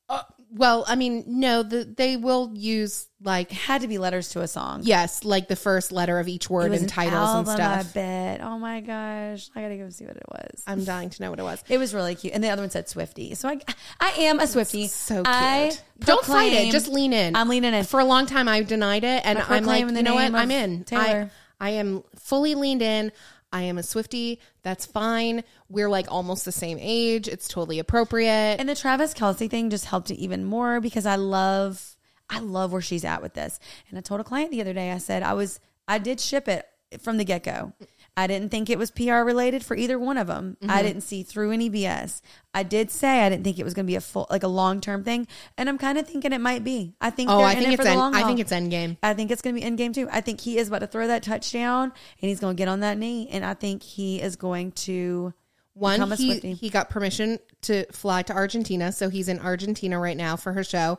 Uh, 0.09 0.23
well, 0.53 0.85
I 0.87 0.95
mean, 0.95 1.25
no, 1.27 1.65
the, 1.65 1.83
they 1.83 2.17
will 2.17 2.53
use 2.55 3.09
like 3.21 3.51
It 3.51 3.57
had 3.57 3.81
to 3.81 3.89
be 3.89 3.99
letters 3.99 4.29
to 4.31 4.41
a 4.41 4.47
song. 4.49 4.83
yes, 4.85 5.25
like 5.25 5.49
the 5.49 5.57
first 5.57 5.91
letter 5.91 6.21
of 6.21 6.29
each 6.29 6.49
word 6.49 6.71
and 6.71 6.83
an 6.83 6.87
titles 6.87 7.15
album, 7.15 7.53
and 7.55 7.63
I 7.63 7.81
stuff. 7.81 7.95
bet. 7.95 8.41
Oh 8.41 8.57
my 8.57 8.81
gosh, 8.81 9.51
I 9.57 9.63
gotta 9.63 9.77
go 9.77 9.91
see 9.91 10.05
what 10.05 10.17
it 10.17 10.23
was. 10.31 10.63
I'm 10.67 10.85
dying 10.85 11.11
to 11.11 11.23
know 11.23 11.31
what 11.31 11.41
it 11.41 11.43
was. 11.43 11.65
It 11.69 11.79
was 11.79 11.93
really 11.93 12.15
cute, 12.15 12.35
and 12.35 12.45
the 12.45 12.51
other 12.51 12.63
one 12.63 12.71
said 12.71 12.89
Swifty. 12.89 13.35
So 13.35 13.49
I, 13.49 13.59
I 13.99 14.11
am 14.11 14.39
a 14.39 14.47
Swifty. 14.47 14.87
So 14.87 15.17
cute. 15.17 15.27
I 15.27 15.73
Don't 15.99 16.25
fight 16.25 16.53
it. 16.53 16.71
Just 16.71 16.87
lean 16.89 17.13
in. 17.13 17.35
I'm 17.35 17.49
leaning 17.49 17.75
in. 17.75 17.85
For 17.85 17.99
a 17.99 18.05
long 18.05 18.27
time, 18.27 18.49
I 18.49 18.63
denied 18.63 19.03
it, 19.03 19.23
and 19.27 19.39
I 19.41 19.57
I'm 19.57 19.65
like, 19.65 19.81
you 19.85 20.03
know 20.03 20.15
what? 20.15 20.33
I'm 20.33 20.51
in. 20.53 20.85
Taylor. 20.85 21.31
I, 21.61 21.67
I 21.69 21.71
am 21.71 22.05
fully 22.17 22.55
leaned 22.55 22.83
in. 22.83 23.11
I 23.57 23.63
am 23.63 23.79
a 23.79 23.83
Swifty. 23.83 24.39
That's 24.63 24.85
fine. 24.85 25.43
We're 25.71 25.89
like 25.89 26.13
almost 26.13 26.45
the 26.45 26.53
same 26.53 26.77
age. 26.79 27.27
It's 27.27 27.49
totally 27.49 27.79
appropriate. 27.79 28.57
And 28.61 28.69
the 28.69 28.75
Travis 28.75 29.15
Kelce 29.15 29.49
thing 29.49 29.71
just 29.71 29.87
helped 29.87 30.11
it 30.11 30.17
even 30.17 30.45
more 30.45 30.79
because 30.79 31.07
I 31.07 31.17
love, 31.17 31.97
I 32.29 32.41
love 32.41 32.71
where 32.71 32.83
she's 32.83 33.05
at 33.05 33.23
with 33.23 33.33
this. 33.33 33.59
And 33.89 33.97
I 33.97 34.03
told 34.03 34.21
a 34.21 34.25
client 34.25 34.51
the 34.51 34.61
other 34.61 34.75
day, 34.75 34.93
I 34.93 34.99
said 34.99 35.23
I 35.23 35.33
was, 35.33 35.59
I 35.89 35.97
did 35.97 36.21
ship 36.21 36.49
it 36.49 36.67
from 37.01 37.17
the 37.17 37.25
get 37.25 37.45
go. 37.45 37.73
I 38.19 38.27
didn't 38.27 38.49
think 38.49 38.71
it 38.71 38.79
was 38.79 38.91
PR 38.91 39.17
related 39.17 39.63
for 39.63 39.77
either 39.77 39.99
one 39.99 40.17
of 40.17 40.27
them. 40.27 40.57
Mm-hmm. 40.63 40.71
I 40.71 40.83
didn't 40.83 41.03
see 41.03 41.23
through 41.23 41.51
any 41.51 41.69
BS. 41.69 42.23
I 42.55 42.63
did 42.63 42.91
say 42.91 43.21
I 43.21 43.29
didn't 43.29 43.45
think 43.45 43.59
it 43.59 43.65
was 43.65 43.75
going 43.75 43.85
to 43.85 43.91
be 43.91 43.97
a 43.97 44.01
full, 44.01 44.27
like 44.31 44.43
a 44.43 44.49
long 44.49 44.81
term 44.81 45.05
thing, 45.05 45.27
and 45.59 45.69
I'm 45.69 45.77
kind 45.77 45.99
of 45.99 46.07
thinking 46.07 46.33
it 46.33 46.41
might 46.41 46.65
be. 46.65 46.95
I 46.99 47.11
think. 47.11 47.31
oh, 47.31 47.41
I 47.41 47.53
in 47.53 47.59
think 47.59 47.73
it 47.73 47.81
it's 47.81 47.89
end. 47.89 47.99
long 48.01 48.15
I 48.15 48.23
think 48.25 48.41
it's 48.41 48.53
end 48.53 48.71
game. 48.71 48.97
I 49.03 49.13
think 49.13 49.31
it's 49.31 49.43
going 49.43 49.55
to 49.55 49.61
be 49.61 49.67
end 49.67 49.77
game 49.77 49.93
too. 49.93 50.09
I 50.11 50.23
think 50.23 50.41
he 50.41 50.57
is 50.57 50.69
about 50.69 50.79
to 50.79 50.87
throw 50.87 51.07
that 51.09 51.23
touchdown, 51.23 51.93
and 52.23 52.29
he's 52.29 52.41
going 52.41 52.57
to 52.57 52.59
get 52.59 52.69
on 52.69 52.81
that 52.81 52.97
knee, 52.97 53.29
and 53.31 53.45
I 53.45 53.53
think 53.53 53.83
he 53.83 54.21
is 54.21 54.37
going 54.37 54.73
to. 54.73 55.35
One, 55.75 56.11
he, 56.13 56.39
he 56.39 56.71
got 56.71 56.89
permission 56.89 57.39
to 57.63 57.85
fly 57.93 58.23
to 58.23 58.33
Argentina, 58.33 58.93
so 58.93 59.11
he's 59.11 59.29
in 59.29 59.41
Argentina 59.41 59.99
right 59.99 60.17
now 60.17 60.37
for 60.37 60.55
her 60.55 60.65
show. 60.65 60.99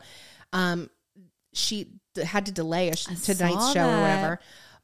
Um, 0.54 0.92
she 1.52 1.88
d- 2.14 2.22
had 2.22 2.46
to 2.46 2.52
delay 2.52 2.90
a 2.90 2.96
sh- 2.96 3.06
tonight's 3.24 3.74
show 3.74 3.90
or 3.90 4.02
whatever. 4.02 4.40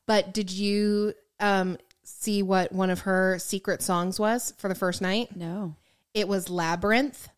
But 0.07 0.33
did 0.33 0.51
you 0.51 1.13
um 1.39 1.77
see 2.03 2.43
what 2.43 2.71
one 2.71 2.89
of 2.89 3.01
her 3.01 3.37
secret 3.39 3.81
songs 3.81 4.19
was 4.19 4.53
for 4.57 4.67
the 4.67 4.75
first 4.75 5.01
night? 5.01 5.35
No. 5.35 5.75
It 6.13 6.27
was 6.27 6.49
Labyrinth, 6.49 7.29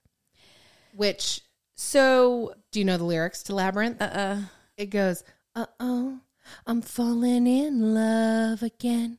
which 0.93 1.41
So, 1.75 2.53
do 2.71 2.79
you 2.79 2.85
know 2.85 2.97
the 2.97 3.03
lyrics 3.03 3.43
to 3.43 3.55
Labyrinth? 3.55 4.01
uh, 4.01 4.05
uh 4.05 4.41
It 4.77 4.87
goes, 4.87 5.23
"Uh 5.55 5.65
oh, 5.79 6.19
I'm 6.65 6.81
falling 6.81 7.47
in 7.47 7.93
love 7.93 8.63
again. 8.63 9.17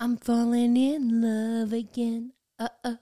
I'm 0.00 0.16
falling 0.16 0.76
in 0.76 1.20
love 1.22 1.72
again. 1.72 2.32
Uh 2.58 2.68
oh." 2.84 2.98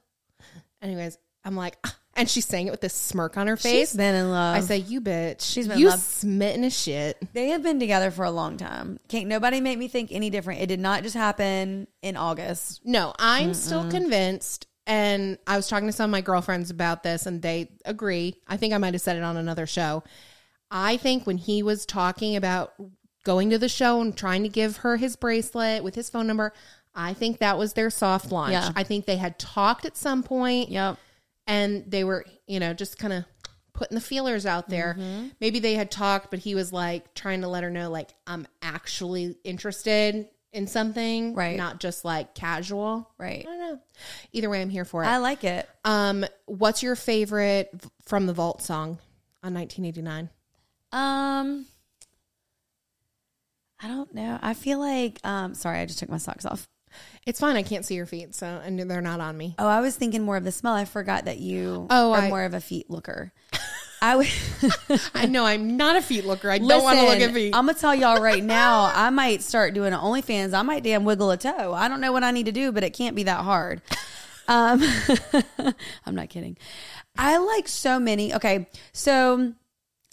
Anyways, 0.81 1.19
I'm 1.45 1.57
like, 1.57 1.77
"Ah," 1.85 1.99
and 2.15 2.29
she 2.29 2.41
sang 2.41 2.67
it 2.67 2.71
with 2.71 2.81
this 2.81 2.95
smirk 2.95 3.37
on 3.37 3.47
her 3.47 3.57
face. 3.57 3.91
she's 3.91 3.97
been 3.97 4.15
in 4.15 4.31
love. 4.31 4.57
I 4.57 4.61
say, 4.61 4.79
"You 4.79 5.01
bitch, 5.01 5.41
She's 5.41 5.67
been 5.67 5.77
in 5.77 5.81
you 5.81 5.89
love. 5.89 6.01
smitten 6.01 6.65
as 6.65 6.79
shit." 6.79 7.17
They 7.33 7.49
have 7.49 7.63
been 7.63 7.81
together 7.81 8.11
for 8.11 8.25
a 8.25 8.31
long 8.31 8.57
time. 8.57 8.99
Can't 9.09 9.29
nobody 9.29 9.61
make 9.61 9.79
me 9.79 9.89
think 9.89 10.11
any 10.13 10.31
different. 10.31 10.61
It 10.61 10.67
did 10.67 10.81
not 10.81 11.03
just 11.03 11.15
happen 11.17 11.87
in 12.03 12.17
August. 12.17 12.81
No, 12.85 13.15
I'm 13.19 13.55
still 13.55 13.89
convinced. 13.91 14.67
And 14.87 15.39
I 15.47 15.57
was 15.57 15.69
talking 15.69 15.87
to 15.87 15.93
some 15.93 16.07
of 16.07 16.13
my 16.13 16.23
girlfriends 16.23 16.71
about 16.71 17.05
this, 17.05 17.25
and 17.27 17.41
they 17.41 17.71
agree. 17.85 18.35
I 18.49 18.57
think 18.57 18.75
I 18.75 18.79
might 18.79 18.95
have 18.95 19.01
said 19.01 19.17
it 19.17 19.23
on 19.23 19.37
another 19.37 19.65
show. 19.67 20.03
I 20.73 20.97
think 20.97 21.27
when 21.27 21.39
he 21.39 21.63
was 21.63 21.87
talking 21.87 22.35
about 22.35 22.73
going 23.25 23.51
to 23.51 23.59
the 23.59 23.69
show 23.69 24.01
and 24.01 24.17
trying 24.17 24.43
to 24.43 24.49
give 24.49 24.79
her 24.79 24.97
his 24.97 25.15
bracelet 25.15 25.85
with 25.85 25.95
his 25.95 26.11
phone 26.11 26.27
number, 26.27 26.53
I 26.95 27.15
think 27.15 27.39
that 27.39 27.57
was 27.59 27.75
their 27.75 27.91
soft 27.91 28.33
launch. 28.33 28.53
Yeah. 28.53 28.71
I 28.75 28.83
think 28.83 29.07
they 29.07 29.19
had 29.19 29.39
talked 29.39 29.85
at 29.85 29.97
some 29.97 30.23
point 30.25 30.71
Yep. 30.71 30.99
And 31.47 31.85
they 31.91 32.05
were, 32.05 32.25
you 32.47 32.61
know, 32.61 32.73
just 32.75 32.99
kind 32.99 33.13
of 33.13 33.25
putting 33.73 33.95
the 33.95 34.01
feelers 34.01 34.47
out 34.47 34.69
there. 34.69 34.97
Mm-hmm. 34.99 35.29
Maybe 35.41 35.59
they 35.59 35.75
had 35.75 35.91
talked, 35.91 36.31
but 36.31 36.39
he 36.41 36.55
was 36.55 36.73
like 36.73 37.15
trying 37.15 37.41
to 37.41 37.49
let 37.49 37.65
her 37.65 37.71
know, 37.71 37.91
like, 37.91 38.11
I'm 38.27 38.47
actually 38.61 39.37
interested 39.45 40.29
in 40.53 40.67
something, 40.67 41.35
Right. 41.35 41.57
Not 41.57 41.81
just 41.81 42.05
like 42.05 42.35
casual. 42.35 43.11
Right. 43.19 43.41
I 43.41 43.51
don't 43.51 43.59
know. 43.59 43.81
Either 44.33 44.51
way, 44.51 44.61
I'm 44.61 44.69
here 44.69 44.85
for 44.85 45.03
it. 45.03 45.07
I 45.07 45.17
like 45.17 45.45
it. 45.45 45.69
um, 45.85 46.27
what's 46.45 46.83
your 46.83 46.95
favorite 46.95 47.71
from 48.05 48.27
the 48.27 48.35
Vault 48.35 48.63
song 48.63 48.99
on 49.43 49.55
1989? 49.55 50.29
Um, 50.93 51.65
I 53.81 53.89
don't 53.89 54.15
know. 54.15 54.39
I 54.43 54.53
feel 54.53 54.79
like, 54.79 55.19
um, 55.25 55.55
sorry, 55.55 55.79
I 55.81 55.87
just 55.87 55.99
took 55.99 56.11
my 56.11 56.19
socks 56.19 56.45
off. 56.45 56.69
It's 57.27 57.39
fine. 57.39 57.57
I 57.57 57.63
can't 57.63 57.85
see 57.85 57.95
your 57.95 58.07
feet, 58.07 58.35
so 58.35 58.47
and 58.47 58.79
they're 58.91 59.01
not 59.01 59.21
on 59.21 59.37
me. 59.37 59.55
Oh, 59.59 59.69
I 59.69 59.81
was 59.81 59.95
thinking 59.97 60.23
more 60.23 60.37
of 60.37 60.45
the 60.45 60.51
smell. 60.53 60.75
I 60.75 60.85
forgot 60.85 61.27
that 61.27 61.39
you 61.39 61.87
Oh, 61.91 62.13
are 62.13 62.23
I- 62.23 62.29
more 62.29 62.43
of 62.45 62.55
a 62.55 62.61
feet 62.61 62.91
looker. 62.91 63.33
I 64.03 64.17
would. 64.17 64.27
I 65.15 65.27
know 65.27 65.45
I'm 65.47 65.77
not 65.77 65.95
a 65.95 66.03
feet 66.03 66.25
looker. 66.25 66.51
I 66.51 66.59
don't 66.59 66.83
want 66.83 66.99
to 66.99 67.05
look 67.07 67.21
at 67.21 67.33
feet. 67.33 67.55
I'm 67.55 67.67
gonna 67.67 67.79
tell 67.79 67.95
y'all 67.95 68.21
right 68.21 68.43
now. 68.43 68.91
I 68.95 69.11
might 69.11 69.43
start 69.43 69.75
doing 69.75 69.93
an 69.93 70.01
OnlyFans. 70.01 70.55
I 70.59 70.63
might 70.63 70.83
damn 70.83 71.05
wiggle 71.05 71.31
a 71.31 71.37
toe. 71.37 71.73
I 71.73 71.87
don't 71.87 72.01
know 72.01 72.11
what 72.11 72.25
I 72.25 72.33
need 72.33 72.47
to 72.47 72.53
do, 72.53 72.73
but 72.73 72.83
it 72.83 72.91
can't 72.95 73.15
be 73.15 73.23
that 73.23 73.43
hard. 73.43 73.81
Um, 74.49 74.83
I'm 76.05 76.17
not 76.17 76.31
kidding. 76.31 76.57
I 77.17 77.37
like 77.39 77.69
so 77.69 78.01
many. 78.01 78.35
Okay, 78.35 78.67
so 78.93 79.53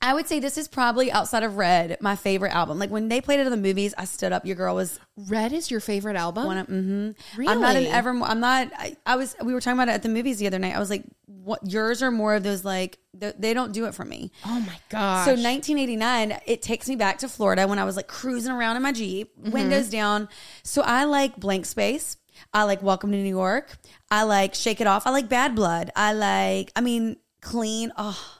I 0.01 0.13
would 0.13 0.27
say 0.27 0.39
this 0.39 0.57
is 0.57 0.67
probably 0.69 1.11
outside 1.11 1.43
of 1.43 1.57
Red 1.57 1.97
my 1.99 2.15
favorite 2.15 2.53
album. 2.55 2.79
Like 2.79 2.89
when 2.89 3.09
they 3.09 3.19
played 3.19 3.39
it 3.41 3.45
in 3.47 3.51
the 3.51 3.57
movies, 3.57 3.93
I 3.97 4.05
stood 4.05 4.31
up. 4.31 4.45
Your 4.45 4.55
girl 4.55 4.75
was 4.75 4.97
Red 5.17 5.51
is 5.51 5.69
your 5.69 5.81
favorite 5.81 6.15
album? 6.15 6.45
one 6.45 6.57
of. 6.57 6.67
Mm-hmm. 6.67 7.49
I'm 7.49 7.59
not 7.59 7.75
an 7.75 7.83
Really? 7.83 7.87
ever. 7.89 8.09
I'm 8.23 8.39
not. 8.39 8.71
I, 8.77 8.95
I 9.05 9.15
was. 9.17 9.35
We 9.43 9.53
were 9.53 9.59
talking 9.59 9.77
about 9.77 9.89
it 9.89 9.95
at 9.95 10.03
the 10.03 10.09
movies 10.09 10.37
the 10.39 10.47
other 10.47 10.57
night. 10.59 10.75
I 10.75 10.79
was 10.79 10.89
like, 10.89 11.03
what? 11.25 11.59
Yours 11.69 12.01
are 12.01 12.11
more 12.11 12.35
of 12.35 12.43
those 12.43 12.63
like 12.63 12.97
th- 13.19 13.35
they 13.37 13.53
don't 13.53 13.73
do 13.73 13.85
it 13.85 13.93
for 13.93 14.05
me. 14.05 14.31
oh 14.45 14.59
my 14.61 14.77
god. 14.89 15.25
So 15.25 15.31
1989, 15.31 16.39
it 16.45 16.61
takes 16.61 16.87
me 16.87 16.95
back 16.95 17.17
to 17.19 17.27
Florida 17.27 17.67
when 17.67 17.79
I 17.79 17.83
was 17.83 17.95
like 17.97 18.07
cruising 18.07 18.51
around 18.53 18.77
in 18.77 18.83
my 18.83 18.91
Jeep, 18.93 19.35
Mm-hmm. 19.37 19.51
windows 19.51 19.89
down. 19.89 20.29
So 20.63 20.81
I 20.81 21.03
like 21.05 21.35
Blank 21.37 21.65
Space. 21.65 22.15
I 22.53 22.63
like 22.63 22.81
Welcome 22.81 23.11
to 23.11 23.17
New 23.17 23.27
York. 23.27 23.77
I 24.09 24.23
like 24.23 24.55
Shake 24.55 24.79
It 24.79 24.87
Off. 24.87 25.05
I 25.05 25.09
like 25.09 25.27
Bad 25.27 25.55
Blood. 25.55 25.91
I 25.95 26.13
like, 26.13 26.71
I 26.75 26.79
mean, 26.81 27.17
Clean. 27.41 27.91
Oh, 27.97 28.38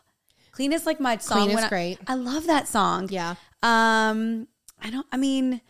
Clean 0.60 0.74
is 0.74 0.86
like 0.86 1.00
my 1.00 1.16
song. 1.20 1.46
Clean 1.46 1.58
is 1.58 1.64
I- 1.64 1.70
great. 1.70 2.00
I 2.06 2.16
love 2.16 2.48
that 2.48 2.68
song. 2.68 3.08
Yeah. 3.10 3.36
Um, 3.64 4.50
I 4.84 4.90
don't, 4.90 5.08
I 5.10 5.16
mean, 5.16 5.62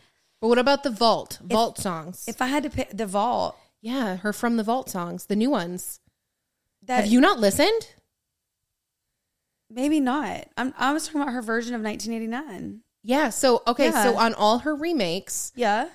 But 0.42 0.48
what 0.48 0.58
about 0.58 0.82
the 0.82 0.90
Vault? 0.90 1.38
Vault 1.44 1.78
songs. 1.78 2.26
if 2.28 2.42
I 2.42 2.48
had 2.48 2.64
to 2.64 2.72
pick 2.72 2.90
the 2.98 3.06
vault, 3.06 3.56
yeah, 3.82 4.18
her 4.18 4.34
from 4.34 4.58
the 4.58 4.64
Vault 4.64 4.90
songs, 4.90 5.28
the 5.28 5.36
new 5.36 5.52
ones. 5.52 6.00
that 6.88 7.02
Have 7.04 7.06
you 7.12 7.22
not 7.22 7.40
listened? 7.40 7.90
maybe 9.70 10.00
not. 10.00 10.48
I'm, 10.58 10.74
I 10.78 10.92
was 10.92 11.06
talking 11.06 11.22
about 11.22 11.34
her 11.34 11.42
version 11.44 11.76
of 11.76 11.82
1989. 11.84 12.82
Yeah. 13.04 13.30
So 13.30 13.62
okay, 13.68 13.86
Yeah. 13.92 14.04
so 14.04 14.18
on 14.18 14.34
all 14.34 14.58
her 14.60 14.76
remakes, 14.76 15.52
Yeah. 15.56 15.90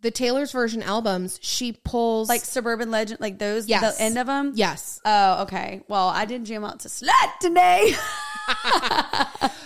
the 0.00 0.10
Taylor's 0.10 0.50
version 0.50 0.82
albums, 0.82 1.38
she 1.42 1.72
pulls 1.72 2.28
Like 2.28 2.40
Suburban 2.40 2.90
Legend, 2.90 3.20
like 3.20 3.38
those, 3.38 3.68
Yes. 3.68 3.96
the 3.96 4.02
end 4.02 4.18
of 4.18 4.26
them. 4.26 4.52
yes, 4.56 5.00
Oh, 5.04 5.42
okay. 5.42 5.82
Well, 5.86 6.08
I 6.08 6.24
didn't 6.24 6.46
jam 6.46 6.64
out 6.64 6.80
to 6.80 6.88
Slut 6.88 7.38
today. 7.40 7.94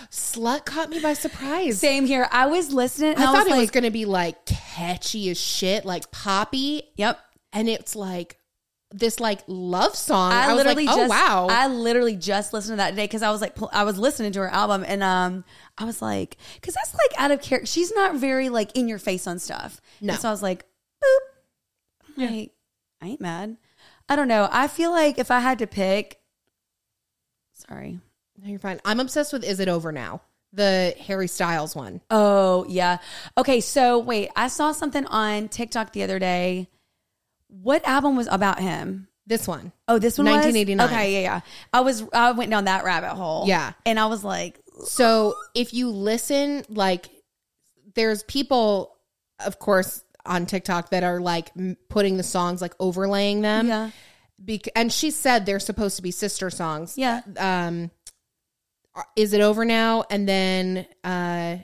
Slut 0.09 0.65
caught 0.65 0.89
me 0.89 0.99
by 0.99 1.13
surprise. 1.13 1.79
Same 1.79 2.05
here. 2.05 2.27
I 2.31 2.47
was 2.47 2.71
listening. 2.71 3.13
And 3.15 3.23
I 3.23 3.23
I, 3.23 3.25
thought 3.25 3.45
was 3.45 3.47
it 3.47 3.51
like, 3.51 3.59
was 3.59 3.71
going 3.71 3.83
to 3.83 3.91
be 3.91 4.05
like 4.05 4.45
catchy 4.45 5.29
as 5.29 5.39
shit, 5.39 5.85
like 5.85 6.11
poppy, 6.11 6.83
"Yep." 6.95 7.19
and 7.53 7.69
it's 7.69 7.95
like 7.95 8.37
this 8.91 9.19
like 9.19 9.41
love 9.47 9.95
song. 9.95 10.31
I, 10.31 10.45
I, 10.45 10.53
was 10.53 10.57
literally 10.57 10.85
like, 10.85 10.95
oh 10.95 10.99
just, 10.99 11.09
wow, 11.09 11.47
I 11.49 11.67
literally 11.67 12.15
just 12.15 12.53
listened 12.53 12.73
to 12.73 12.77
that 12.77 12.91
today 12.91 13.05
because 13.05 13.21
I 13.21 13.31
was 13.31 13.41
like, 13.41 13.57
I 13.73 13.83
was 13.83 13.97
listening 13.97 14.31
to 14.33 14.39
her 14.39 14.49
album, 14.49 14.85
and 14.87 15.03
um, 15.03 15.43
I 15.77 15.85
was 15.85 16.01
like, 16.01 16.37
because 16.55 16.73
that's 16.73 16.93
like 16.93 17.19
out 17.19 17.31
of 17.31 17.41
character. 17.41 17.65
She's 17.65 17.93
not 17.93 18.15
very 18.15 18.49
like 18.49 18.75
in 18.77 18.87
your 18.87 18.99
face 18.99 19.27
on 19.27 19.39
stuff. 19.39 19.81
No. 20.01 20.13
And 20.13 20.21
so 20.21 20.29
I 20.29 20.31
was 20.31 20.43
like, 20.43 20.65
boop. 21.03 22.17
I'm 22.17 22.35
like, 22.35 22.51
I 23.01 23.07
ain't 23.07 23.21
mad. 23.21 23.57
I 24.09 24.15
don't 24.15 24.27
know. 24.27 24.47
I 24.51 24.67
feel 24.67 24.91
like 24.91 25.19
if 25.19 25.31
I 25.31 25.39
had 25.39 25.59
to 25.59 25.67
pick, 25.67 26.19
sorry. 27.53 27.99
No, 28.41 28.49
you're 28.49 28.59
fine. 28.59 28.79
I'm 28.85 28.99
obsessed 28.99 29.33
with 29.33 29.43
"Is 29.43 29.59
It 29.59 29.67
Over 29.67 29.91
Now," 29.91 30.21
the 30.53 30.95
Harry 31.05 31.27
Styles 31.27 31.75
one. 31.75 32.01
Oh, 32.11 32.65
yeah. 32.69 32.97
Okay, 33.37 33.61
so 33.61 33.99
wait, 33.99 34.29
I 34.35 34.47
saw 34.47 34.71
something 34.71 35.05
on 35.07 35.49
TikTok 35.49 35.93
the 35.93 36.03
other 36.03 36.19
day. 36.19 36.69
What 37.47 37.85
album 37.87 38.15
was 38.15 38.27
about 38.29 38.59
him? 38.59 39.07
This 39.25 39.45
one, 39.47 39.73
Oh, 39.89 39.99
this 39.99 40.17
one 40.17 40.25
was? 40.25 40.35
1989. 40.45 40.87
Okay, 40.87 41.13
yeah, 41.15 41.19
yeah. 41.19 41.39
I 41.73 41.81
was 41.81 42.03
I 42.13 42.31
went 42.31 42.49
down 42.49 42.65
that 42.65 42.85
rabbit 42.85 43.09
hole. 43.09 43.43
Yeah. 43.45 43.73
And 43.85 43.99
I 43.99 44.05
was 44.05 44.23
like, 44.23 44.59
So 44.85 45.33
if 45.53 45.73
you 45.73 45.89
listen, 45.89 46.63
like, 46.69 47.09
there's 47.95 48.23
people, 48.23 48.95
of 49.45 49.59
course, 49.59 50.01
on 50.25 50.45
TikTok 50.45 50.91
that 50.91 51.03
are 51.03 51.19
like 51.19 51.51
putting 51.89 52.15
the 52.17 52.23
songs, 52.23 52.61
like 52.61 52.73
overlaying 52.79 53.41
them. 53.41 53.67
yeah. 53.67 53.89
Bec- 54.39 54.69
and 54.75 54.93
she 54.93 55.09
said 55.11 55.45
they're 55.45 55.59
supposed 55.59 55.95
to 55.97 56.01
be 56.03 56.11
sister 56.11 56.49
songs. 56.49 56.97
Yeah. 56.97 57.21
Um, 57.37 57.91
is 59.15 59.33
it 59.33 59.41
over 59.41 59.65
now? 59.65 60.03
And 60.09 60.27
then, 60.27 60.85
uh, 61.03 61.57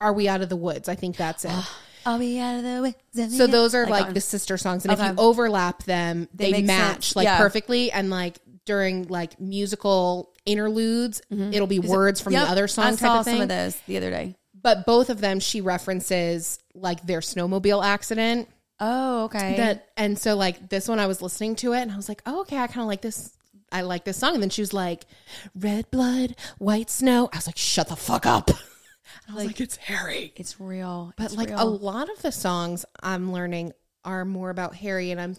are 0.00 0.12
we 0.12 0.28
out 0.28 0.40
of 0.40 0.48
the 0.48 0.56
woods? 0.56 0.88
I 0.88 0.94
think 0.94 1.16
that's 1.16 1.44
it. 1.44 1.52
I'll 2.06 2.18
be 2.18 2.40
out 2.40 2.56
of 2.56 2.64
the 2.64 2.82
way. 2.82 3.28
So 3.28 3.46
those 3.46 3.74
are 3.76 3.86
like, 3.86 4.06
on- 4.06 4.14
the 4.14 4.20
sister 4.20 4.56
songs, 4.58 4.84
and 4.84 4.92
if 4.92 4.98
you 4.98 5.14
overlap 5.18 5.84
them, 5.84 6.28
They 6.34 6.50
they, 6.50 6.62
match 6.62 7.06
sense. 7.08 7.16
like 7.16 7.24
Yeah. 7.26 7.38
perfectly. 7.38 7.92
And 7.92 8.10
like 8.10 8.38
during 8.66 9.06
like 9.06 9.38
musical 9.40 10.34
interludes, 10.44 11.22
it'll 11.30 11.68
be 11.68 11.78
words 11.78 12.20
from 12.20 12.32
Yep, 12.32 12.46
the 12.46 12.50
other 12.52 12.66
song 12.68 12.84
I 12.86 12.90
type 12.90 12.98
saw 12.98 13.18
of 13.20 13.24
thing. 13.24 13.34
some 13.36 13.42
of 13.42 13.48
those 13.48 13.76
the 13.86 13.96
other 13.98 14.10
day. 14.10 14.34
But 14.60 14.84
both 14.86 15.10
of 15.10 15.20
them, 15.20 15.38
she 15.38 15.60
references 15.60 16.58
like 16.74 17.06
their 17.06 17.20
snowmobile 17.20 17.84
accident. 17.84 18.48
Oh, 18.80 19.24
okay. 19.24 19.56
That 19.56 19.88
and 19.96 20.18
so 20.18 20.34
like 20.34 20.68
this 20.68 20.88
one, 20.88 20.98
I 20.98 21.06
was 21.06 21.22
listening 21.22 21.54
to 21.56 21.72
it 21.74 21.82
and 21.82 21.92
I 21.92 21.96
was 21.96 22.08
like, 22.08 22.22
oh 22.26 22.40
okay, 22.40 22.58
I 22.58 22.66
kind 22.66 22.80
of 22.80 22.86
like 22.88 23.00
this. 23.02 23.32
I 23.72 23.80
like 23.82 24.04
this 24.04 24.16
song. 24.18 24.34
And 24.34 24.42
then 24.42 24.50
she 24.50 24.62
was 24.62 24.72
like, 24.72 25.06
"Red 25.54 25.90
blood, 25.90 26.36
white 26.58 26.90
snow." 26.90 27.28
I 27.32 27.36
was 27.38 27.46
like, 27.46 27.56
"Shut 27.58 27.88
the 27.88 27.96
fuck 27.96 28.26
up." 28.26 28.50
I 29.28 29.34
was 29.34 29.46
like, 29.46 29.60
"It's 29.60 29.76
Harry." 29.76 30.32
it's 30.36 30.60
real. 30.60 31.12
But 31.16 31.24
It's 31.26 31.36
like 31.36 31.50
a 31.50 31.64
lot 31.64 32.10
of 32.10 32.22
the 32.22 32.32
songs 32.32 32.84
I'm 33.02 33.32
learning 33.32 33.72
are 34.04 34.24
more 34.24 34.50
about 34.50 34.74
Harry, 34.76 35.10
and 35.10 35.20
I'm 35.20 35.36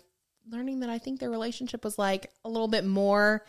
learning 0.49 0.81
that 0.81 0.89
I 0.89 0.97
think 0.97 1.19
their 1.19 1.29
relationship 1.29 1.83
was 1.83 1.97
like 1.97 2.31
a 2.43 2.49
little 2.49 2.67
bit 2.67 2.85
more 2.85 3.45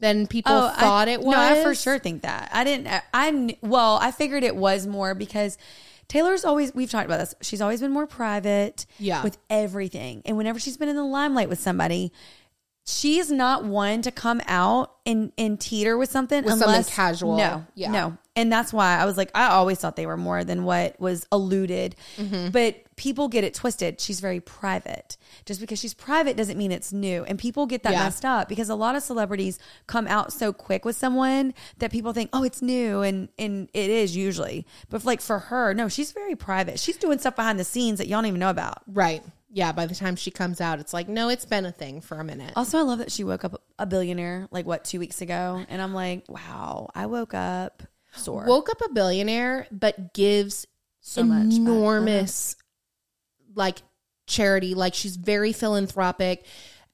than 0.00 0.26
people 0.26 0.52
Oh, 0.52 0.72
I- 0.76 0.80
thought 0.80 1.08
it 1.08 1.20
was. 1.20 1.34
No, 1.36 1.40
I 1.40 1.62
for 1.62 1.74
sure 1.74 1.98
think 1.98 2.22
that. 2.22 2.50
I 2.52 2.64
didn't. 2.64 2.88
I, 2.88 3.02
I 3.14 3.30
kn- 3.30 3.56
well, 3.62 3.98
I 4.00 4.10
figured 4.10 4.42
it 4.42 4.56
was 4.56 4.86
more 4.86 5.14
because 5.14 5.56
Taylor's 6.08 6.44
always. 6.44 6.74
We've 6.74 6.90
talked 6.90 7.06
about 7.06 7.18
this. 7.20 7.34
She's 7.42 7.60
always 7.60 7.80
been 7.80 7.92
more 7.92 8.06
private. 8.06 8.86
Yeah. 8.98 9.22
With 9.22 9.38
everything, 9.48 10.22
and 10.24 10.36
whenever 10.36 10.58
she's 10.58 10.76
been 10.76 10.88
in 10.88 10.96
the 10.96 11.04
limelight 11.04 11.48
with 11.48 11.60
somebody, 11.60 12.12
she's 12.84 13.30
not 13.30 13.64
one 13.64 14.02
to 14.02 14.10
come 14.10 14.40
out 14.46 14.92
and 15.06 15.32
and 15.38 15.60
teeter 15.60 15.96
with 15.98 16.10
something 16.10 16.44
With 16.44 16.58
something 16.58 16.84
casual. 16.84 17.36
No, 17.36 17.64
Yeah. 17.74 17.90
no, 17.90 18.16
and 18.36 18.52
that's 18.52 18.72
why 18.72 18.98
I 18.98 19.04
was 19.04 19.16
like, 19.16 19.30
I 19.34 19.46
always 19.48 19.78
thought 19.78 19.96
they 19.96 20.06
were 20.06 20.16
more 20.16 20.44
than 20.44 20.64
what 20.64 20.98
was 21.00 21.26
alluded. 21.32 21.96
Mm-hmm. 22.16 22.50
But 22.50 22.76
people 22.96 23.28
get 23.28 23.42
it 23.42 23.54
twisted. 23.54 24.00
She's 24.00 24.20
very 24.20 24.38
private. 24.40 25.16
Just 25.44 25.60
because 25.60 25.80
she's 25.80 25.92
private 25.94 26.36
doesn't 26.36 26.56
mean 26.56 26.70
it's 26.70 26.92
new, 26.92 27.24
and 27.24 27.36
people 27.38 27.66
get 27.66 27.82
that 27.82 27.92
Yeah. 27.92 28.04
messed 28.04 28.24
up 28.24 28.48
because 28.48 28.68
a 28.68 28.74
lot 28.76 28.94
of 28.94 29.02
celebrities 29.02 29.58
come 29.88 30.06
out 30.06 30.32
so 30.32 30.52
quick 30.52 30.84
with 30.84 30.96
someone 30.96 31.54
that 31.78 31.90
people 31.90 32.12
think, 32.12 32.30
oh, 32.32 32.44
it's 32.44 32.62
new, 32.62 33.02
and 33.02 33.28
and 33.38 33.68
it 33.74 33.90
is 33.90 34.16
usually. 34.16 34.66
But 34.88 35.04
like 35.04 35.20
for 35.20 35.38
her, 35.38 35.74
no, 35.74 35.88
she's 35.88 36.12
very 36.12 36.36
private. 36.36 36.78
She's 36.78 36.96
doing 36.96 37.18
stuff 37.18 37.34
behind 37.36 37.58
the 37.58 37.64
scenes 37.64 37.98
that 37.98 38.06
y'all 38.06 38.18
don't 38.18 38.26
even 38.26 38.40
know 38.40 38.50
about. 38.50 38.82
right. 38.86 39.22
Yeah. 39.52 39.72
By 39.72 39.86
the 39.86 39.94
time 39.94 40.16
she 40.16 40.30
comes 40.30 40.60
out, 40.60 40.80
it's 40.80 40.92
like, 40.92 41.08
no, 41.08 41.28
it's 41.28 41.44
been 41.44 41.66
a 41.66 41.72
thing 41.72 42.00
for 42.00 42.18
a 42.18 42.24
minute. 42.24 42.52
Also, 42.56 42.78
I 42.78 42.82
love 42.82 42.98
that 42.98 43.12
she 43.12 43.22
woke 43.22 43.44
up 43.44 43.62
a 43.78 43.86
billionaire 43.86 44.48
like 44.50 44.66
what 44.66 44.84
two 44.84 44.98
weeks 44.98 45.20
ago, 45.20 45.64
and 45.68 45.80
I'm 45.82 45.94
like, 45.94 46.24
wow, 46.28 46.90
I 46.94 47.06
woke 47.06 47.34
up 47.34 47.82
sore. 48.14 48.44
woke 48.46 48.68
up 48.70 48.80
a 48.84 48.92
billionaire 48.92 49.66
but 49.72 50.12
gives 50.12 50.66
So 51.00 51.22
much 51.24 51.54
enormous 51.54 52.56
like 53.54 53.78
charity 54.26 54.74
like 54.74 54.94
she's 54.94 55.16
very 55.16 55.52
philanthropic 55.52 56.44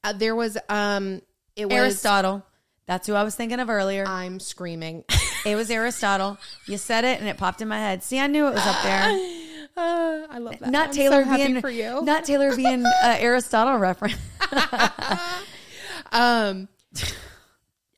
uh, 0.05 0.13
there 0.13 0.35
was 0.37 0.57
um 0.69 1.21
it 1.57 1.67
was 1.67 1.75
Aristotle. 1.75 2.45
That's 2.87 3.07
who 3.07 3.15
I 3.15 3.23
was 3.25 3.35
thinking 3.35 3.59
of 3.61 3.69
earlier. 3.69 4.05
i'm 4.07 4.39
screaming 4.41 5.05
It 5.45 5.57
was 5.57 5.71
Aristotle. 5.71 6.39
You 6.67 6.79
said 6.79 7.05
it, 7.05 7.21
and 7.21 7.29
it 7.29 7.37
popped 7.37 7.61
in 7.63 7.69
my 7.69 7.79
head. 7.79 8.03
See, 8.03 8.19
I 8.19 8.27
knew 8.27 8.47
it 8.49 8.55
was 8.55 8.67
up 8.67 8.83
there. 8.83 9.35
Uh, 9.79 10.26
i 10.31 10.39
love 10.39 10.59
that 10.59 10.70
Not 10.70 10.89
I'm 10.89 10.95
Taylor 10.95 11.24
so 11.24 11.37
being 11.37 11.61
for 11.61 11.70
you 11.70 12.03
Not 12.05 12.24
Taylor 12.24 12.55
being 12.57 12.85
uh, 12.85 13.16
Aristotle 13.18 13.76
reference. 13.79 14.16
um 16.12 16.68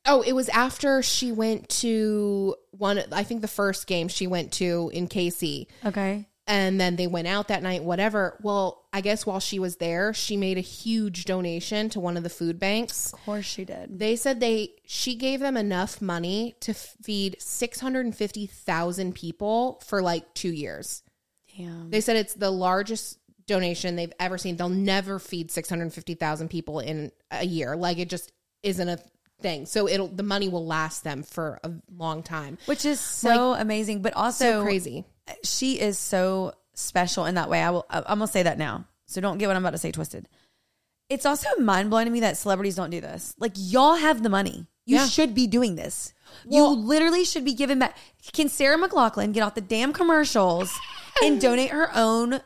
oh 0.05 0.21
it 0.21 0.33
was 0.33 0.49
after 0.49 1.01
she 1.01 1.31
went 1.31 1.69
to 1.69 2.55
one 2.71 3.01
i 3.11 3.23
think 3.23 3.41
the 3.41 3.47
first 3.47 3.87
game 3.87 4.07
she 4.07 4.27
went 4.27 4.51
to 4.53 4.91
in 4.93 5.07
KC 5.07 5.67
Okay. 5.85 6.27
and 6.47 6.79
then 6.81 6.95
they 6.97 7.07
went 7.07 7.27
out 7.27 7.47
that 7.47 7.63
night 7.63 7.83
whatever 7.83 8.37
well 8.41 8.83
i 8.91 8.99
guess 9.01 9.25
while 9.25 9.39
she 9.39 9.59
was 9.59 9.77
there 9.77 10.13
she 10.13 10.35
made 10.35 10.57
a 10.57 10.61
huge 10.61 11.23
donation 11.25 11.89
to 11.89 11.99
one 11.99 12.17
of 12.17 12.23
the 12.23 12.29
food 12.29 12.59
banks 12.59 13.13
Of 13.13 13.21
course 13.23 13.45
she 13.45 13.63
did. 13.63 13.97
They 13.99 14.15
said 14.17 14.39
they 14.39 14.73
she 14.85 15.15
gave 15.15 15.39
them 15.39 15.55
enough 15.55 16.01
money 16.01 16.55
to 16.61 16.73
feed 16.73 17.37
650,000 17.39 19.15
people 19.15 19.81
for 19.85 20.01
like 20.01 20.33
2 20.33 20.49
years. 20.51 21.03
Damn. 21.57 21.89
They 21.89 22.01
said 22.01 22.15
it's 22.17 22.33
the 22.33 22.51
largest 22.51 23.17
donation 23.47 23.95
they've 23.95 24.13
ever 24.19 24.37
seen. 24.37 24.55
They'll 24.55 24.69
never 24.69 25.19
feed 25.19 25.51
650,000 25.51 26.47
people 26.49 26.79
in 26.79 27.11
a 27.31 27.45
year. 27.45 27.75
Like 27.75 27.97
it 27.97 28.09
just 28.09 28.31
isn't 28.63 28.87
a 28.87 28.99
thing. 29.41 29.65
So 29.65 29.87
it'll 29.87 30.07
the 30.07 30.23
money 30.23 30.47
will 30.49 30.65
last 30.65 31.03
them 31.03 31.23
for 31.23 31.59
a 31.63 31.71
long 31.95 32.23
time. 32.23 32.57
Which 32.65 32.85
is 32.85 32.99
so 32.99 33.53
amazing, 33.53 34.01
but 34.01 34.13
also 34.13 34.45
So 34.45 34.63
crazy. 34.63 35.05
she 35.43 35.79
is 35.79 35.97
so 35.97 36.53
special 36.73 37.25
in 37.25 37.35
that 37.35 37.49
way. 37.49 37.61
I 37.61 37.71
will. 37.71 37.85
I'm 37.89 38.03
gonna 38.19 38.27
say 38.27 38.43
that 38.43 38.57
now. 38.57 38.85
So 39.07 39.19
don't 39.19 39.37
get 39.37 39.47
what 39.47 39.55
I'm 39.55 39.63
about 39.63 39.71
to 39.71 39.77
say 39.77 39.91
twisted. 39.91 40.29
It's 41.09 41.25
also 41.25 41.49
mind 41.59 41.89
blowing 41.89 42.05
to 42.05 42.11
me 42.11 42.21
that 42.21 42.37
celebrities 42.37 42.75
don't 42.75 42.89
do 42.91 43.01
this. 43.01 43.33
Like 43.37 43.51
y'all 43.55 43.95
have 43.95 44.23
the 44.23 44.29
money. 44.29 44.67
You 44.85 44.95
Yeah. 44.97 45.07
should 45.07 45.35
be 45.35 45.45
doing 45.47 45.75
this. 45.75 46.13
Well- 46.45 46.73
you 46.73 46.79
literally 46.79 47.25
should 47.25 47.43
be 47.43 47.53
giving 47.53 47.79
back. 47.79 47.97
Can 48.31 48.47
Sarah 48.47 48.77
McLachlan 48.77 49.33
get 49.33 49.41
off 49.41 49.55
the 49.55 49.61
damn 49.61 49.91
commercials 49.91 50.71
and 51.23 51.41
donate 51.41 51.71
her 51.71 51.89
own 51.95 52.41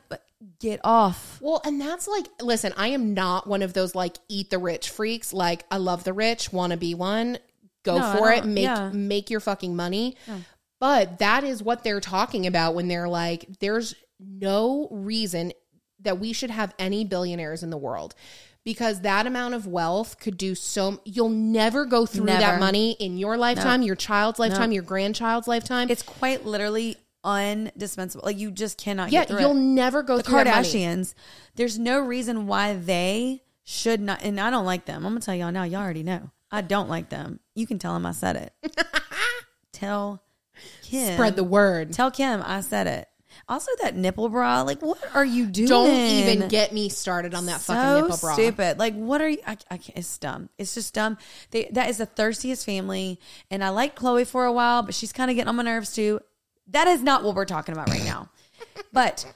Get 0.60 0.80
off. 0.84 1.40
Well, 1.42 1.62
and 1.66 1.80
that's 1.82 2.08
like, 2.08 2.28
listen, 2.42 2.74
I 2.78 2.90
am 2.90 3.14
not 3.14 3.48
one 3.48 3.62
of 3.62 3.74
those 3.74 3.96
like 3.96 4.18
eat 4.30 4.50
the 4.50 4.58
rich 4.58 4.90
freaks. 4.90 5.34
Like, 5.34 5.66
I 5.72 5.78
love 5.78 6.04
the 6.04 6.14
rich, 6.14 6.52
want 6.54 6.72
to 6.72 6.78
be 6.78 6.94
one. 6.94 7.40
Go 7.84 7.98
No, 7.98 8.18
for 8.18 8.32
it. 8.32 8.46
Make 8.46 8.64
yeah. 8.64 8.90
make 8.94 9.30
your 9.30 9.40
fucking 9.40 9.76
money. 9.76 10.18
But 10.80 11.20
that 11.20 11.44
is 11.44 11.64
what 11.64 11.84
they're 11.84 12.02
talking 12.02 12.46
about 12.48 12.76
when 12.76 12.88
they're 12.88 13.08
like, 13.08 13.46
there's 13.60 13.96
no 14.20 14.88
reason 14.92 15.54
that 16.02 16.20
we 16.20 16.34
should 16.34 16.52
have 16.52 16.76
any 16.78 17.06
billionaires 17.06 17.64
in 17.64 17.70
the 17.70 17.78
world. 17.78 18.14
Because 18.64 19.02
that 19.02 19.28
amount 19.28 19.54
of 19.54 19.68
wealth 19.68 20.20
could 20.20 20.38
do 20.38 20.56
so. 20.56 21.00
You'll 21.06 21.30
never 21.30 21.86
go 21.86 22.06
through 22.06 22.26
that 22.26 22.60
money 22.60 22.94
in 22.94 23.18
your 23.18 23.38
lifetime, 23.38 23.84
your 23.84 23.96
child's 23.96 24.40
lifetime, 24.40 24.72
your 24.72 24.84
grandchild's 24.84 25.48
lifetime. 25.48 25.90
It's 25.90 26.02
quite 26.02 26.46
literally 26.46 26.98
undispensable. 27.26 28.24
Like 28.24 28.38
you 28.38 28.52
just 28.52 28.78
cannot 28.78 29.12
yeah, 29.12 29.26
you'll 29.30 29.52
it. 29.52 29.56
never 29.56 30.04
go 30.04 30.18
the 30.18 30.24
through. 30.24 30.44
Kardashians, 30.44 31.14
there's 31.56 31.80
no 31.80 32.00
reason 32.00 32.48
why 32.48 32.76
they 32.76 33.44
should 33.64 34.00
not. 34.00 34.24
And 34.24 34.40
I 34.40 34.50
don't 34.50 34.66
like 34.66 34.86
them. 34.86 35.06
I'm 35.06 35.14
gonna 35.14 35.22
tell 35.22 35.36
y'all 35.36 35.52
now. 35.52 35.64
Y'all 35.64 35.82
already 35.82 36.04
know. 36.04 36.30
I 36.52 36.62
don't 36.62 36.90
like 36.90 37.10
them. 37.10 37.40
You 37.56 37.68
can 37.68 37.80
tell 37.80 37.94
them 37.94 38.06
I 38.06 38.12
said 38.12 38.36
it. 38.36 38.78
tell 39.74 40.24
Kim. 40.84 41.14
Spread 41.16 41.36
the 41.36 41.44
word. 41.44 41.92
Tell 41.92 42.12
Kim 42.12 42.42
I 42.46 42.62
said 42.62 42.88
it. 42.88 43.08
Also, 43.48 43.72
that 43.82 43.96
nipple 43.96 44.30
bra. 44.30 44.62
Like, 44.62 44.82
what 44.82 44.98
are 45.14 45.26
you 45.26 45.46
doing? 45.46 45.68
Don't 45.68 45.90
even 45.90 46.48
get 46.48 46.74
me 46.74 46.90
started 46.90 47.34
on 47.36 47.48
that 47.48 47.62
fucking 47.62 48.04
nipple 48.04 48.18
bra. 48.18 48.34
Stupid. 48.34 48.80
Like, 48.80 48.96
what 48.96 49.22
are 49.22 49.30
you? 49.30 49.40
I, 49.46 49.58
I 49.70 49.78
can't, 49.78 49.98
it's 49.98 50.18
dumb. 50.18 50.50
It's 50.58 50.74
just 50.74 50.94
dumb. 50.94 51.18
They, 51.52 51.70
that 51.74 51.90
is 51.90 51.98
the 51.98 52.06
thirstiest 52.06 52.66
family, 52.66 53.20
and 53.52 53.64
I 53.64 53.70
liked 53.70 54.00
Khloé 54.00 54.26
for 54.26 54.46
a 54.46 54.54
while, 54.54 54.84
but 54.84 54.96
she's 54.96 55.12
kind 55.14 55.30
of 55.30 55.36
getting 55.36 55.50
on 55.50 55.56
my 55.56 55.64
nerves 55.64 55.94
too. 55.94 56.20
That 56.68 56.88
is 56.88 57.02
not 57.04 57.24
what 57.24 57.36
we're 57.36 57.46
talking 57.46 57.74
about 57.74 57.90
right 57.90 58.04
now. 58.04 58.30
but 58.92 59.32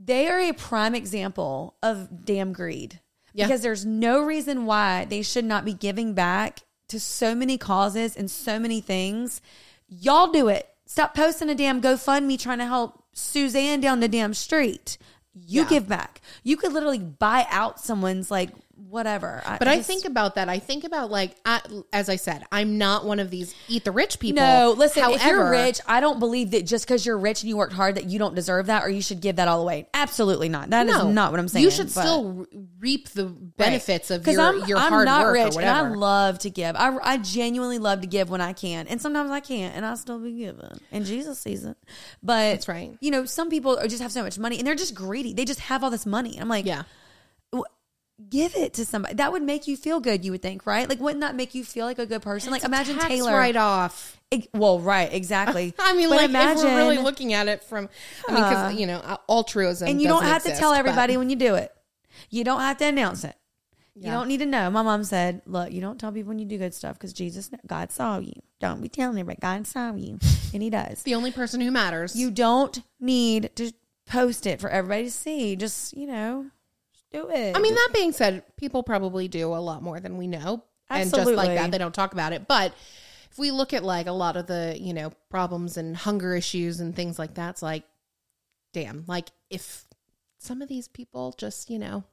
they 0.00 0.28
are 0.28 0.38
a 0.38 0.52
prime 0.52 0.94
example 0.94 1.74
of 1.82 2.24
damn 2.24 2.52
greed 2.52 3.00
Yeah. 3.32 3.46
because 3.46 3.60
there's 3.62 3.84
no 3.84 4.20
reason 4.22 4.66
why 4.66 5.04
they 5.04 5.22
should 5.22 5.44
not 5.44 5.64
be 5.64 5.74
giving 5.74 6.14
back 6.14 6.60
to 6.88 6.98
so 7.00 7.34
many 7.34 7.56
causes 7.58 8.16
and 8.16 8.30
so 8.30 8.58
many 8.58 8.80
things. 8.80 9.40
Y'all 9.88 10.30
do 10.32 10.48
it. 10.48 10.68
Stop 10.86 11.14
posting 11.14 11.48
a 11.48 11.54
damn 11.54 11.80
GoFundMe 11.80 12.38
trying 12.38 12.58
to 12.58 12.66
help 12.66 13.04
Suzanne 13.12 13.80
down 13.80 14.00
the 14.00 14.08
damn 14.08 14.34
street. 14.34 14.98
You 15.34 15.62
Yeah. 15.62 15.68
give 15.68 15.88
back. 15.88 16.20
You 16.42 16.56
could 16.56 16.72
literally 16.72 16.98
buy 16.98 17.46
out 17.48 17.80
someone's 17.80 18.30
like 18.30 18.50
whatever. 18.88 19.42
But 19.58 19.68
I 19.68 19.76
just- 19.76 19.86
think 19.88 20.04
about 20.04 20.34
that. 20.36 20.48
I 20.48 20.58
think 20.58 20.84
about 20.84 21.10
like, 21.10 21.36
I, 21.44 21.60
as 21.92 22.08
I 22.08 22.16
said, 22.16 22.44
I'm 22.52 22.78
not 22.78 23.04
one 23.04 23.18
of 23.20 23.30
these 23.30 23.54
eat 23.68 23.84
the 23.84 23.92
rich 23.92 24.18
people. 24.18 24.42
no. 24.42 24.74
Listen, 24.76 25.04
if 25.10 25.24
you're 25.24 25.36
However- 25.36 25.50
rich, 25.50 25.80
I 25.86 26.00
don't 26.00 26.18
believe 26.18 26.50
that 26.52 26.66
just 26.66 26.86
because 26.86 27.04
you're 27.06 27.18
rich 27.18 27.42
and 27.42 27.48
you 27.48 27.56
worked 27.56 27.72
hard 27.72 27.94
that 27.96 28.04
you 28.06 28.18
don't 28.18 28.34
deserve 28.34 28.66
that 28.66 28.84
or 28.84 28.88
you 28.88 29.02
should 29.02 29.20
give 29.20 29.36
that 29.36 29.48
all 29.48 29.60
away. 29.60 29.88
Absolutely 29.94 30.48
not. 30.48 30.70
That 30.70 30.86
is 30.86 30.94
no, 30.96 31.10
not 31.10 31.30
what 31.30 31.40
I'm 31.40 31.48
saying. 31.48 31.64
You 31.64 31.70
should 31.70 31.92
but- 31.94 32.02
still 32.02 32.46
reap 32.78 33.08
the 33.10 33.26
benefits 33.26 34.10
of 34.10 34.26
your, 34.26 34.40
I'm, 34.40 34.64
your 34.68 34.78
I'm 34.78 34.90
hard 34.92 35.04
not 35.06 35.22
work 35.24 35.34
rich 35.34 35.42
or 35.42 35.46
and 35.46 35.54
whatever. 35.56 35.88
I 35.88 35.94
love 35.94 36.38
to 36.40 36.50
give. 36.50 36.74
I, 36.76 36.96
I 37.02 37.16
genuinely 37.18 37.78
love 37.78 38.00
to 38.00 38.06
give 38.06 38.30
when 38.30 38.40
I 38.40 38.52
can, 38.52 38.88
and 38.88 39.00
sometimes 39.00 39.30
I 39.30 39.40
can't, 39.40 39.76
and 39.76 39.86
I'll 39.86 39.96
still 39.96 40.18
be 40.18 40.32
giving. 40.32 40.80
And 40.90 41.04
Jesus 41.06 41.38
sees 41.38 41.64
it. 41.64 41.76
But 42.22 42.52
That's 42.52 42.68
right. 42.68 42.96
You 43.00 43.10
know, 43.10 43.24
some 43.24 43.50
people 43.50 43.78
just 43.86 44.02
have 44.02 44.12
so 44.12 44.22
much 44.22 44.38
money 44.38 44.58
and 44.58 44.66
they're 44.66 44.74
just 44.74 44.94
greedy. 44.94 45.32
They 45.34 45.44
just 45.44 45.60
have 45.60 45.84
all 45.84 45.90
this 45.90 46.06
money. 46.06 46.38
I'm 46.40 46.48
like, 46.48 46.66
yeah. 46.66 46.82
Give 48.28 48.54
it 48.54 48.74
to 48.74 48.84
somebody. 48.84 49.14
That 49.14 49.32
would 49.32 49.42
make 49.42 49.66
you 49.66 49.76
feel 49.76 50.00
good. 50.00 50.24
You 50.24 50.32
would 50.32 50.42
think, 50.42 50.66
right? 50.66 50.88
Like, 50.88 51.00
wouldn't 51.00 51.20
that 51.20 51.34
make 51.34 51.54
you 51.54 51.64
feel 51.64 51.86
like 51.86 51.98
a 51.98 52.06
good 52.06 52.22
person? 52.22 52.50
like, 52.52 52.64
imagine 52.64 52.98
Taylor. 52.98 53.32
right 53.32 53.56
off. 53.56 54.20
Ex- 54.30 54.48
well, 54.54 54.78
right, 54.80 55.12
exactly. 55.12 55.74
I 55.78 55.94
mean, 55.94 56.08
But 56.08 56.16
like 56.16 56.30
imagine, 56.30 56.58
if 56.66 56.72
we're 56.72 56.76
really 56.76 56.98
looking 56.98 57.32
at 57.32 57.48
it 57.48 57.62
from, 57.64 57.88
I 58.28 58.32
mean, 58.32 58.42
because 58.42 58.74
you 58.74 58.86
know, 58.86 58.98
uh, 58.98 59.16
altruism, 59.28 59.88
and 59.88 60.00
you 60.00 60.08
don't 60.08 60.22
have 60.22 60.42
to 60.42 60.48
exist, 60.48 60.60
tell 60.60 60.72
but- 60.72 60.78
everybody 60.78 61.16
when 61.16 61.30
you 61.30 61.36
do 61.36 61.54
it. 61.54 61.72
You 62.30 62.44
don't 62.44 62.60
have 62.60 62.78
to 62.78 62.86
announce 62.86 63.24
it. 63.24 63.34
You 63.94 64.10
don't 64.10 64.26
need 64.26 64.38
to 64.38 64.46
know. 64.46 64.70
My 64.70 64.80
mom 64.82 65.04
said, 65.04 65.42
"Look, 65.44 65.70
you 65.70 65.82
don't 65.82 66.00
tell 66.00 66.12
people 66.12 66.30
when 66.30 66.38
you 66.38 66.46
do 66.46 66.56
good 66.56 66.72
stuff 66.72 66.94
because 66.94 67.12
Jesus, 67.12 67.50
God 67.66 67.92
saw 67.92 68.18
you. 68.18 68.32
Don't 68.58 68.80
be 68.80 68.88
telling 68.88 69.18
everybody. 69.18 69.38
God 69.40 69.66
saw 69.66 69.94
you, 69.94 70.18
and 70.54 70.62
He 70.62 70.70
does. 70.70 71.02
the 71.04 71.14
only 71.14 71.30
person 71.30 71.60
who 71.60 71.70
matters. 71.70 72.16
You 72.16 72.30
don't 72.30 72.80
need 73.00 73.50
to 73.56 73.72
post 74.06 74.46
it 74.46 74.60
for 74.60 74.70
everybody 74.70 75.04
to 75.04 75.10
see. 75.10 75.56
Just 75.56 75.94
you 75.94 76.06
know, 76.06 76.46
do 77.12 77.28
it. 77.30 77.56
I 77.56 77.60
mean, 77.60 77.74
that 77.74 77.90
being 77.94 78.12
said, 78.12 78.44
people 78.56 78.82
probably 78.82 79.28
do 79.28 79.54
a 79.54 79.56
lot 79.56 79.82
more 79.82 80.00
than 80.00 80.16
we 80.16 80.26
know. 80.26 80.64
And 80.90 81.12
just 81.12 81.30
like 81.30 81.54
that, 81.56 81.70
they 81.70 81.78
don't 81.78 81.94
talk 81.94 82.12
about 82.12 82.32
it. 82.32 82.46
But 82.46 82.74
if 83.30 83.38
we 83.38 83.50
look 83.50 83.72
at 83.72 83.82
like 83.82 84.06
a 84.06 84.12
lot 84.12 84.36
of 84.36 84.46
the, 84.46 84.76
you 84.78 84.92
know, 84.92 85.12
problems 85.30 85.76
and 85.76 85.96
hunger 85.96 86.34
issues 86.36 86.80
and 86.80 86.94
things 86.94 87.18
like 87.18 87.34
that, 87.34 87.50
it's 87.50 87.62
like, 87.62 87.84
damn, 88.74 89.04
like 89.06 89.30
if 89.48 89.84
some 90.38 90.60
of 90.60 90.68
these 90.68 90.88
people 90.88 91.34
just, 91.38 91.70
you 91.70 91.78
know, 91.78 92.04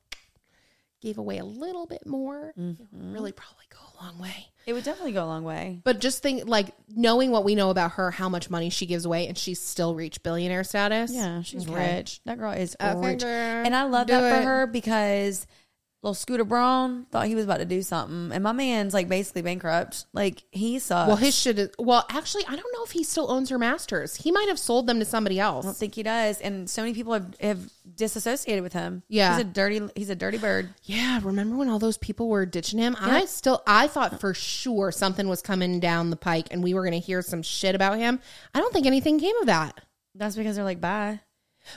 gave 1.01 1.17
away 1.17 1.37
a 1.37 1.45
little 1.45 1.85
bit 1.85 2.05
more, 2.05 2.53
Mm-hmm. 2.59 2.83
would 2.91 3.13
really 3.13 3.31
probably 3.31 3.65
go 3.71 3.77
a 3.99 4.03
long 4.03 4.19
way. 4.19 4.47
it 4.65 4.73
would 4.73 4.83
definitely 4.83 5.13
go 5.13 5.23
a 5.23 5.27
long 5.27 5.43
way. 5.43 5.81
But 5.83 5.99
just 5.99 6.21
think 6.21 6.47
like 6.47 6.67
knowing 6.95 7.31
what 7.31 7.43
we 7.43 7.55
know 7.55 7.69
about 7.69 7.91
her, 7.93 8.11
how 8.11 8.29
much 8.29 8.49
money 8.49 8.69
she 8.69 8.85
gives 8.85 9.05
away, 9.05 9.27
and 9.27 9.37
she's 9.37 9.61
still 9.61 9.95
reached 9.95 10.23
billionaire 10.23 10.63
status. 10.63 11.11
Yeah, 11.13 11.41
she's 11.41 11.67
Okay. 11.67 11.97
rich. 11.97 12.21
That 12.25 12.37
girl 12.37 12.51
is 12.51 12.75
Okay, 12.81 13.07
rich, 13.07 13.21
girl. 13.21 13.65
and 13.65 13.75
I 13.75 13.83
love 13.83 14.07
Do 14.07 14.13
that 14.13 14.23
it. 14.23 14.37
for 14.37 14.43
her 14.43 14.67
because 14.67 15.47
little 16.01 16.13
Scooter 16.13 16.45
Braun 16.45 17.05
thought 17.11 17.27
he 17.27 17.35
was 17.35 17.45
about 17.45 17.57
to 17.57 17.65
do 17.65 17.81
something, 17.81 18.31
and 18.31 18.43
my 18.43 18.51
man's 18.51 18.93
like 18.93 19.09
basically 19.09 19.41
bankrupt. 19.41 20.05
Like 20.13 20.43
he 20.51 20.79
sucks. 20.79 21.07
Well, 21.07 21.17
his 21.17 21.37
shit 21.37 21.59
is. 21.59 21.69
Well, 21.77 22.05
actually, 22.09 22.45
I 22.45 22.55
don't 22.55 22.73
know 22.73 22.83
if 22.83 22.91
he 22.91 23.03
still 23.03 23.29
owns 23.29 23.49
her 23.49 23.57
masters. 23.57 24.15
He 24.15 24.31
might 24.31 24.47
have 24.47 24.59
sold 24.59 24.87
them 24.87 24.99
to 24.99 25.05
somebody 25.05 25.39
else. 25.39 25.65
I 25.65 25.67
don't 25.67 25.77
think 25.77 25.95
he 25.95 26.03
does, 26.03 26.39
and 26.39 26.69
so 26.69 26.81
many 26.81 26.93
people 26.93 27.13
have, 27.13 27.35
have 27.41 27.69
disassociated 27.95 28.63
with 28.63 28.73
him. 28.73 29.03
Yeah. 29.09 29.33
he's 29.35 29.41
a 29.41 29.47
dirty. 29.47 29.81
He's 29.95 30.09
a 30.09 30.15
dirty 30.15 30.37
bird. 30.37 30.69
Yeah, 30.83 31.19
remember 31.21 31.57
when 31.57 31.69
all 31.69 31.79
those 31.79 31.97
people 31.97 32.29
were 32.29 32.45
ditching 32.45 32.79
him? 32.79 32.95
I 32.99 33.25
still 33.25 33.61
I 33.67 33.87
thought 33.87 34.19
for 34.19 34.33
sure 34.33 34.91
something 34.91 35.27
was 35.27 35.41
coming 35.41 35.79
down 35.79 36.09
the 36.09 36.15
pike 36.15 36.47
and 36.51 36.63
we 36.63 36.73
were 36.73 36.81
going 36.81 36.99
to 36.99 37.05
hear 37.05 37.21
some 37.21 37.41
shit 37.43 37.75
about 37.75 37.97
him. 37.97 38.19
I 38.53 38.59
don't 38.59 38.71
think 38.73 38.85
anything 38.85 39.19
came 39.19 39.35
of 39.37 39.47
that. 39.47 39.81
That's 40.15 40.35
because 40.35 40.55
they're 40.55 40.65
like, 40.65 40.81
bye. 40.81 41.21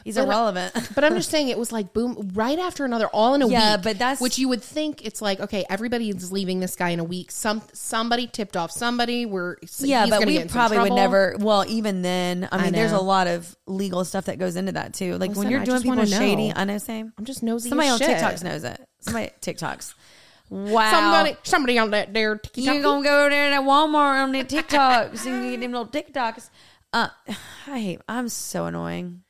He's 0.04 0.14
But- 0.14 0.24
irrelevant. 0.26 0.72
But 0.94 1.04
I'm 1.04 1.14
just 1.14 1.30
saying 1.30 1.48
it 1.48 1.58
was 1.58 1.70
like 1.70 1.92
boom 1.92 2.30
right 2.34 2.58
after 2.58 2.84
another 2.84 3.06
all 3.08 3.34
in 3.34 3.42
a 3.42 3.48
Yeah, 3.48 3.76
week. 3.76 3.84
but 3.84 3.98
that's- 3.98 4.20
which 4.20 4.38
you 4.38 4.48
would 4.48 4.62
think 4.62 5.04
it's 5.04 5.20
like 5.20 5.38
okay, 5.40 5.64
everybody's 5.68 6.32
leaving 6.32 6.60
this 6.60 6.76
guy 6.76 6.90
in 6.90 7.00
a 7.00 7.04
week. 7.04 7.30
Some 7.30 7.62
somebody 7.74 8.26
tipped 8.26 8.56
off 8.56 8.70
somebody. 8.70 9.26
We're 9.26 9.56
yeah, 9.78 10.06
but 10.06 10.24
we 10.26 10.44
probably 10.44 10.78
would 10.78 10.92
never. 10.94 11.36
Well, 11.38 11.64
even 11.68 12.02
then, 12.02 12.48
I 12.50 12.62
mean, 12.62 12.72
there's 12.72 12.92
a 12.92 13.00
lot 13.00 13.26
of 13.26 13.54
legal 13.66 14.04
stuff 14.04 14.24
that 14.26 14.38
goes 14.38 14.56
into 14.56 14.72
that 14.72 14.94
too. 14.94 15.12
Like 15.18 15.30
Listen, 15.30 15.44
when 15.44 15.50
you're 15.50 15.64
doing 15.64 15.82
people 15.82 16.04
shady. 16.06 16.52
I 16.54 16.64
know. 16.64 16.78
Same. 16.78 17.12
I'm 17.18 17.24
just 17.24 17.42
nosy. 17.42 17.68
Somebody 17.68 17.90
on 17.90 17.98
shit. 17.98 18.08
TikToks 18.16 18.42
knows 18.42 18.64
it. 18.64 18.80
Somebody 19.00 19.30
TikToks. 19.40 19.94
Wow. 20.50 20.90
Somebody 20.90 21.36
somebody 21.44 21.78
on 21.78 21.92
that 21.92 22.12
there 22.12 22.36
TikTok. 22.36 22.62
You're 22.62 22.82
gonna 22.82 23.02
go 23.02 23.30
there 23.30 23.48
to 23.52 23.56
Walmart 23.62 24.22
on 24.22 24.32
the 24.32 24.44
TikToks 24.44 25.24
and 25.24 25.50
get 25.50 25.60
them 25.60 25.72
little 25.72 25.86
TikToks. 25.86 26.50
Uh, 26.92 27.08
I 27.66 27.78
hate. 27.78 28.00
I'm 28.06 28.28
so 28.28 28.66
annoying. 28.66 29.22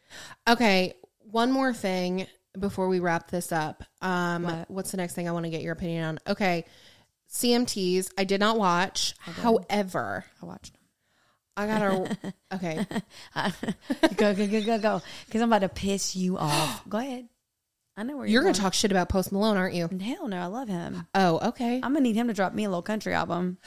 Okay, 0.48 0.94
one 1.20 1.52
more 1.52 1.72
thing 1.72 2.26
before 2.58 2.88
we 2.88 3.00
wrap 3.00 3.30
this 3.30 3.52
up. 3.52 3.84
Um, 4.00 4.42
What? 4.44 4.70
what's 4.70 4.90
the 4.90 4.96
next 4.96 5.14
thing 5.14 5.28
I 5.28 5.32
want 5.32 5.44
to 5.44 5.50
get 5.50 5.62
your 5.62 5.72
opinion 5.72 6.04
on? 6.04 6.18
Okay, 6.28 6.64
CMTs. 7.30 8.10
I 8.18 8.24
did 8.24 8.40
not 8.40 8.58
watch. 8.58 9.14
However, 9.20 10.24
I 10.42 10.46
watched 10.46 10.76
I 11.56 11.66
gotta. 11.66 12.16
okay, 12.54 12.86
go 14.16 14.34
go 14.34 14.46
go 14.46 14.62
go 14.62 14.78
go. 14.78 15.02
Because 15.26 15.42
I'm 15.42 15.48
about 15.52 15.60
to 15.60 15.68
piss 15.68 16.16
you 16.16 16.38
off. 16.38 16.88
Go 16.88 16.98
ahead. 16.98 17.28
I 17.94 18.04
know 18.04 18.16
where 18.16 18.24
you're 18.24 18.32
you're, 18.32 18.42
gonna 18.42 18.54
going. 18.54 18.62
talk 18.62 18.72
shit 18.74 18.90
about 18.90 19.10
Post 19.10 19.32
Malone, 19.32 19.58
aren't 19.58 19.74
you? 19.74 19.86
Hell 20.00 20.26
no, 20.28 20.38
I 20.40 20.46
love 20.46 20.68
him. 20.68 21.06
Oh, 21.14 21.48
okay. 21.48 21.74
I'm 21.76 21.92
gonna 21.92 22.00
need 22.00 22.16
him 22.16 22.28
to 22.28 22.34
drop 22.34 22.54
me 22.54 22.64
a 22.64 22.68
little 22.70 22.82
country 22.82 23.12
album. 23.12 23.58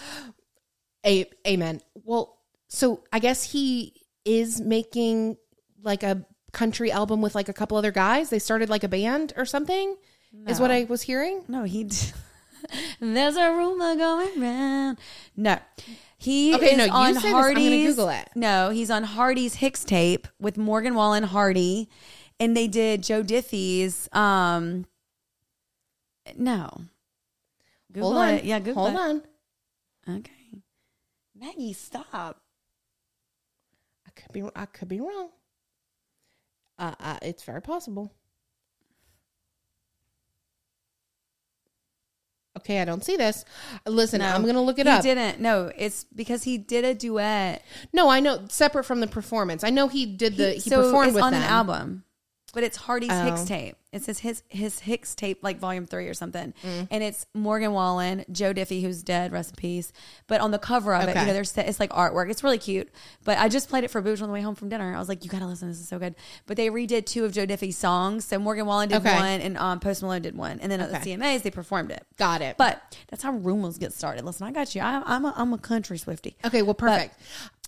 A- 1.05 1.30
amen. 1.47 1.82
Well, 2.03 2.36
so 2.67 3.03
I 3.13 3.19
guess 3.19 3.43
he 3.43 3.93
is 4.26 4.59
making 4.59 5.38
like 5.84 6.01
a 6.01 6.26
country 6.56 6.91
album 6.91 7.22
with 7.22 7.36
like 7.36 7.49
a 7.49 7.53
couple 7.53 7.78
other 7.78 7.91
guys. 7.91 8.30
They 8.32 8.39
started 8.39 8.70
like 8.70 8.84
a 8.84 8.88
band 8.88 9.34
or 9.38 9.45
something. 9.45 9.95
Is 10.47 10.60
what 10.60 10.72
I 10.72 10.86
was 10.86 11.03
hearing. 11.03 11.43
No, 11.47 11.64
he. 11.64 11.84
d- 11.86 11.95
There's 12.99 13.36
a 13.38 13.51
rumor 13.51 13.95
going 13.95 14.41
round. 14.41 14.97
No, 15.38 15.60
he 16.18 16.56
Okay, 16.56 16.72
is 16.72 16.78
no, 16.78 16.86
you 16.86 16.91
on 16.91 17.14
say 17.14 17.20
this, 17.22 17.26
I'm 17.26 17.32
Hardy's. 17.34 17.70
gonna 17.70 17.84
Google 17.91 18.10
it. 18.10 18.30
No, 18.36 18.70
he's 18.72 18.89
on 18.91 19.03
Hardy's 19.03 19.58
Hixtape 19.58 20.26
with 20.39 20.58
Morgan 20.58 20.95
Wallen 20.95 21.24
Hardy, 21.24 21.89
and 22.39 22.58
they 22.58 22.68
did 22.68 23.03
Joe 23.03 23.22
Diffie's. 23.24 24.10
Um, 24.12 24.86
no, 26.36 26.70
Google 27.93 28.14
Hold 28.14 28.24
on. 28.26 28.34
it. 28.34 28.43
Yeah, 28.45 28.60
Google 28.60 28.84
Hold 28.91 28.95
it. 28.95 28.99
on. 30.10 30.18
Okay, 30.18 30.62
Maggie, 31.39 31.74
stop. 31.74 32.41
I 34.08 34.12
could 34.20 34.32
be. 34.34 34.43
I 34.56 34.66
could 34.66 34.88
be 34.89 34.99
wrong. 34.99 35.30
Uh, 36.78 36.93
uh, 36.99 37.17
it's 37.21 37.43
very 37.43 37.61
possible. 37.61 38.13
Okay, 42.57 42.80
I 42.80 42.86
don't 42.86 43.03
see 43.03 43.17
this. 43.17 43.43
Listen, 43.86 44.19
No, 44.21 44.28
I'm 44.30 44.43
going 44.43 44.55
to 44.55 44.61
look 44.61 44.80
it 44.80 44.86
he 44.88 44.91
up. 44.91 45.03
didn't. 45.03 45.41
No, 45.41 45.71
it's 45.78 46.05
because 46.05 46.43
he 46.43 46.57
did 46.57 46.86
a 46.86 46.93
duet. 46.93 47.61
No, 47.91 48.09
I 48.09 48.21
know 48.21 48.45
separate 48.49 48.86
from 48.86 49.01
the 49.01 49.07
performance. 49.07 49.63
I 49.63 49.69
know 49.69 49.88
he 49.89 50.05
did 50.05 50.38
the 50.38 50.51
he, 50.53 50.59
so 50.61 50.84
performed 50.84 51.09
it's 51.09 51.15
with 51.15 51.23
on 51.26 51.34
them. 51.34 51.43
an 51.43 51.49
album. 51.49 52.03
But 52.56 52.64
it's 52.64 52.78
Hardy's 52.78 53.12
Oh. 53.12 53.14
Hixtape. 53.14 53.76
It 53.91 54.03
says 54.03 54.20
his 54.20 54.43
his 54.49 54.80
Hixtape, 54.82 55.38
like 55.41 55.58
volume 55.60 55.86
three 55.86 56.08
or 56.08 56.14
something, 56.14 56.53
Mm. 56.64 56.88
and 56.89 57.03
it's 57.03 57.26
Morgan 57.34 57.72
Wallen, 57.74 58.26
Joe 58.32 58.53
Diffie, 58.53 58.82
who's 58.82 59.03
dead, 59.03 59.32
rest 59.32 59.51
in 59.51 59.56
peace. 59.58 59.93
But 60.28 60.41
on 60.41 60.51
the 60.51 60.58
cover 60.58 60.93
of 60.95 61.03
it, 61.08 61.16
you 61.16 61.26
know, 61.26 61.32
there's 61.34 61.56
it's 61.58 61.80
like 61.80 61.91
artwork. 61.91 62.30
It's 62.32 62.43
really 62.43 62.58
cute. 62.58 62.89
But 63.24 63.38
I 63.38 63.47
just 63.49 63.70
played 63.70 63.84
it 63.84 63.89
for 63.91 64.01
Booge 64.01 64.22
on 64.22 64.28
the 64.28 64.34
way 64.34 64.41
home 64.41 64.56
from 64.56 64.70
dinner. 64.70 64.95
I 64.95 64.99
was 64.99 65.08
like, 65.08 65.24
you 65.24 65.30
gotta 65.30 65.45
listen. 65.45 65.68
This 65.70 65.80
is 65.80 65.88
so 65.88 65.99
good. 65.99 66.16
But 66.45 66.58
they 66.58 66.70
redid 66.70 67.06
two 67.06 67.24
of 67.26 67.32
Joe 67.34 67.45
Diffie's 67.45 67.78
songs. 67.78 68.26
So 68.26 68.39
Morgan 68.39 68.66
Wallen 68.66 68.89
did 68.89 68.97
Okay. 68.97 69.14
one, 69.14 69.41
and 69.41 69.58
um, 69.58 69.80
Post 69.80 70.01
Malone 70.01 70.22
did 70.22 70.36
one, 70.36 70.60
and 70.62 70.72
then 70.72 70.82
at 70.82 70.89
the 70.91 70.97
CMAs 70.97 71.43
they 71.43 71.51
performed 71.51 71.91
it. 71.91 72.06
Got 72.18 72.41
it. 72.41 72.56
But 72.58 72.82
that's 73.10 73.22
how 73.22 73.32
rumors 73.32 73.78
get 73.78 73.93
started. 73.93 74.26
Listen, 74.26 74.47
I 74.47 74.51
got 74.51 74.74
you. 74.76 74.82
I, 74.82 75.01
I'm 75.06 75.26
a 75.26 75.34
I'm 75.36 75.53
a 75.53 75.58
country 75.58 75.97
Swifty. 75.97 76.38
Okay, 76.45 76.62
well, 76.64 76.74
perfect. 76.74 77.16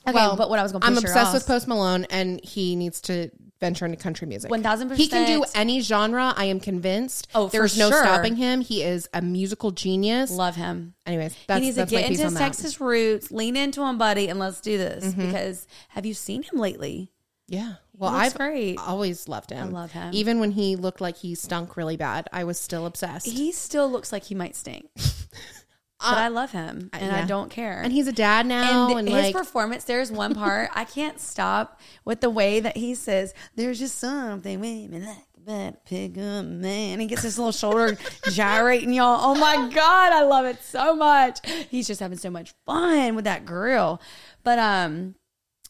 okay, 0.08 0.14
well, 0.14 0.36
but 0.36 0.50
what 0.50 0.60
I 0.60 0.64
was 0.64 0.72
gonna 0.72 0.86
I'm 0.86 0.98
obsessed 0.98 1.16
ass- 1.16 1.34
with 1.34 1.48
Post 1.48 1.68
Malone, 1.68 2.06
and 2.10 2.44
he 2.44 2.76
needs 2.76 3.02
to 3.02 3.30
venture 3.60 3.86
into 3.86 3.98
country 3.98 4.28
music. 4.28 4.52
1000%. 4.52 4.96
He 4.96 5.08
can 5.08 5.26
do 5.28 5.46
any 5.56 5.82
genre. 5.82 6.34
I 6.36 6.46
am 6.46 6.60
convinced. 6.60 7.28
Oh, 7.34 7.48
for 7.48 7.52
there's 7.52 7.78
no 7.78 7.90
sure. 7.90 8.04
stopping 8.04 8.36
him. 8.36 8.62
He 8.62 8.84
is 8.84 9.10
a 9.14 9.22
musical 9.22 9.72
genius. 9.72 10.32
Love 10.32 10.56
him. 10.56 10.94
Anyways, 11.06 11.36
that's, 11.48 11.60
he 11.60 11.66
needs 11.66 11.78
that's 11.78 11.92
to 11.92 11.98
get 11.98 12.12
into 12.12 12.24
his. 12.24 12.34
Texas 12.34 12.80
roots, 12.80 13.32
lean 13.32 13.56
into 13.56 13.82
him, 13.84 13.98
buddy, 13.98 14.28
and 14.28 14.40
let's 14.40 14.62
do 14.62 14.78
this. 14.78 15.06
Mm-hmm. 15.06 15.28
Because 15.28 15.68
have 15.90 16.06
you 16.06 16.14
seen 16.14 16.44
him 16.44 16.60
lately? 16.60 17.12
Yeah. 17.48 17.76
Well, 17.98 18.14
I've 18.14 18.36
great. 18.36 18.78
always 18.78 19.28
loved 19.28 19.50
him. 19.50 19.70
I 19.70 19.72
love 19.72 19.92
him. 19.92 20.12
Even 20.14 20.40
when 20.40 20.52
he 20.52 20.76
looked 20.76 21.02
like 21.02 21.18
he 21.18 21.34
stunk 21.34 21.76
really 21.78 21.98
bad, 21.98 22.28
I 22.32 22.44
was 22.44 22.60
still 22.60 22.86
obsessed. 22.86 23.26
He 23.26 23.52
still 23.52 23.90
looks 23.90 24.12
like 24.12 24.26
he 24.26 24.36
might 24.36 24.56
stink, 24.56 24.90
but 26.00 26.18
I 26.18 26.28
love 26.28 26.52
him 26.52 26.90
and 26.94 27.16
I 27.16 27.22
Uh, 27.22 27.26
don't 27.26 27.50
care. 27.50 27.82
and 27.82 27.92
he's 27.92 28.08
a 28.08 28.12
dad 28.12 28.46
now, 28.46 28.90
and 28.90 29.00
and, 29.00 29.10
his 29.10 29.26
like 29.26 29.36
performance, 29.36 29.84
there's 29.86 30.12
one 30.12 30.34
part 30.36 30.70
I 30.74 30.84
can't 30.86 31.20
stop 31.20 31.80
with 32.06 32.22
the 32.22 32.30
way 32.30 32.60
that 32.60 32.78
he 32.78 32.94
says, 32.96 33.34
"There's 33.56 33.80
just 33.80 33.98
something 33.98 34.60
women 34.60 35.06
like 35.06 35.18
about 35.38 35.86
pick 35.86 36.18
up 36.18 36.46
man." 36.46 37.00
He 37.00 37.08
gets 37.08 37.24
his 37.24 37.38
little 37.40 37.52
shoulder 37.52 37.98
gyrating, 38.32 38.94
y'all. 38.94 39.20
Oh 39.22 39.36
my 39.40 39.70
god, 39.74 40.14
I 40.14 40.22
love 40.24 40.46
it 40.46 40.62
so 40.64 40.96
much. 40.96 41.40
He's 41.70 41.88
just 41.88 42.00
having 42.00 42.18
so 42.18 42.30
much 42.30 42.54
fun 42.66 43.16
with 43.16 43.26
that 43.26 43.46
grill. 43.46 44.00
But 44.44 44.60
um, 44.60 45.16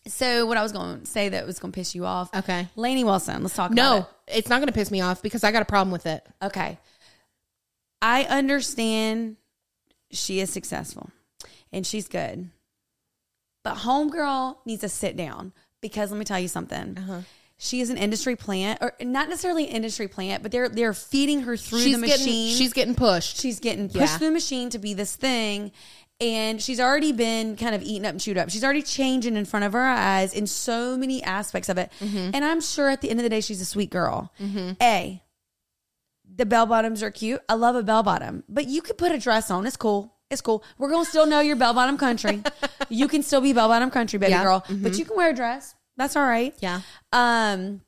so 0.07 0.45
what 0.45 0.57
I 0.57 0.63
was 0.63 0.71
going 0.71 1.01
to 1.01 1.05
say 1.05 1.29
that 1.29 1.45
was 1.45 1.59
going 1.59 1.71
to 1.71 1.75
piss 1.75 1.95
you 1.95 2.05
off, 2.05 2.33
okay. 2.35 2.67
Lainey 2.75 3.03
Wilson. 3.03 3.43
Let's 3.43 3.55
talk. 3.55 3.71
about 3.71 3.81
it. 3.97 3.99
No, 4.01 4.07
it's 4.27 4.49
not 4.49 4.57
going 4.57 4.67
to 4.67 4.73
piss 4.73 4.91
me 4.91 4.99
off 5.01 5.21
because 5.21 5.43
I 5.43 5.51
got 5.51 5.61
a 5.61 5.65
problem 5.65 5.91
with 5.91 6.05
it. 6.05 6.25
Okay. 6.41 6.77
I 8.01 8.23
understand 8.25 9.37
she 10.11 10.39
is 10.39 10.49
successful 10.51 11.09
and 11.71 11.85
she's 11.85 12.07
good. 12.07 12.49
But 13.63 13.77
homegirl 13.77 14.57
needs 14.65 14.81
to 14.81 14.89
sit 14.89 15.17
down 15.17 15.53
because 15.81 16.11
let 16.11 16.17
me 16.17 16.25
tell 16.25 16.39
you 16.39 16.47
something. 16.47 16.97
Uh-huh. 16.97 17.19
She 17.59 17.81
is 17.81 17.89
an 17.89 17.97
industry 17.97 18.35
plant, 18.35 18.77
or 18.81 18.93
not 19.01 19.29
necessarily 19.29 19.67
an 19.67 19.75
industry 19.77 20.07
plant, 20.07 20.43
but 20.43 20.51
they're 20.51 20.69
they're 20.69 20.93
feeding 20.93 21.41
her 21.41 21.57
through 21.57 21.79
She's 21.79 21.99
the 21.99 22.05
getting 22.05 22.25
machine. 22.25 22.55
she's 22.55 22.71
getting 22.73 22.93
pushed. 22.95 23.37
she's 23.37 23.59
getting 23.59 23.87
pushed 23.89 23.99
Yeah. 23.99 24.17
through 24.19 24.27
the 24.27 24.33
machine 24.33 24.69
to 24.69 24.79
be 24.79 24.93
this 24.93 25.15
thing. 25.15 25.71
And 26.19 26.59
she's 26.61 26.79
already 26.79 27.11
been 27.11 27.55
kind 27.57 27.75
of 27.75 27.83
eaten 27.83 28.05
up 28.05 28.11
and 28.11 28.21
chewed 28.21 28.37
up. 28.39 28.49
She's 28.49 28.63
already 28.63 28.81
changing 28.81 29.35
in 29.35 29.45
front 29.45 29.65
of 29.65 29.75
our 29.75 29.85
eyes 29.87 30.33
in 30.33 30.47
so 30.47 30.97
many 30.97 31.21
aspects 31.23 31.69
of 31.69 31.77
it. 31.77 31.91
Mm-hmm. 31.99 32.31
And 32.33 32.43
I'm 32.43 32.59
sure 32.61 32.89
at 32.89 33.01
the 33.01 33.09
end 33.11 33.19
of 33.19 33.23
the 33.23 33.29
day, 33.29 33.39
she's 33.41 33.61
a 33.61 33.65
sweet 33.65 33.91
girl. 33.91 34.31
A, 34.81 35.21
the 36.37 36.45
bell 36.45 36.65
bottoms 36.65 37.03
are 37.03 37.11
cute. 37.11 37.41
I 37.49 37.55
love 37.55 37.75
a 37.75 37.83
bell 37.83 38.03
bottom, 38.03 38.43
but 38.47 38.67
you 38.67 38.81
could 38.81 38.97
put 38.97 39.11
a 39.11 39.17
dress 39.19 39.51
on. 39.51 39.65
It's 39.65 39.75
cool. 39.77 40.13
It's 40.29 40.41
cool. 40.41 40.63
We're 40.77 40.89
gonna 40.89 41.05
still 41.05 41.25
know 41.25 41.39
you're 41.39 41.55
bell 41.55 41.73
bottom 41.73 41.97
country. 41.97 42.41
you 42.89 43.07
can 43.07 43.23
still 43.23 43.41
be 43.41 43.53
bell 43.53 43.67
bottom 43.67 43.89
country, 43.89 44.19
baby 44.19 44.31
Yeah. 44.31 44.43
girl. 44.43 44.65
But 44.69 44.97
you 44.97 45.05
can 45.05 45.15
wear 45.17 45.31
a 45.31 45.33
dress. 45.33 45.73
That's 45.97 46.15
all 46.15 46.25
right. 46.25 46.53
Yeah. 46.59 46.81
Um, 47.13 47.81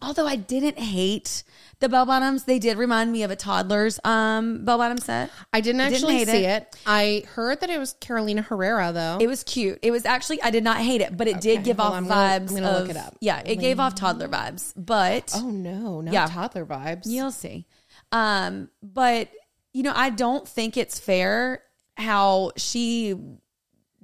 although 0.00 0.26
I 0.26 0.36
didn't 0.36 0.78
hate 0.78 1.42
the 1.80 1.88
bell 1.88 2.06
bottoms, 2.06 2.44
they 2.44 2.58
did 2.58 2.78
remind 2.78 3.10
me 3.10 3.22
of 3.22 3.30
a 3.30 3.36
toddler's 3.36 3.98
um 4.04 4.64
bell 4.64 4.78
bottom 4.78 4.98
set. 4.98 5.30
I 5.52 5.60
didn't 5.60 5.80
i 5.80 5.84
Didn't 5.90 5.94
actually 5.96 6.16
hate 6.18 6.28
see 6.28 6.44
it. 6.46 6.62
it. 6.62 6.76
I 6.86 7.24
heard 7.34 7.60
that 7.60 7.70
it 7.70 7.78
was 7.78 7.94
Carolina 7.94 8.42
Herrera 8.42 8.92
though. 8.92 9.18
It 9.20 9.26
was 9.26 9.42
cute. 9.42 9.78
It 9.82 9.90
was 9.90 10.06
actually 10.06 10.40
I 10.42 10.50
did 10.50 10.62
not 10.64 10.78
hate 10.78 11.00
it, 11.00 11.16
but 11.16 11.26
it 11.26 11.40
did 11.40 11.64
give 11.64 11.80
off 11.80 11.92
on, 11.92 12.04
I'm 12.04 12.08
gonna- 12.08 12.44
vibes. 12.46 12.48
I'm 12.50 12.62
gonna 12.62 12.78
look 12.78 12.88
it 12.90 12.96
up. 12.96 13.16
Yeah, 13.20 13.42
it 13.44 13.56
gave 13.56 13.80
off 13.80 13.94
toddler 13.96 14.28
vibes, 14.28 14.72
but 14.76 15.32
oh 15.34 15.50
no, 15.50 16.00
not 16.02 16.14
Yeah. 16.14 16.26
toddler 16.26 16.64
vibes. 16.64 17.02
You'll 17.06 17.32
see. 17.32 17.66
Um, 18.12 18.70
but 18.82 19.28
you 19.72 19.82
know, 19.82 19.92
I 19.94 20.10
don't 20.10 20.46
think 20.48 20.76
it's 20.76 20.98
fair 20.98 21.62
how 21.96 22.52
she 22.56 23.14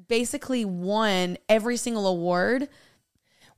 basically 0.08 0.64
won 0.64 1.38
every 1.48 1.76
single 1.76 2.06
award. 2.06 2.68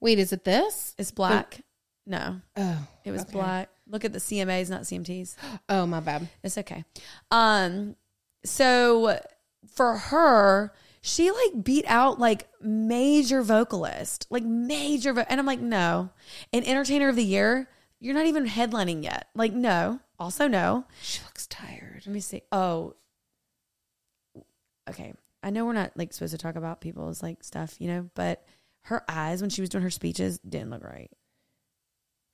Wait, 0.00 0.18
is 0.18 0.32
it 0.32 0.44
this? 0.44 0.94
It's 0.98 1.10
black. 1.10 1.60
No, 2.06 2.40
Oh, 2.56 2.86
it 3.04 3.10
was 3.10 3.22
okay. 3.22 3.32
black. 3.32 3.68
Look 3.86 4.04
at 4.04 4.12
the 4.14 4.18
CMAs, 4.18 4.70
not 4.70 4.82
CMTs. 4.82 5.34
Oh, 5.68 5.84
my 5.86 6.00
bad. 6.00 6.28
It's 6.42 6.56
okay. 6.56 6.84
Um, 7.30 7.96
so 8.44 9.20
for 9.74 9.96
her, 9.98 10.72
she 11.02 11.30
like 11.30 11.62
beat 11.64 11.84
out 11.86 12.18
like 12.18 12.48
major 12.62 13.42
vocalist, 13.42 14.26
like 14.30 14.44
major, 14.44 15.12
vo- 15.12 15.26
and 15.28 15.38
I'm 15.38 15.44
like, 15.46 15.60
no, 15.60 16.08
an 16.54 16.64
entertainer 16.64 17.10
of 17.10 17.16
the 17.16 17.24
year. 17.24 17.68
You're 18.00 18.14
not 18.14 18.26
even 18.26 18.46
headlining 18.46 19.02
yet. 19.02 19.28
Like, 19.34 19.52
no. 19.52 20.00
Also, 20.18 20.46
no. 20.48 20.84
She 21.02 21.22
looks 21.24 21.46
tired. 21.46 22.02
Let 22.06 22.12
me 22.12 22.20
see. 22.20 22.42
Oh, 22.52 22.94
okay. 24.88 25.14
I 25.42 25.50
know 25.50 25.64
we're 25.64 25.72
not 25.72 25.96
like 25.96 26.12
supposed 26.12 26.32
to 26.32 26.38
talk 26.38 26.56
about 26.56 26.80
people's 26.80 27.22
like 27.22 27.44
stuff, 27.44 27.76
you 27.78 27.88
know, 27.88 28.10
but 28.14 28.44
her 28.82 29.04
eyes 29.08 29.40
when 29.40 29.50
she 29.50 29.60
was 29.60 29.70
doing 29.70 29.82
her 29.82 29.90
speeches 29.90 30.38
didn't 30.40 30.70
look 30.70 30.84
right. 30.84 31.10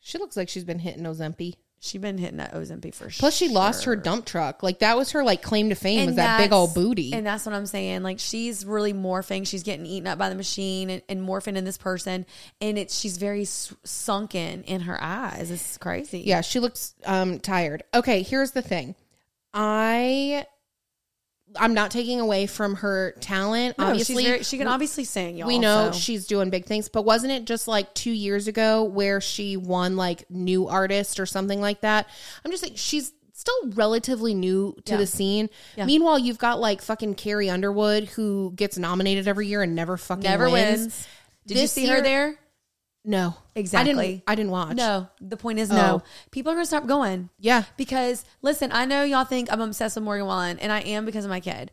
She 0.01 0.19
looks 0.19 0.37
like 0.37 0.49
she's 0.49 0.65
been 0.65 0.79
hitting 0.79 1.05
Ozempi. 1.05 1.55
She 1.85 1.99
been 1.99 2.16
hitting 2.16 2.39
that 2.39 2.55
Ozempic 2.55 2.95
for 2.95 3.11
sure. 3.11 3.20
Plus, 3.20 3.37
she 3.37 3.49
lost 3.51 3.85
her 3.85 3.95
dump 3.95 4.24
truck. 4.24 4.62
Like 4.62 4.78
that 4.78 4.97
was 4.97 5.11
her 5.11 5.22
like 5.22 5.43
claim 5.43 5.68
to 5.68 5.74
fame 5.74 6.07
was 6.07 6.16
that 6.16 6.39
big 6.39 6.51
old 6.51 6.72
booty. 6.72 7.12
And 7.12 7.26
that's 7.26 7.45
what 7.45 7.55
I'm 7.55 7.66
saying. 7.66 8.03
Like 8.03 8.18
she's 8.20 8.64
really 8.64 8.95
morphing. 8.95 9.47
She's 9.47 9.62
getting 9.62 9.85
eaten 9.85 10.07
up 10.07 10.16
by 10.16 10.30
the 10.30 10.35
machine 10.35 10.89
and, 10.89 11.03
and 11.11 11.20
morphing 11.28 11.57
in 11.57 11.64
this 11.66 11.76
person. 11.76 12.24
And 12.59 12.78
it's 12.78 12.99
she's 12.99 13.18
very 13.18 13.43
s- 13.43 13.74
sunken 13.85 14.62
in 14.62 14.80
her 14.80 14.97
eyes. 14.99 15.51
It's 15.51 15.76
crazy. 15.76 16.20
yeah, 16.20 16.41
she 16.41 16.59
looks 16.59 16.95
um 17.05 17.39
tired. 17.39 17.82
Okay, 17.93 18.22
here's 18.22 18.53
the 18.53 18.62
thing. 18.62 18.95
I 19.53 20.47
I'm 21.57 21.74
not 21.74 21.90
taking 21.90 22.20
away 22.20 22.46
from 22.46 22.74
her 22.76 23.14
talent. 23.20 23.78
No, 23.78 23.86
Obviously, 23.86 24.24
very, 24.24 24.42
she 24.42 24.59
can 24.59 24.66
obviously 24.68 25.05
sing. 25.05 25.36
Y'all, 25.36 25.46
we 25.48 25.59
know 25.59 25.90
so. 25.92 25.98
she's 25.98 26.26
doing 26.26 26.50
big 26.50 26.64
things, 26.66 26.88
but 26.88 27.02
wasn't 27.02 27.32
it 27.32 27.44
just 27.44 27.68
like 27.68 27.92
two 27.94 28.11
years 28.12 28.48
ago 28.48 28.84
where 28.84 29.20
she 29.20 29.57
won 29.57 29.96
like 29.96 30.28
new 30.30 30.66
artist 30.68 31.20
or 31.20 31.26
something 31.26 31.61
like 31.61 31.80
that? 31.82 32.09
I'm 32.44 32.50
just 32.50 32.62
like 32.62 32.72
she's 32.76 33.12
still 33.32 33.70
relatively 33.72 34.32
new 34.34 34.76
to 34.86 34.92
Yeah. 34.94 34.98
the 34.98 35.07
scene. 35.07 35.50
Yeah. 35.76 35.86
Meanwhile, 35.86 36.18
you've 36.20 36.38
got 36.38 36.61
like 36.61 36.80
fucking 36.82 37.14
Carrie 37.16 37.50
Underwood 37.50 38.05
who 38.09 38.52
gets 38.57 38.78
nominated 38.78 39.28
every 39.28 39.46
year 39.48 39.62
and 39.62 39.74
never 39.74 39.96
fucking 39.96 40.22
never 40.22 40.48
wins. 40.48 40.80
wins. 40.80 41.07
Did 41.46 41.57
you 41.57 41.62
This 41.64 41.72
see 41.72 41.86
her 41.86 42.00
there? 42.00 42.36
No, 43.05 43.34
I 43.55 43.59
Exactly. 43.61 43.94
didn't. 43.94 44.22
I 44.26 44.34
didn't 44.34 44.50
watch. 44.50 44.76
No. 44.76 45.09
The 45.20 45.36
point 45.36 45.59
is 45.59 45.70
oh. 45.70 45.76
no. 45.76 46.00
Oh. 46.02 46.09
People 46.30 46.52
are 46.52 46.55
gonna 46.55 46.64
stop 46.66 46.86
going. 46.86 47.28
Yeah. 47.38 47.64
Because 47.76 48.24
listen, 48.40 48.70
I 48.72 48.86
know 48.86 49.05
y'all 49.05 49.24
think 49.24 49.52
I'm 49.52 49.61
obsessed 49.61 49.96
with 49.96 50.05
Morgan 50.05 50.26
Wallen, 50.26 50.59
and 50.59 50.72
I 50.72 50.80
am 50.80 51.05
because 51.05 51.24
of 51.24 51.30
my 51.30 51.40
kid. 51.40 51.70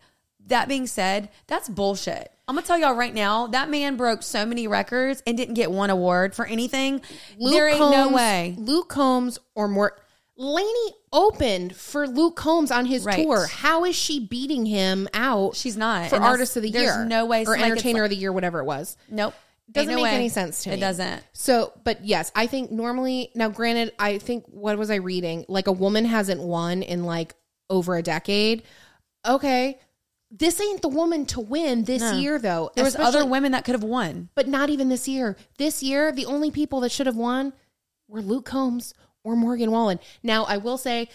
That 0.47 0.67
being 0.67 0.87
said, 0.87 1.29
that's 1.47 1.69
bullshit. 1.69 2.31
I'm 2.47 2.55
gonna 2.55 2.67
tell 2.67 2.77
y'all 2.77 2.95
right 2.95 3.13
now, 3.13 3.47
that 3.47 3.69
man 3.69 3.95
broke 3.95 4.23
so 4.23 4.45
many 4.45 4.67
records 4.67 5.23
and 5.25 5.37
didn't 5.37 5.53
get 5.53 5.71
one 5.71 5.89
award 5.89 6.35
for 6.35 6.45
anything. 6.45 7.01
there 7.39 7.69
ain't 7.69 7.79
no 7.79 8.09
way. 8.09 8.55
Luke 8.57 8.89
Combs 8.89 9.39
or 9.55 9.67
more. 9.69 9.97
Lainey 10.35 10.95
opened 11.13 11.75
for 11.75 12.07
Luke 12.07 12.35
Combs 12.35 12.71
on 12.71 12.85
his 12.87 13.05
Right. 13.05 13.23
tour. 13.23 13.45
How 13.45 13.85
is 13.85 13.95
she 13.95 14.19
beating 14.19 14.65
him 14.65 15.07
out? 15.13 15.55
She's 15.55 15.77
not. 15.77 16.09
for 16.09 16.15
And 16.15 16.25
artist 16.25 16.57
of 16.57 16.63
the 16.63 16.69
year? 16.69 16.81
there's 16.93 17.07
no 17.07 17.25
way- 17.25 17.45
or 17.45 17.51
like, 17.55 17.61
entertainer 17.61 17.99
like- 17.99 18.05
of 18.05 18.09
the 18.09 18.15
year, 18.17 18.31
whatever 18.33 18.59
it 18.59 18.65
was. 18.65 18.97
Nope. 19.09 19.35
Doesn't 19.71 19.95
make 19.95 20.03
way. 20.03 20.09
any 20.11 20.29
sense 20.29 20.63
to 20.63 20.69
me. 20.69 20.75
It 20.75 20.79
doesn't. 20.79 21.23
So, 21.33 21.73
but 21.83 22.03
yes, 22.05 22.31
I 22.35 22.47
think 22.47 22.71
normally 22.71 23.31
now, 23.35 23.49
granted, 23.49 23.93
I 23.97 24.17
think 24.17 24.45
what 24.47 24.77
was 24.77 24.91
I 24.91 24.95
reading? 24.95 25.45
Like 25.47 25.67
a 25.67 25.71
woman 25.71 26.05
hasn't 26.05 26.41
won 26.41 26.83
in 26.83 27.03
like 27.05 27.35
over 27.69 27.95
a 27.95 28.01
decade. 28.01 28.63
Okay, 29.25 29.79
this 30.29 30.59
ain't 30.61 30.81
the 30.81 30.87
woman 30.89 31.25
to 31.27 31.39
win 31.41 31.83
this 31.83 32.01
No. 32.01 32.13
year, 32.13 32.39
though. 32.39 32.71
There 32.75 32.83
was 32.85 32.95
other 32.95 33.25
women 33.25 33.51
that 33.51 33.65
could 33.65 33.75
have 33.75 33.83
won. 33.83 34.29
but 34.35 34.47
not 34.47 34.69
even 34.69 34.89
this 34.89 35.07
year. 35.07 35.35
This 35.57 35.83
year, 35.83 36.11
the 36.11 36.25
only 36.25 36.51
people 36.51 36.79
that 36.81 36.91
should 36.91 37.07
have 37.07 37.17
won 37.17 37.53
were 38.07 38.21
Luke 38.21 38.45
Combs 38.45 38.93
or 39.23 39.35
Morgan 39.35 39.71
Wallen. 39.71 39.99
Now, 40.23 40.45
I 40.45 40.57
will 40.57 40.77
say, 40.77 41.09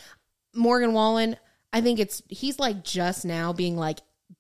Morgan 0.55 0.93
Wallen, 0.93 1.37
I 1.73 1.81
think 1.81 1.99
it's 1.99 2.23
he's 2.29 2.59
like 2.59 2.85
just 2.85 3.25
now 3.25 3.53
being 3.53 3.77
like 3.77 3.99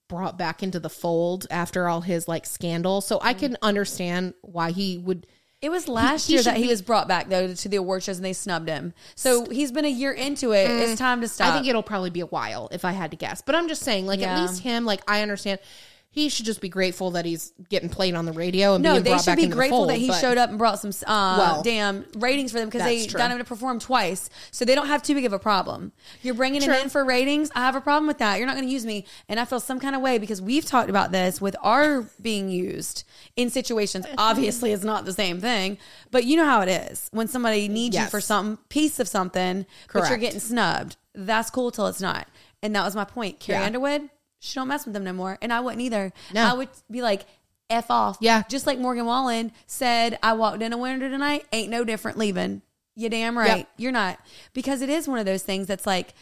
brought 0.09 0.39
back 0.39 0.63
into 0.63 0.79
the 0.81 0.89
fold 0.91 1.47
after 1.51 1.89
all 1.89 2.01
his 2.03 2.29
like 2.29 2.47
scandal. 2.47 3.01
So 3.01 3.19
I 3.23 3.35
can 3.35 3.57
understand 3.63 4.35
why 4.43 4.71
he 4.71 4.99
would. 4.99 5.27
It 5.63 5.71
was 5.71 5.89
last 5.89 6.27
he 6.27 6.35
year 6.35 6.43
should 6.43 6.53
that 6.53 6.57
he 6.59 6.65
be- 6.65 6.69
was 6.69 6.83
brought 6.83 7.09
back 7.09 7.29
though 7.29 7.53
to 7.55 7.69
the 7.69 7.77
award 7.79 8.03
shows 8.03 8.19
and 8.19 8.25
they 8.25 8.33
snubbed 8.35 8.69
him. 8.69 8.93
So 9.15 9.47
he's 9.47 9.73
been 9.73 9.85
a 9.87 9.89
year 9.91 10.13
into 10.13 10.53
it. 10.53 10.69
Mm. 10.69 10.81
It's 10.83 10.99
time 10.99 11.23
to 11.23 11.29
stop. 11.29 11.49
I 11.49 11.57
think 11.57 11.67
it'll 11.67 11.83
probably 11.83 12.11
be 12.11 12.21
a 12.21 12.27
while 12.27 12.69
if 12.73 12.85
I 12.85 12.93
had 12.93 13.11
to 13.13 13.17
guess. 13.17 13.43
But 13.43 13.55
I'm 13.55 13.67
just 13.67 13.83
saying, 13.83 14.07
like 14.07 14.21
Yeah. 14.21 14.35
at 14.39 14.43
least 14.43 14.63
him, 14.63 14.85
like 14.85 15.01
I 15.09 15.23
understand. 15.23 15.59
He 16.17 16.31
should 16.31 16.47
just 16.47 16.63
be 16.63 16.71
grateful 16.71 17.11
that 17.11 17.27
he's 17.27 17.53
getting 17.69 17.91
played 17.91 18.15
on 18.15 18.25
the 18.25 18.33
radio 18.33 18.73
and 18.75 18.83
No, 18.83 18.99
they 18.99 19.19
should 19.19 19.37
be 19.37 19.49
grateful 19.49 19.81
fold, 19.81 19.91
that 19.91 19.99
he 19.99 20.11
showed 20.15 20.39
up 20.39 20.49
and 20.49 20.59
brought 20.59 20.79
some 20.81 20.89
uh, 21.07 21.37
Well, 21.39 21.63
damn 21.63 22.07
ratings 22.17 22.53
for 22.53 22.59
them 22.59 22.69
because 22.71 22.85
they 22.85 23.07
true. 23.07 23.19
got 23.19 23.31
him 23.31 23.37
to 23.37 23.45
perform 23.45 23.79
twice, 23.79 24.31
so 24.51 24.65
they 24.65 24.75
don't 24.75 24.87
have 24.87 25.03
too 25.03 25.13
big 25.15 25.27
of 25.27 25.35
a 25.35 25.39
problem. 25.39 25.93
You're 26.23 26.33
bringing 26.33 26.63
True. 26.63 26.73
him 26.73 26.85
in 26.85 26.89
for 26.89 27.05
ratings. 27.05 27.51
I 27.55 27.61
have 27.61 27.77
a 27.77 27.83
problem 27.83 28.07
with 28.07 28.17
that. 28.17 28.39
You're 28.39 28.47
not 28.47 28.57
going 28.57 28.67
to 28.67 28.73
use 28.73 28.87
me, 28.87 29.05
and 29.29 29.39
I 29.39 29.45
feel 29.45 29.61
some 29.61 29.79
kind 29.79 29.95
of 29.95 30.01
way 30.01 30.17
because 30.17 30.41
we've 30.41 30.65
talked 30.65 30.89
about 30.89 31.13
this 31.13 31.39
with 31.39 31.55
our 31.63 32.07
being 32.23 32.49
used 32.49 33.05
in 33.37 33.51
situations. 33.51 34.07
Obviously, 34.17 34.73
it's 34.73 34.85
not 34.85 35.05
the 35.05 35.13
same 35.13 35.39
thing, 35.39 35.77
but 36.11 36.25
you 36.25 36.37
know 36.39 36.47
how 36.47 36.63
it 36.63 36.71
is 36.71 37.11
when 37.13 37.29
somebody 37.29 37.69
needs 37.69 37.95
you 37.95 38.07
for 38.07 38.23
some 38.23 38.57
piece 38.71 38.99
of 38.99 39.07
something, 39.07 39.67
but 39.93 40.09
you're 40.09 40.17
getting 40.17 40.41
snubbed. 40.41 40.97
That's 41.15 41.51
cool 41.51 41.71
till 41.71 41.89
it's 41.89 42.01
not, 42.01 42.27
and 42.63 42.75
that 42.75 42.87
was 42.87 42.97
my 42.97 43.05
point. 43.05 43.39
Carrie 43.39 43.59
Yeah. 43.61 43.67
Underwood, 43.67 44.09
she 44.39 44.55
don't 44.55 44.69
mess 44.69 44.85
with 44.85 44.95
them 44.95 45.05
no 45.05 45.13
more, 45.13 45.39
and 45.41 45.53
I 45.53 45.61
wouldn't 45.61 45.83
either. 45.83 46.13
No. 46.35 46.43
I 46.43 46.53
would 46.55 46.69
be 46.91 47.03
like. 47.03 47.27
F 47.69 47.91
off. 47.91 48.19
Yeah. 48.21 48.45
Just 48.49 48.65
like 48.65 48.79
Morgan 48.79 49.07
Wallen 49.07 49.51
said, 49.67 50.21
I 50.23 50.35
walked 50.35 50.63
in 50.63 50.73
a 50.73 50.79
winter 50.79 51.11
tonight, 51.11 51.47
ain't 51.51 51.69
no 51.69 51.83
different 51.83 52.17
leaving. 52.17 52.63
You 52.95 53.09
damn 53.09 53.37
right. 53.37 53.59
Yep. 53.59 53.69
You're 53.77 53.91
not. 53.91 54.21
Because 54.53 54.83
it 54.83 54.89
is 54.89 55.09
one 55.09 55.19
of 55.19 55.27
those 55.27 55.43
things 55.43 55.67
that's 55.67 55.85
like 55.85 56.15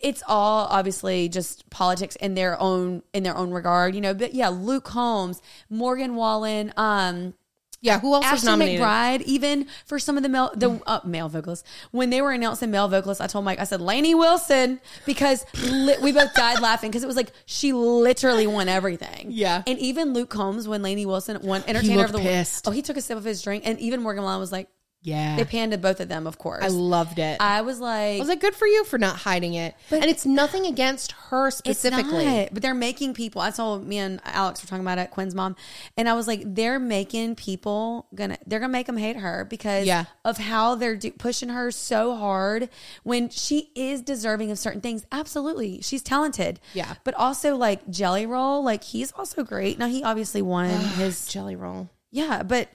it's 0.00 0.22
all 0.28 0.66
obviously 0.70 1.28
just 1.28 1.68
politics 1.70 2.14
in 2.16 2.34
their 2.34 2.56
own 2.60 3.02
in 3.12 3.24
their 3.24 3.36
own 3.36 3.50
regard, 3.50 3.96
you 3.96 4.00
know. 4.00 4.14
But 4.14 4.34
yeah, 4.34 4.50
Luke 4.50 4.84
Combs, 4.84 5.42
Morgan 5.68 6.14
Wallen, 6.14 6.72
um, 6.76 7.34
Yeah, 7.80 8.00
who 8.00 8.12
else 8.12 8.24
was 8.24 8.40
Ashley 8.40 8.46
nominated? 8.50 8.80
McBride, 8.80 9.22
even 9.22 9.68
for 9.86 9.98
some 9.98 10.16
of 10.16 10.22
the 10.24 10.28
male 10.28 10.50
the 10.54 10.80
uh, 10.86 11.00
male 11.04 11.28
vocalists. 11.28 11.68
When 11.92 12.10
they 12.10 12.20
were 12.20 12.32
announcing 12.32 12.70
male 12.70 12.88
vocalists, 12.88 13.20
I 13.20 13.28
told 13.28 13.44
Mike, 13.44 13.60
I 13.60 13.64
said 13.64 13.80
Lainey 13.80 14.14
Wilson 14.14 14.80
because 15.06 15.44
li- 15.62 15.96
we 16.02 16.10
both 16.12 16.34
died 16.34 16.60
laughing 16.60 16.90
because 16.90 17.04
it 17.04 17.06
was 17.06 17.16
like 17.16 17.30
she 17.46 17.72
literally 17.72 18.46
won 18.48 18.68
everything. 18.68 19.28
Yeah. 19.30 19.62
and 19.66 19.78
even 19.78 20.12
Luke 20.12 20.30
Combs 20.30 20.66
when 20.66 20.82
Lainey 20.82 21.06
Wilson 21.06 21.38
won 21.42 21.62
Entertainer 21.68 22.04
of 22.04 22.12
the 22.12 22.18
pissed. 22.18 22.66
Oh, 22.66 22.72
he 22.72 22.82
took 22.82 22.96
a 22.96 23.00
sip 23.00 23.16
of 23.16 23.24
his 23.24 23.42
drink, 23.42 23.62
and 23.66 23.78
even 23.78 24.02
Morgan 24.02 24.24
Wallen 24.24 24.40
was 24.40 24.50
like, 24.50 24.68
Yeah, 25.00 25.36
they 25.36 25.44
panned 25.44 25.70
to 25.72 25.78
both 25.78 26.00
of 26.00 26.08
them, 26.08 26.26
of 26.26 26.38
course. 26.38 26.64
I 26.64 26.68
loved 26.68 27.20
it. 27.20 27.36
I, 27.40 27.58
I 27.58 27.60
was 27.60 27.78
like, 27.78 28.18
was 28.18 28.28
like, 28.28 28.40
good 28.40 28.54
for 28.56 28.66
you 28.66 28.84
for 28.84 28.98
not 28.98 29.14
hiding 29.16 29.54
it. 29.54 29.74
and 29.92 30.04
it's 30.06 30.26
nothing 30.26 30.66
against 30.66 31.12
her 31.12 31.52
specifically. 31.52 32.24
Not, 32.24 32.48
but 32.52 32.62
they're 32.62 32.74
making 32.74 33.14
people. 33.14 33.40
I 33.40 33.50
saw 33.50 33.78
me 33.78 33.98
and 33.98 34.20
Alex 34.24 34.60
were 34.60 34.66
talking 34.68 34.84
about 34.84 34.98
it, 34.98 35.12
Quinn's 35.12 35.36
mom, 35.36 35.54
and 35.96 36.08
I 36.08 36.14
was 36.14 36.26
like, 36.26 36.42
they're 36.44 36.80
making 36.80 37.36
people 37.36 38.06
gonna 38.14 38.38
they're 38.46 38.58
gonna 38.58 38.72
make 38.72 38.86
them 38.86 38.96
hate 38.96 39.16
her 39.16 39.44
because 39.44 39.86
Yeah. 39.86 40.06
of 40.24 40.36
how 40.38 40.74
they're 40.74 40.96
do, 40.96 41.12
pushing 41.12 41.50
her 41.50 41.70
so 41.70 42.16
hard 42.16 42.68
when 43.04 43.28
she 43.28 43.70
is 43.76 44.02
deserving 44.02 44.50
of 44.50 44.58
certain 44.58 44.80
things. 44.80 45.06
Absolutely, 45.12 45.80
she's 45.80 46.02
talented. 46.02 46.58
Yeah. 46.74 46.94
but 47.04 47.14
also 47.14 47.54
like 47.56 47.88
Jelly 47.88 48.26
Roll, 48.26 48.64
like 48.64 48.82
he's 48.82 49.12
also 49.12 49.44
great. 49.44 49.78
Now 49.78 49.86
he 49.86 50.02
obviously 50.02 50.42
won 50.42 50.68
his 50.70 51.28
Jelly 51.28 51.54
roll. 51.54 51.88
yeah, 52.10 52.42
but. 52.42 52.68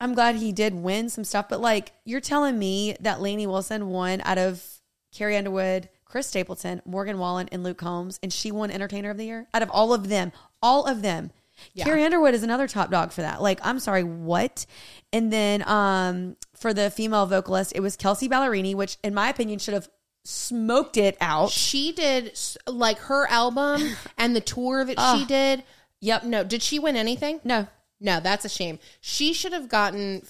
I'm 0.00 0.14
glad 0.14 0.36
he 0.36 0.52
did 0.52 0.74
win 0.74 1.08
some 1.08 1.24
stuff, 1.24 1.48
but 1.48 1.60
like 1.60 1.92
you're 2.04 2.20
telling 2.20 2.58
me 2.58 2.96
that 3.00 3.20
Lainey 3.20 3.46
Wilson 3.46 3.88
won 3.88 4.20
out 4.24 4.38
of 4.38 4.64
Carrie 5.12 5.36
Underwood, 5.36 5.88
Chris 6.04 6.26
Stapleton, 6.26 6.82
Morgan 6.84 7.18
Wallen, 7.18 7.48
and 7.50 7.62
Luke 7.62 7.78
Combs, 7.78 8.18
and 8.22 8.32
she 8.32 8.50
won 8.52 8.70
Entertainer 8.70 9.10
of 9.10 9.16
the 9.16 9.24
Year 9.24 9.46
out 9.52 9.62
of 9.62 9.70
all 9.70 9.92
of 9.92 10.08
them, 10.08 10.32
all 10.62 10.86
of 10.86 11.02
them. 11.02 11.30
Yeah. 11.74 11.84
Carrie 11.84 12.04
Underwood 12.04 12.34
is 12.34 12.44
another 12.44 12.68
top 12.68 12.90
dog 12.90 13.10
for 13.10 13.22
that. 13.22 13.42
Like, 13.42 13.58
I'm 13.64 13.80
sorry, 13.80 14.04
what? 14.04 14.66
And 15.12 15.32
then 15.32 15.68
um 15.68 16.36
for 16.54 16.72
the 16.72 16.90
female 16.90 17.26
vocalist, 17.26 17.72
it 17.74 17.80
was 17.80 17.96
Kelsea 17.96 18.28
Ballerini, 18.28 18.74
which 18.74 18.98
in 19.02 19.14
my 19.14 19.28
opinion 19.28 19.58
should 19.58 19.74
have 19.74 19.88
smoked 20.24 20.96
it 20.96 21.16
out. 21.20 21.50
She 21.50 21.92
did 21.92 22.38
like 22.66 22.98
her 23.00 23.26
album 23.28 23.82
and 24.18 24.36
the 24.36 24.40
tour 24.40 24.84
that 24.84 25.16
she 25.16 25.24
did. 25.24 25.64
Yep. 26.00 26.24
No, 26.24 26.44
did 26.44 26.62
she 26.62 26.78
win 26.78 26.96
anything? 26.96 27.40
No. 27.42 27.66
No, 28.00 28.20
that's 28.20 28.44
a 28.44 28.48
shame. 28.48 28.78
She 29.00 29.32
should 29.32 29.52
have 29.52 29.68
gotten, 29.68 30.22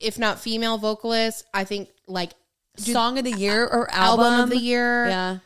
if 0.00 0.18
not 0.18 0.40
female 0.40 0.78
vocalist, 0.78 1.44
I 1.54 1.64
think 1.64 1.88
like 2.06 2.32
Song 2.76 3.18
of 3.18 3.24
the 3.24 3.32
year 3.32 3.64
or 3.66 3.90
album, 3.92 4.26
album, 4.26 4.40
of 4.44 4.50
the 4.50 4.58
year. 4.58 5.08
Yeah. 5.08 5.38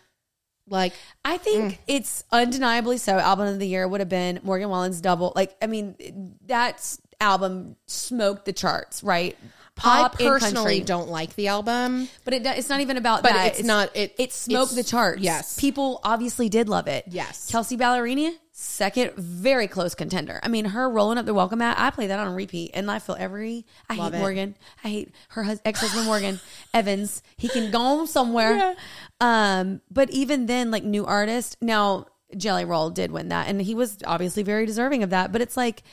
Like 0.68 0.92
I 1.24 1.38
Mm. 1.38 1.40
think 1.40 1.80
it's 1.86 2.24
undeniably 2.30 2.98
so. 2.98 3.18
Album 3.18 3.48
of 3.48 3.58
the 3.58 3.66
year 3.66 3.86
would 3.88 4.00
have 4.00 4.08
been 4.08 4.40
Morgan 4.42 4.68
Wallen's 4.68 5.00
double. 5.00 5.32
Like, 5.34 5.56
I 5.62 5.66
mean, 5.66 6.34
that 6.46 6.96
album 7.20 7.76
smoked 7.86 8.44
the 8.44 8.52
charts, 8.52 9.02
right? 9.02 9.36
Pop 9.74 10.16
I 10.20 10.24
personally 10.24 10.78
country. 10.80 10.80
don't 10.80 11.08
like 11.08 11.34
the 11.34 11.48
album. 11.48 12.08
but 12.24 12.34
it, 12.34 12.44
it's 12.46 12.68
not 12.68 12.80
even 12.80 12.96
about 12.98 13.22
But 13.22 13.32
that. 13.32 13.46
it's 13.58 13.64
not- 13.66 13.96
it- 13.96 14.14
it 14.18 14.32
smoked 14.32 14.72
it's- 14.72 14.84
the 14.84 14.90
charts. 14.90 15.22
yes. 15.22 15.56
people 15.58 16.00
obviously 16.04 16.48
did 16.50 16.68
love 16.68 16.86
it. 16.88 17.04
Yes. 17.08 17.48
Kelsey 17.50 17.76
Ballerini, 17.78 18.34
second, 18.82 19.14
very 19.14 19.68
close 19.68 19.94
contender. 19.94 20.40
I 20.42 20.48
mean, 20.48 20.64
her 20.64 20.90
rolling 20.90 21.16
up 21.16 21.24
the 21.24 21.34
welcome 21.34 21.60
mat. 21.60 21.76
I 21.78 21.90
play 21.90 22.08
that 22.08 22.18
on 22.18 22.34
repeat, 22.34 22.72
and 22.74 22.90
I 22.90 22.98
feel 22.98 23.16
every. 23.16 23.64
I 23.88 23.94
Love 23.94 24.12
hate 24.12 24.18
it. 24.18 24.20
Morgan. 24.20 24.56
I 24.82 24.88
hate 24.88 25.14
her 25.30 25.44
hus- 25.44 25.60
ex-husband 25.64 26.04
Morgan 26.04 26.40
Evans. 26.74 27.22
He 27.36 27.48
can 27.48 27.70
go 27.70 28.06
somewhere. 28.06 28.74
Um, 29.20 29.82
but 29.88 30.10
even 30.10 30.46
then, 30.46 30.72
like 30.72 30.82
new 30.82 31.06
artist 31.06 31.58
now, 31.60 32.06
Jelly 32.36 32.64
Roll 32.64 32.90
did 32.90 33.12
win 33.12 33.28
that, 33.28 33.46
and 33.46 33.62
he 33.62 33.72
was 33.72 33.98
obviously 34.04 34.42
very 34.42 34.66
deserving 34.66 35.04
of 35.04 35.10
that. 35.10 35.30
But 35.30 35.42
it's 35.42 35.56
like 35.56 35.84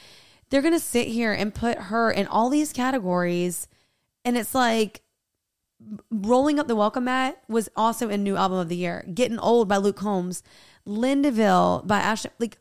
they're 0.50 0.64
gonna 0.64 0.80
sit 0.80 1.10
here 1.10 1.32
and 1.32 1.54
put 1.54 1.78
her 1.78 2.10
in 2.10 2.26
all 2.26 2.50
these 2.50 2.74
categories, 2.74 3.68
and 4.26 4.36
it's 4.36 4.56
like 4.56 5.04
rolling 6.10 6.60
up 6.60 6.68
the 6.68 6.76
welcome 6.76 7.04
mat 7.04 7.40
was 7.48 7.70
also 7.76 8.10
in 8.10 8.24
new 8.24 8.36
album 8.36 8.58
of 8.58 8.68
the 8.68 8.76
year. 8.76 9.06
Getting 9.14 9.38
old 9.38 9.68
by 9.68 9.78
Luke 9.78 9.98
Combs, 9.98 10.42
Lindeville 10.86 11.84
by 11.86 12.00
Ashley. 12.00 12.32
Like 12.40 12.58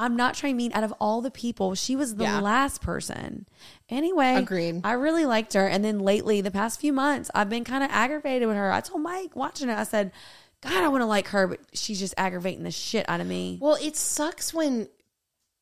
I'm 0.00 0.16
not 0.16 0.34
trying 0.34 0.54
to 0.54 0.56
mean 0.56 0.72
out 0.72 0.82
of 0.84 0.92
all 1.00 1.20
the 1.20 1.30
people, 1.30 1.74
she 1.74 1.94
was 1.94 2.16
the 2.16 2.24
Yeah. 2.24 2.40
last 2.40 2.80
person. 2.80 3.46
Anyway, 3.88 4.34
Agreed. 4.36 4.80
I 4.82 4.92
really 4.92 5.26
liked 5.26 5.52
her, 5.52 5.66
and 5.68 5.84
then 5.84 5.98
lately, 6.00 6.40
the 6.40 6.50
past 6.50 6.80
few 6.80 6.92
months, 6.92 7.30
I've 7.34 7.50
been 7.50 7.64
kind 7.64 7.84
of 7.84 7.90
aggravated 7.92 8.48
with 8.48 8.56
her. 8.56 8.72
I 8.72 8.80
told 8.80 9.02
Mike 9.02 9.36
watching 9.36 9.68
it, 9.68 9.76
I 9.78 9.84
said, 9.84 10.12
"God, 10.62 10.72
I 10.82 10.88
want 10.88 11.02
to 11.02 11.06
like 11.06 11.28
her, 11.28 11.46
but 11.46 11.60
she's 11.74 11.98
just 12.00 12.14
aggravating 12.16 12.64
the 12.64 12.70
shit 12.70 13.08
out 13.08 13.20
of 13.20 13.26
me." 13.26 13.58
Well, 13.60 13.76
it 13.80 13.96
sucks 13.96 14.54
when 14.54 14.88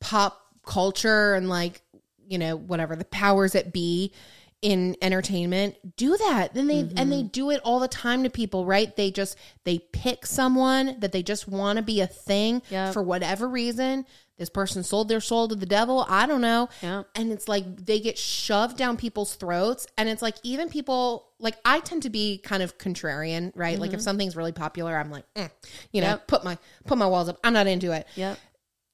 pop 0.01 0.41
culture 0.65 1.35
and 1.35 1.49
like, 1.49 1.83
you 2.27 2.39
know, 2.39 2.57
whatever 2.57 2.95
the 2.95 3.05
powers 3.07 3.53
that 3.53 3.73
be 3.73 4.13
in 4.61 4.97
entertainment 5.01 5.77
do 5.97 6.17
that. 6.17 6.53
Then 6.53 6.67
they 6.67 6.81
and 6.81 6.91
Mm-hmm. 6.97 7.11
they 7.11 7.23
do 7.23 7.51
it 7.51 7.61
all 7.65 7.79
the 7.79 7.89
time 7.89 8.25
to 8.25 8.31
people, 8.31 8.67
right? 8.67 8.95
They 8.97 9.11
just 9.11 9.37
they 9.65 9.79
pick 9.79 10.27
someone 10.27 10.97
that 10.99 11.13
they 11.13 11.23
just 11.23 11.47
want 11.49 11.77
to 11.79 11.83
be 11.83 12.01
a 12.01 12.07
thing 12.07 12.63
Yep. 12.71 12.93
for 12.93 13.03
whatever 13.03 13.49
reason. 13.49 14.05
This 14.39 14.49
person 14.49 14.83
sold 14.85 15.09
their 15.09 15.21
soul 15.21 15.49
to 15.49 15.55
the 15.55 15.67
devil. 15.67 16.07
I 16.09 16.27
don't 16.27 16.41
know. 16.41 16.69
Yep. 16.83 17.09
And 17.17 17.33
it's 17.33 17.49
like 17.49 17.85
they 17.85 17.99
get 18.01 18.17
shoved 18.17 18.77
down 18.77 18.97
people's 18.97 19.35
throats. 19.35 19.87
And 19.99 20.09
it's 20.09 20.23
like 20.23 20.37
even 20.45 20.69
people 20.69 21.27
like 21.41 21.57
I 21.65 21.81
tend 21.81 22.05
to 22.05 22.11
be 22.11 22.39
kind 22.39 22.63
of 22.63 22.79
contrarian, 22.79 23.53
right? 23.55 23.79
Like 23.79 23.93
if 23.93 24.01
something's 24.01 24.37
really 24.37 24.53
popular, 24.53 24.97
I'm 24.97 25.11
like, 25.11 25.25
mm, 25.35 25.51
you 25.93 26.01
know, 26.01 26.07
Mm-hmm. 26.09 26.13
Yep. 26.19 26.27
put 26.29 26.45
my 26.45 26.59
put 26.87 26.99
my 26.99 27.07
walls 27.07 27.29
up. 27.29 27.39
I'm 27.45 27.53
not 27.53 27.67
into 27.67 27.93
it 27.93 28.07
Yep. 28.15 28.39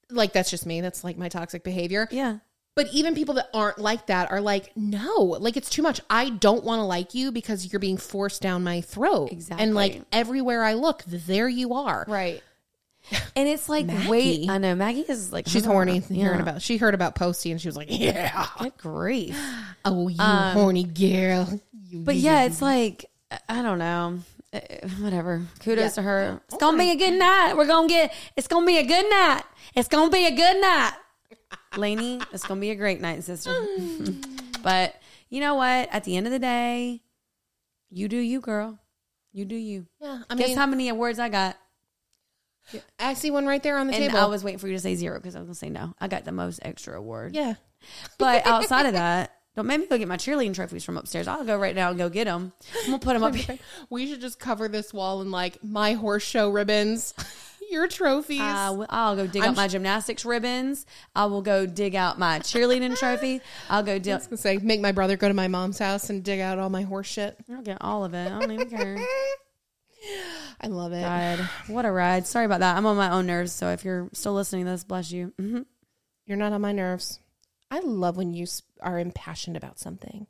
like 0.09 0.33
that's 0.33 0.49
just 0.49 0.65
me 0.65 0.81
that's 0.81 1.03
like 1.03 1.17
my 1.17 1.29
toxic 1.29 1.63
behavior 1.63 2.07
Yeah. 2.11 2.37
but 2.75 2.87
even 2.93 3.15
people 3.15 3.35
that 3.35 3.49
aren't 3.53 3.79
like 3.79 4.07
that 4.07 4.31
are 4.31 4.41
like 4.41 4.71
no 4.75 5.15
like 5.39 5.57
it's 5.57 5.69
too 5.69 5.81
much 5.81 5.99
i 6.11 6.29
don't 6.29 6.63
want 6.63 6.79
to 6.79 6.83
like 6.83 7.15
you 7.15 7.31
because 7.31 7.71
you're 7.73 7.79
being 7.79 7.97
forced 7.97 8.41
down 8.41 8.63
my 8.63 8.81
throat 8.81 9.31
Exactly. 9.31 9.63
and 9.63 9.73
like 9.73 10.01
everywhere 10.11 10.63
i 10.63 10.73
look 10.73 11.03
there 11.07 11.47
you 11.49 11.73
are 11.73 12.05
Right. 12.07 12.43
And 13.35 13.47
it's 13.49 13.67
like, 13.67 13.85
Maggie. 13.85 14.09
wait, 14.09 14.49
I 14.49 14.57
know 14.57 14.75
Maggie 14.75 15.01
is 15.01 15.31
like 15.33 15.47
she's 15.47 15.65
horny 15.65 15.99
know. 15.99 16.05
hearing 16.15 16.39
about 16.39 16.61
she 16.61 16.77
heard 16.77 16.93
about 16.93 17.15
posty 17.15 17.51
and 17.51 17.59
she 17.59 17.67
was 17.67 17.75
like 17.75 17.87
yeah 17.91 18.47
Good 18.59 18.77
grief. 18.77 19.37
oh 19.85 20.07
you 20.07 20.19
um, 20.19 20.53
horny 20.53 20.83
girl 20.85 21.59
You- 21.89 21.99
But 21.99 22.15
yeah, 22.15 22.43
it's 22.45 22.61
like 22.61 23.05
I 23.49 23.61
don't 23.61 23.79
know. 23.79 24.19
Uh, 24.53 24.59
Whatever. 25.01 25.41
Kudos 25.59 25.95
to 25.95 26.01
her. 26.01 26.41
It's 26.47 26.57
gonna 26.57 26.77
be 26.77 26.91
a 26.91 26.95
good 26.95 27.17
night. 27.19 27.55
We're 27.57 27.67
gonna 27.67 27.87
get. 27.89 28.13
It's 28.37 28.47
gonna 28.47 28.65
be 28.65 28.77
a 28.77 28.85
good 28.85 29.09
night. 29.09 29.43
It's 29.75 29.89
gonna 29.89 30.11
be 30.11 30.25
a 30.25 30.31
good 30.35 30.61
night. 30.61 30.93
Lainey, 31.77 32.21
it's 32.31 32.45
gonna 32.45 32.61
be 32.61 32.69
a 32.71 32.75
great 32.75 33.01
night, 33.01 33.23
sister. 33.23 33.49
Mm. 33.49 34.23
but 34.63 34.95
you 35.29 35.41
know 35.41 35.55
what? 35.55 35.89
At 35.91 36.05
the 36.05 36.15
end 36.15 36.27
of 36.27 36.31
the 36.31 36.39
day, 36.39 37.01
you 37.89 38.07
do 38.07 38.17
you, 38.17 38.39
girl. 38.39 38.79
You 39.33 39.43
do 39.43 39.55
you. 39.55 39.85
yeah 39.99 40.21
i 40.29 40.35
Guess 40.35 40.49
mean 40.49 40.57
how 40.57 40.65
many 40.67 40.87
awards 40.87 41.19
I 41.19 41.27
got? 41.27 41.57
I 42.99 43.13
see 43.13 43.31
one 43.31 43.45
right 43.45 43.61
there 43.63 43.77
on 43.77 43.87
the 43.87 43.93
And 43.93 44.05
table 44.05 44.17
I 44.17 44.25
was 44.25 44.43
waiting 44.43 44.59
for 44.59 44.67
you 44.67 44.73
to 44.73 44.79
say 44.79 44.95
zero 44.95 45.17
because 45.19 45.35
I 45.35 45.39
was 45.39 45.47
gonna 45.47 45.55
say 45.55 45.69
no. 45.69 45.93
I 45.99 46.07
got 46.07 46.25
the 46.25 46.31
most 46.31 46.59
extra 46.63 46.97
award. 46.97 47.35
yeah 47.35 47.55
But 48.17 48.45
outside 48.47 48.85
of 48.85 48.93
that, 48.93 49.31
don't 49.55 49.67
make 49.67 49.79
me 49.79 49.87
go 49.87 49.97
get 49.97 50.07
my 50.07 50.17
cheerleading 50.17 50.53
trophies 50.53 50.83
from 50.83 50.97
upstairs. 50.97 51.27
I'll 51.27 51.45
go 51.45 51.57
right 51.57 51.75
now 51.75 51.89
and 51.89 51.97
go 51.97 52.09
get 52.09 52.25
them. 52.25 52.51
I'm 52.83 52.85
gonna 52.87 52.99
put 52.99 53.13
them 53.13 53.23
up 53.23 53.35
here. 53.35 53.57
we 53.89 54.07
should 54.07 54.21
just 54.21 54.39
cover 54.39 54.67
this 54.67 54.93
wall 54.93 55.21
in 55.21 55.31
like 55.31 55.63
my 55.63 55.93
horse 55.93 56.23
show 56.23 56.49
ribbons 56.49 57.13
your 57.71 57.87
trophies 57.87 58.39
will- 58.41 58.85
I'll 58.89 59.15
go 59.15 59.25
dig 59.27 59.41
out 59.43 59.55
my 59.55 59.67
gymnastics 59.67 60.23
ribbons. 60.25 60.85
I 61.15 61.25
will 61.25 61.41
go 61.41 61.65
dig 61.65 61.95
out 61.95 62.19
my 62.19 62.39
cheerleading 62.39 62.95
trophy. 62.97 63.41
I'll 63.69 63.81
go 63.83 63.97
dig. 63.97 64.13
I 64.13 64.15
was 64.17 64.27
gonna 64.27 64.37
say, 64.37 64.57
make 64.57 64.81
my 64.81 64.91
brother 64.91 65.17
go 65.17 65.27
to 65.27 65.33
my 65.33 65.47
mom's 65.47 65.79
house 65.79 66.09
and 66.09 66.23
dig 66.23 66.39
out 66.41 66.59
all 66.59 66.69
my 66.69 66.81
horse 66.83 67.07
shit. 67.07 67.37
I'll 67.51 67.61
get 67.63 67.77
all 67.81 68.03
of 68.05 68.13
it. 68.13 68.31
I 68.31 68.39
don't 68.39 68.51
even 68.51 68.69
care. 68.69 68.97
I 70.61 70.67
love 70.67 70.93
it. 70.93 71.01
God, 71.01 71.39
what 71.67 71.85
a 71.85 71.91
ride. 71.91 72.25
Sorry 72.27 72.45
about 72.45 72.61
that. 72.61 72.77
I'm 72.77 72.85
on 72.85 72.97
my 72.97 73.11
own 73.11 73.25
nerves. 73.27 73.51
So 73.51 73.69
if 73.69 73.83
you're 73.85 74.09
still 74.13 74.33
listening 74.33 74.65
to 74.65 74.71
this, 74.71 74.83
bless 74.83 75.11
you. 75.11 75.33
hmm 75.39 75.61
You're 76.25 76.37
not 76.37 76.53
on 76.53 76.61
my 76.61 76.71
nerves. 76.71 77.19
I 77.71 77.79
love 77.79 78.15
when 78.17 78.33
you 78.33 78.45
are 78.81 78.99
impassioned 78.99 79.57
about 79.57 79.79
something. 79.79 80.27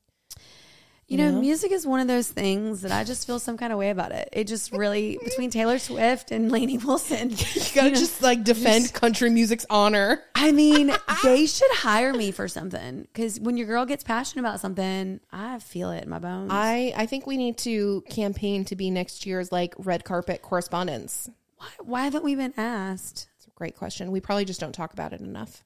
You 1.08 1.18
know, 1.18 1.40
music 1.40 1.72
is 1.72 1.86
one 1.86 2.00
of 2.00 2.08
those 2.08 2.28
things 2.28 2.82
that 2.82 2.92
I 2.92 3.04
just 3.04 3.28
feel 3.28 3.38
some 3.38 3.58
kind 3.58 3.72
of 3.72 3.78
way 3.78 3.92
about 3.92 4.12
it. 4.12 4.28
It 4.32 4.48
just 4.48 4.72
really, 4.72 5.20
between 5.24 5.52
Taylor 5.52 5.78
Swift 5.78 6.32
and 6.32 6.52
Lainey 6.52 6.80
Wilson, 6.80 7.30
You 7.54 7.62
gotta 7.76 7.92
just 7.92 8.24
like 8.24 8.44
defend 8.44 8.92
country 8.92 9.30
music's 9.30 9.68
honor. 9.70 10.24
I 10.34 10.52
mean, 10.52 10.92
they 11.24 11.46
should 11.46 11.70
hire 11.74 12.12
me 12.12 12.32
for 12.32 12.48
something 12.48 13.02
because 13.04 13.40
when 13.40 13.56
your 13.56 13.68
girl 13.68 13.86
gets 13.86 14.04
passionate 14.04 14.42
about 14.42 14.60
something, 14.60 15.20
I 15.32 15.60
feel 15.60 15.92
it 15.92 16.04
in 16.06 16.10
my 16.10 16.18
bones. 16.18 16.50
I, 16.52 16.92
I 16.96 17.06
think 17.06 17.28
we 17.28 17.38
need 17.38 17.60
to 17.60 18.04
campaign 18.10 18.66
to 18.66 18.76
be 18.76 18.90
next 18.90 19.28
year's 19.28 19.52
like 19.52 19.76
red 19.78 20.06
carpet 20.06 20.42
correspondence. 20.42 21.30
why, 21.58 21.68
why 21.84 22.04
haven't 22.06 22.24
we 22.24 22.34
been 22.34 22.54
asked? 22.58 23.30
It's 23.38 23.46
a 23.46 23.52
great 23.52 23.76
question. 23.76 24.12
We 24.12 24.22
probably 24.22 24.46
just 24.46 24.60
don't 24.60 24.74
talk 24.74 24.94
about 24.94 25.14
it 25.14 25.22
enough. 25.22 25.64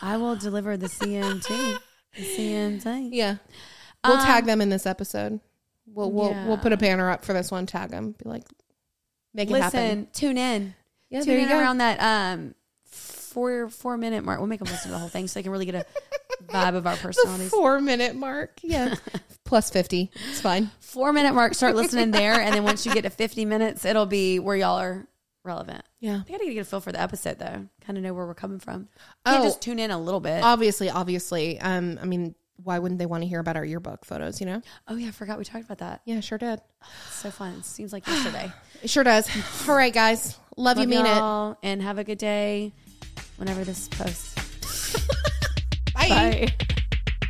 I 0.00 0.16
will 0.16 0.36
deliver 0.36 0.76
the 0.76 0.86
CMT. 0.86 1.80
The. 2.16 3.08
Yeah. 3.12 3.36
We'll 4.04 4.16
tag 4.18 4.44
them 4.46 4.60
in 4.60 4.68
this 4.70 4.86
episode. 4.86 5.40
We'll 5.86 6.10
we'll 6.12 6.30
yeah. 6.30 6.46
we'll 6.46 6.58
put 6.58 6.72
a 6.72 6.76
banner 6.76 7.10
up 7.10 7.24
for 7.24 7.32
this 7.32 7.50
one. 7.50 7.66
Tag 7.66 7.90
them. 7.90 8.12
Be 8.22 8.28
like, 8.28 8.44
make 9.34 9.48
it 9.48 9.52
Listen, 9.52 9.80
happen. 9.80 10.08
tune 10.12 10.38
in. 10.38 10.74
Yeah, 11.10 11.20
tune 11.20 11.28
there 11.28 11.38
you 11.38 11.44
in 11.44 11.48
go. 11.50 11.58
around 11.58 11.78
that 11.78 11.98
um 12.00 12.54
four 12.84 13.68
four 13.68 13.96
minute 13.96 14.24
mark. 14.24 14.38
We'll 14.38 14.46
make 14.48 14.60
them 14.60 14.68
listen 14.68 14.88
to 14.88 14.92
the 14.92 14.98
whole 14.98 15.08
thing 15.08 15.26
so 15.26 15.38
they 15.38 15.42
can 15.42 15.52
really 15.52 15.66
get 15.66 15.74
a 15.74 15.86
vibe 16.52 16.74
of 16.76 16.86
our 16.86 16.96
The 16.96 17.02
personalities. 17.02 17.50
four 17.50 17.80
minute 17.80 18.14
mark. 18.14 18.58
Yeah. 18.62 18.94
Plus 19.44 19.70
fifty. 19.70 20.10
It's 20.28 20.40
fine. 20.40 20.70
Four 20.80 21.12
minute 21.12 21.34
mark. 21.34 21.54
Start 21.54 21.74
listening 21.74 22.10
there, 22.10 22.34
and 22.34 22.54
then 22.54 22.64
once 22.64 22.84
you 22.84 22.92
get 22.92 23.02
to 23.02 23.10
fifty 23.10 23.44
minutes, 23.46 23.84
it'll 23.86 24.06
be 24.06 24.38
where 24.38 24.56
y'all 24.56 24.78
are 24.78 25.06
relevant. 25.48 25.84
Yeah. 25.98 26.20
I 26.28 26.30
gotta 26.30 26.44
get 26.44 26.58
a 26.58 26.64
feel 26.64 26.80
for 26.80 26.92
the 26.92 27.00
episode 27.00 27.38
though. 27.40 27.66
Kind 27.84 27.96
of 27.98 28.04
know 28.04 28.14
where 28.14 28.24
we're 28.26 28.34
coming 28.34 28.60
from. 28.60 28.88
Can't 29.26 29.40
Oh. 29.40 29.44
just 29.44 29.60
tune 29.60 29.80
in 29.80 29.90
a 29.90 29.98
little 29.98 30.20
bit. 30.20 30.44
Obviously, 30.44 30.88
obviously. 30.90 31.58
Um, 31.60 31.98
I 32.00 32.04
mean, 32.04 32.36
why 32.62 32.78
wouldn't 32.78 32.98
they 32.98 33.06
want 33.06 33.22
to 33.22 33.28
hear 33.28 33.40
about 33.40 33.56
our 33.56 33.64
yearbook 33.64 34.04
photos, 34.04 34.40
you 34.40 34.46
know? 34.46 34.62
oh 34.86 34.94
yeah, 34.96 35.08
I 35.08 35.10
forgot 35.10 35.38
we 35.38 35.44
talked 35.44 35.64
about 35.64 35.78
that. 35.78 36.02
Yeah, 36.04 36.20
sure 36.20 36.38
did. 36.38 36.60
So 37.12 37.30
fun. 37.30 37.62
Seems 37.64 37.92
like 37.92 38.06
yesterday. 38.06 38.52
It 38.82 38.90
sure 38.90 39.02
does. 39.02 39.28
All 39.68 39.74
right, 39.74 39.92
guys. 39.92 40.36
Love, 40.56 40.78
you, 40.78 40.86
mean 40.86 41.04
it. 41.04 41.56
and 41.64 41.82
have 41.82 41.98
a 41.98 42.04
good 42.04 42.18
day. 42.18 42.72
Whenever 43.36 43.64
this 43.64 43.88
posts. 43.88 44.34
Bye. 45.94 46.08
Bye. 46.08 46.48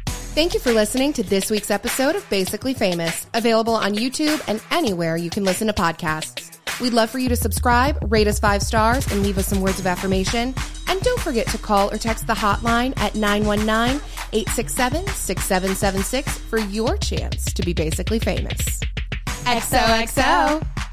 Thank 0.07 0.55
you 0.55 0.61
for 0.61 0.73
listening 0.73 1.12
to 1.14 1.23
this 1.23 1.51
week's 1.51 1.71
episode 1.71 2.14
of 2.16 2.29
Basically 2.31 2.73
Famous, 2.75 3.27
available 3.35 3.75
on 3.75 3.95
YouTube 3.95 4.43
and 4.47 4.61
anywhere 4.71 5.16
you 5.16 5.31
can 5.31 5.43
listen 5.45 5.66
to 5.69 5.73
podcasts. 5.73 6.47
We'd 6.81 6.93
love 6.93 7.11
for 7.11 7.18
you 7.18 7.29
to 7.29 7.37
subscribe, 7.37 7.99
rate 8.09 8.29
us 8.29 8.39
five 8.39 8.62
stars, 8.62 9.11
and 9.11 9.22
leave 9.22 9.37
us 9.37 9.47
some 9.47 9.61
words 9.61 9.81
of 9.81 9.87
affirmation. 9.87 10.55
And 10.87 11.01
don't 11.01 11.20
forget 11.20 11.47
to 11.49 11.59
call 11.59 11.93
or 11.93 11.99
text 11.99 12.26
the 12.26 12.35
hotline 12.35 12.99
at 12.99 13.14
919 13.14 14.01
867 14.33 15.07
6776 15.07 16.39
for 16.39 16.59
your 16.59 16.97
chance 16.97 17.53
to 17.53 17.62
be 17.62 17.72
basically 17.72 18.18
famous. 18.18 18.81
XOXO. 19.45 20.88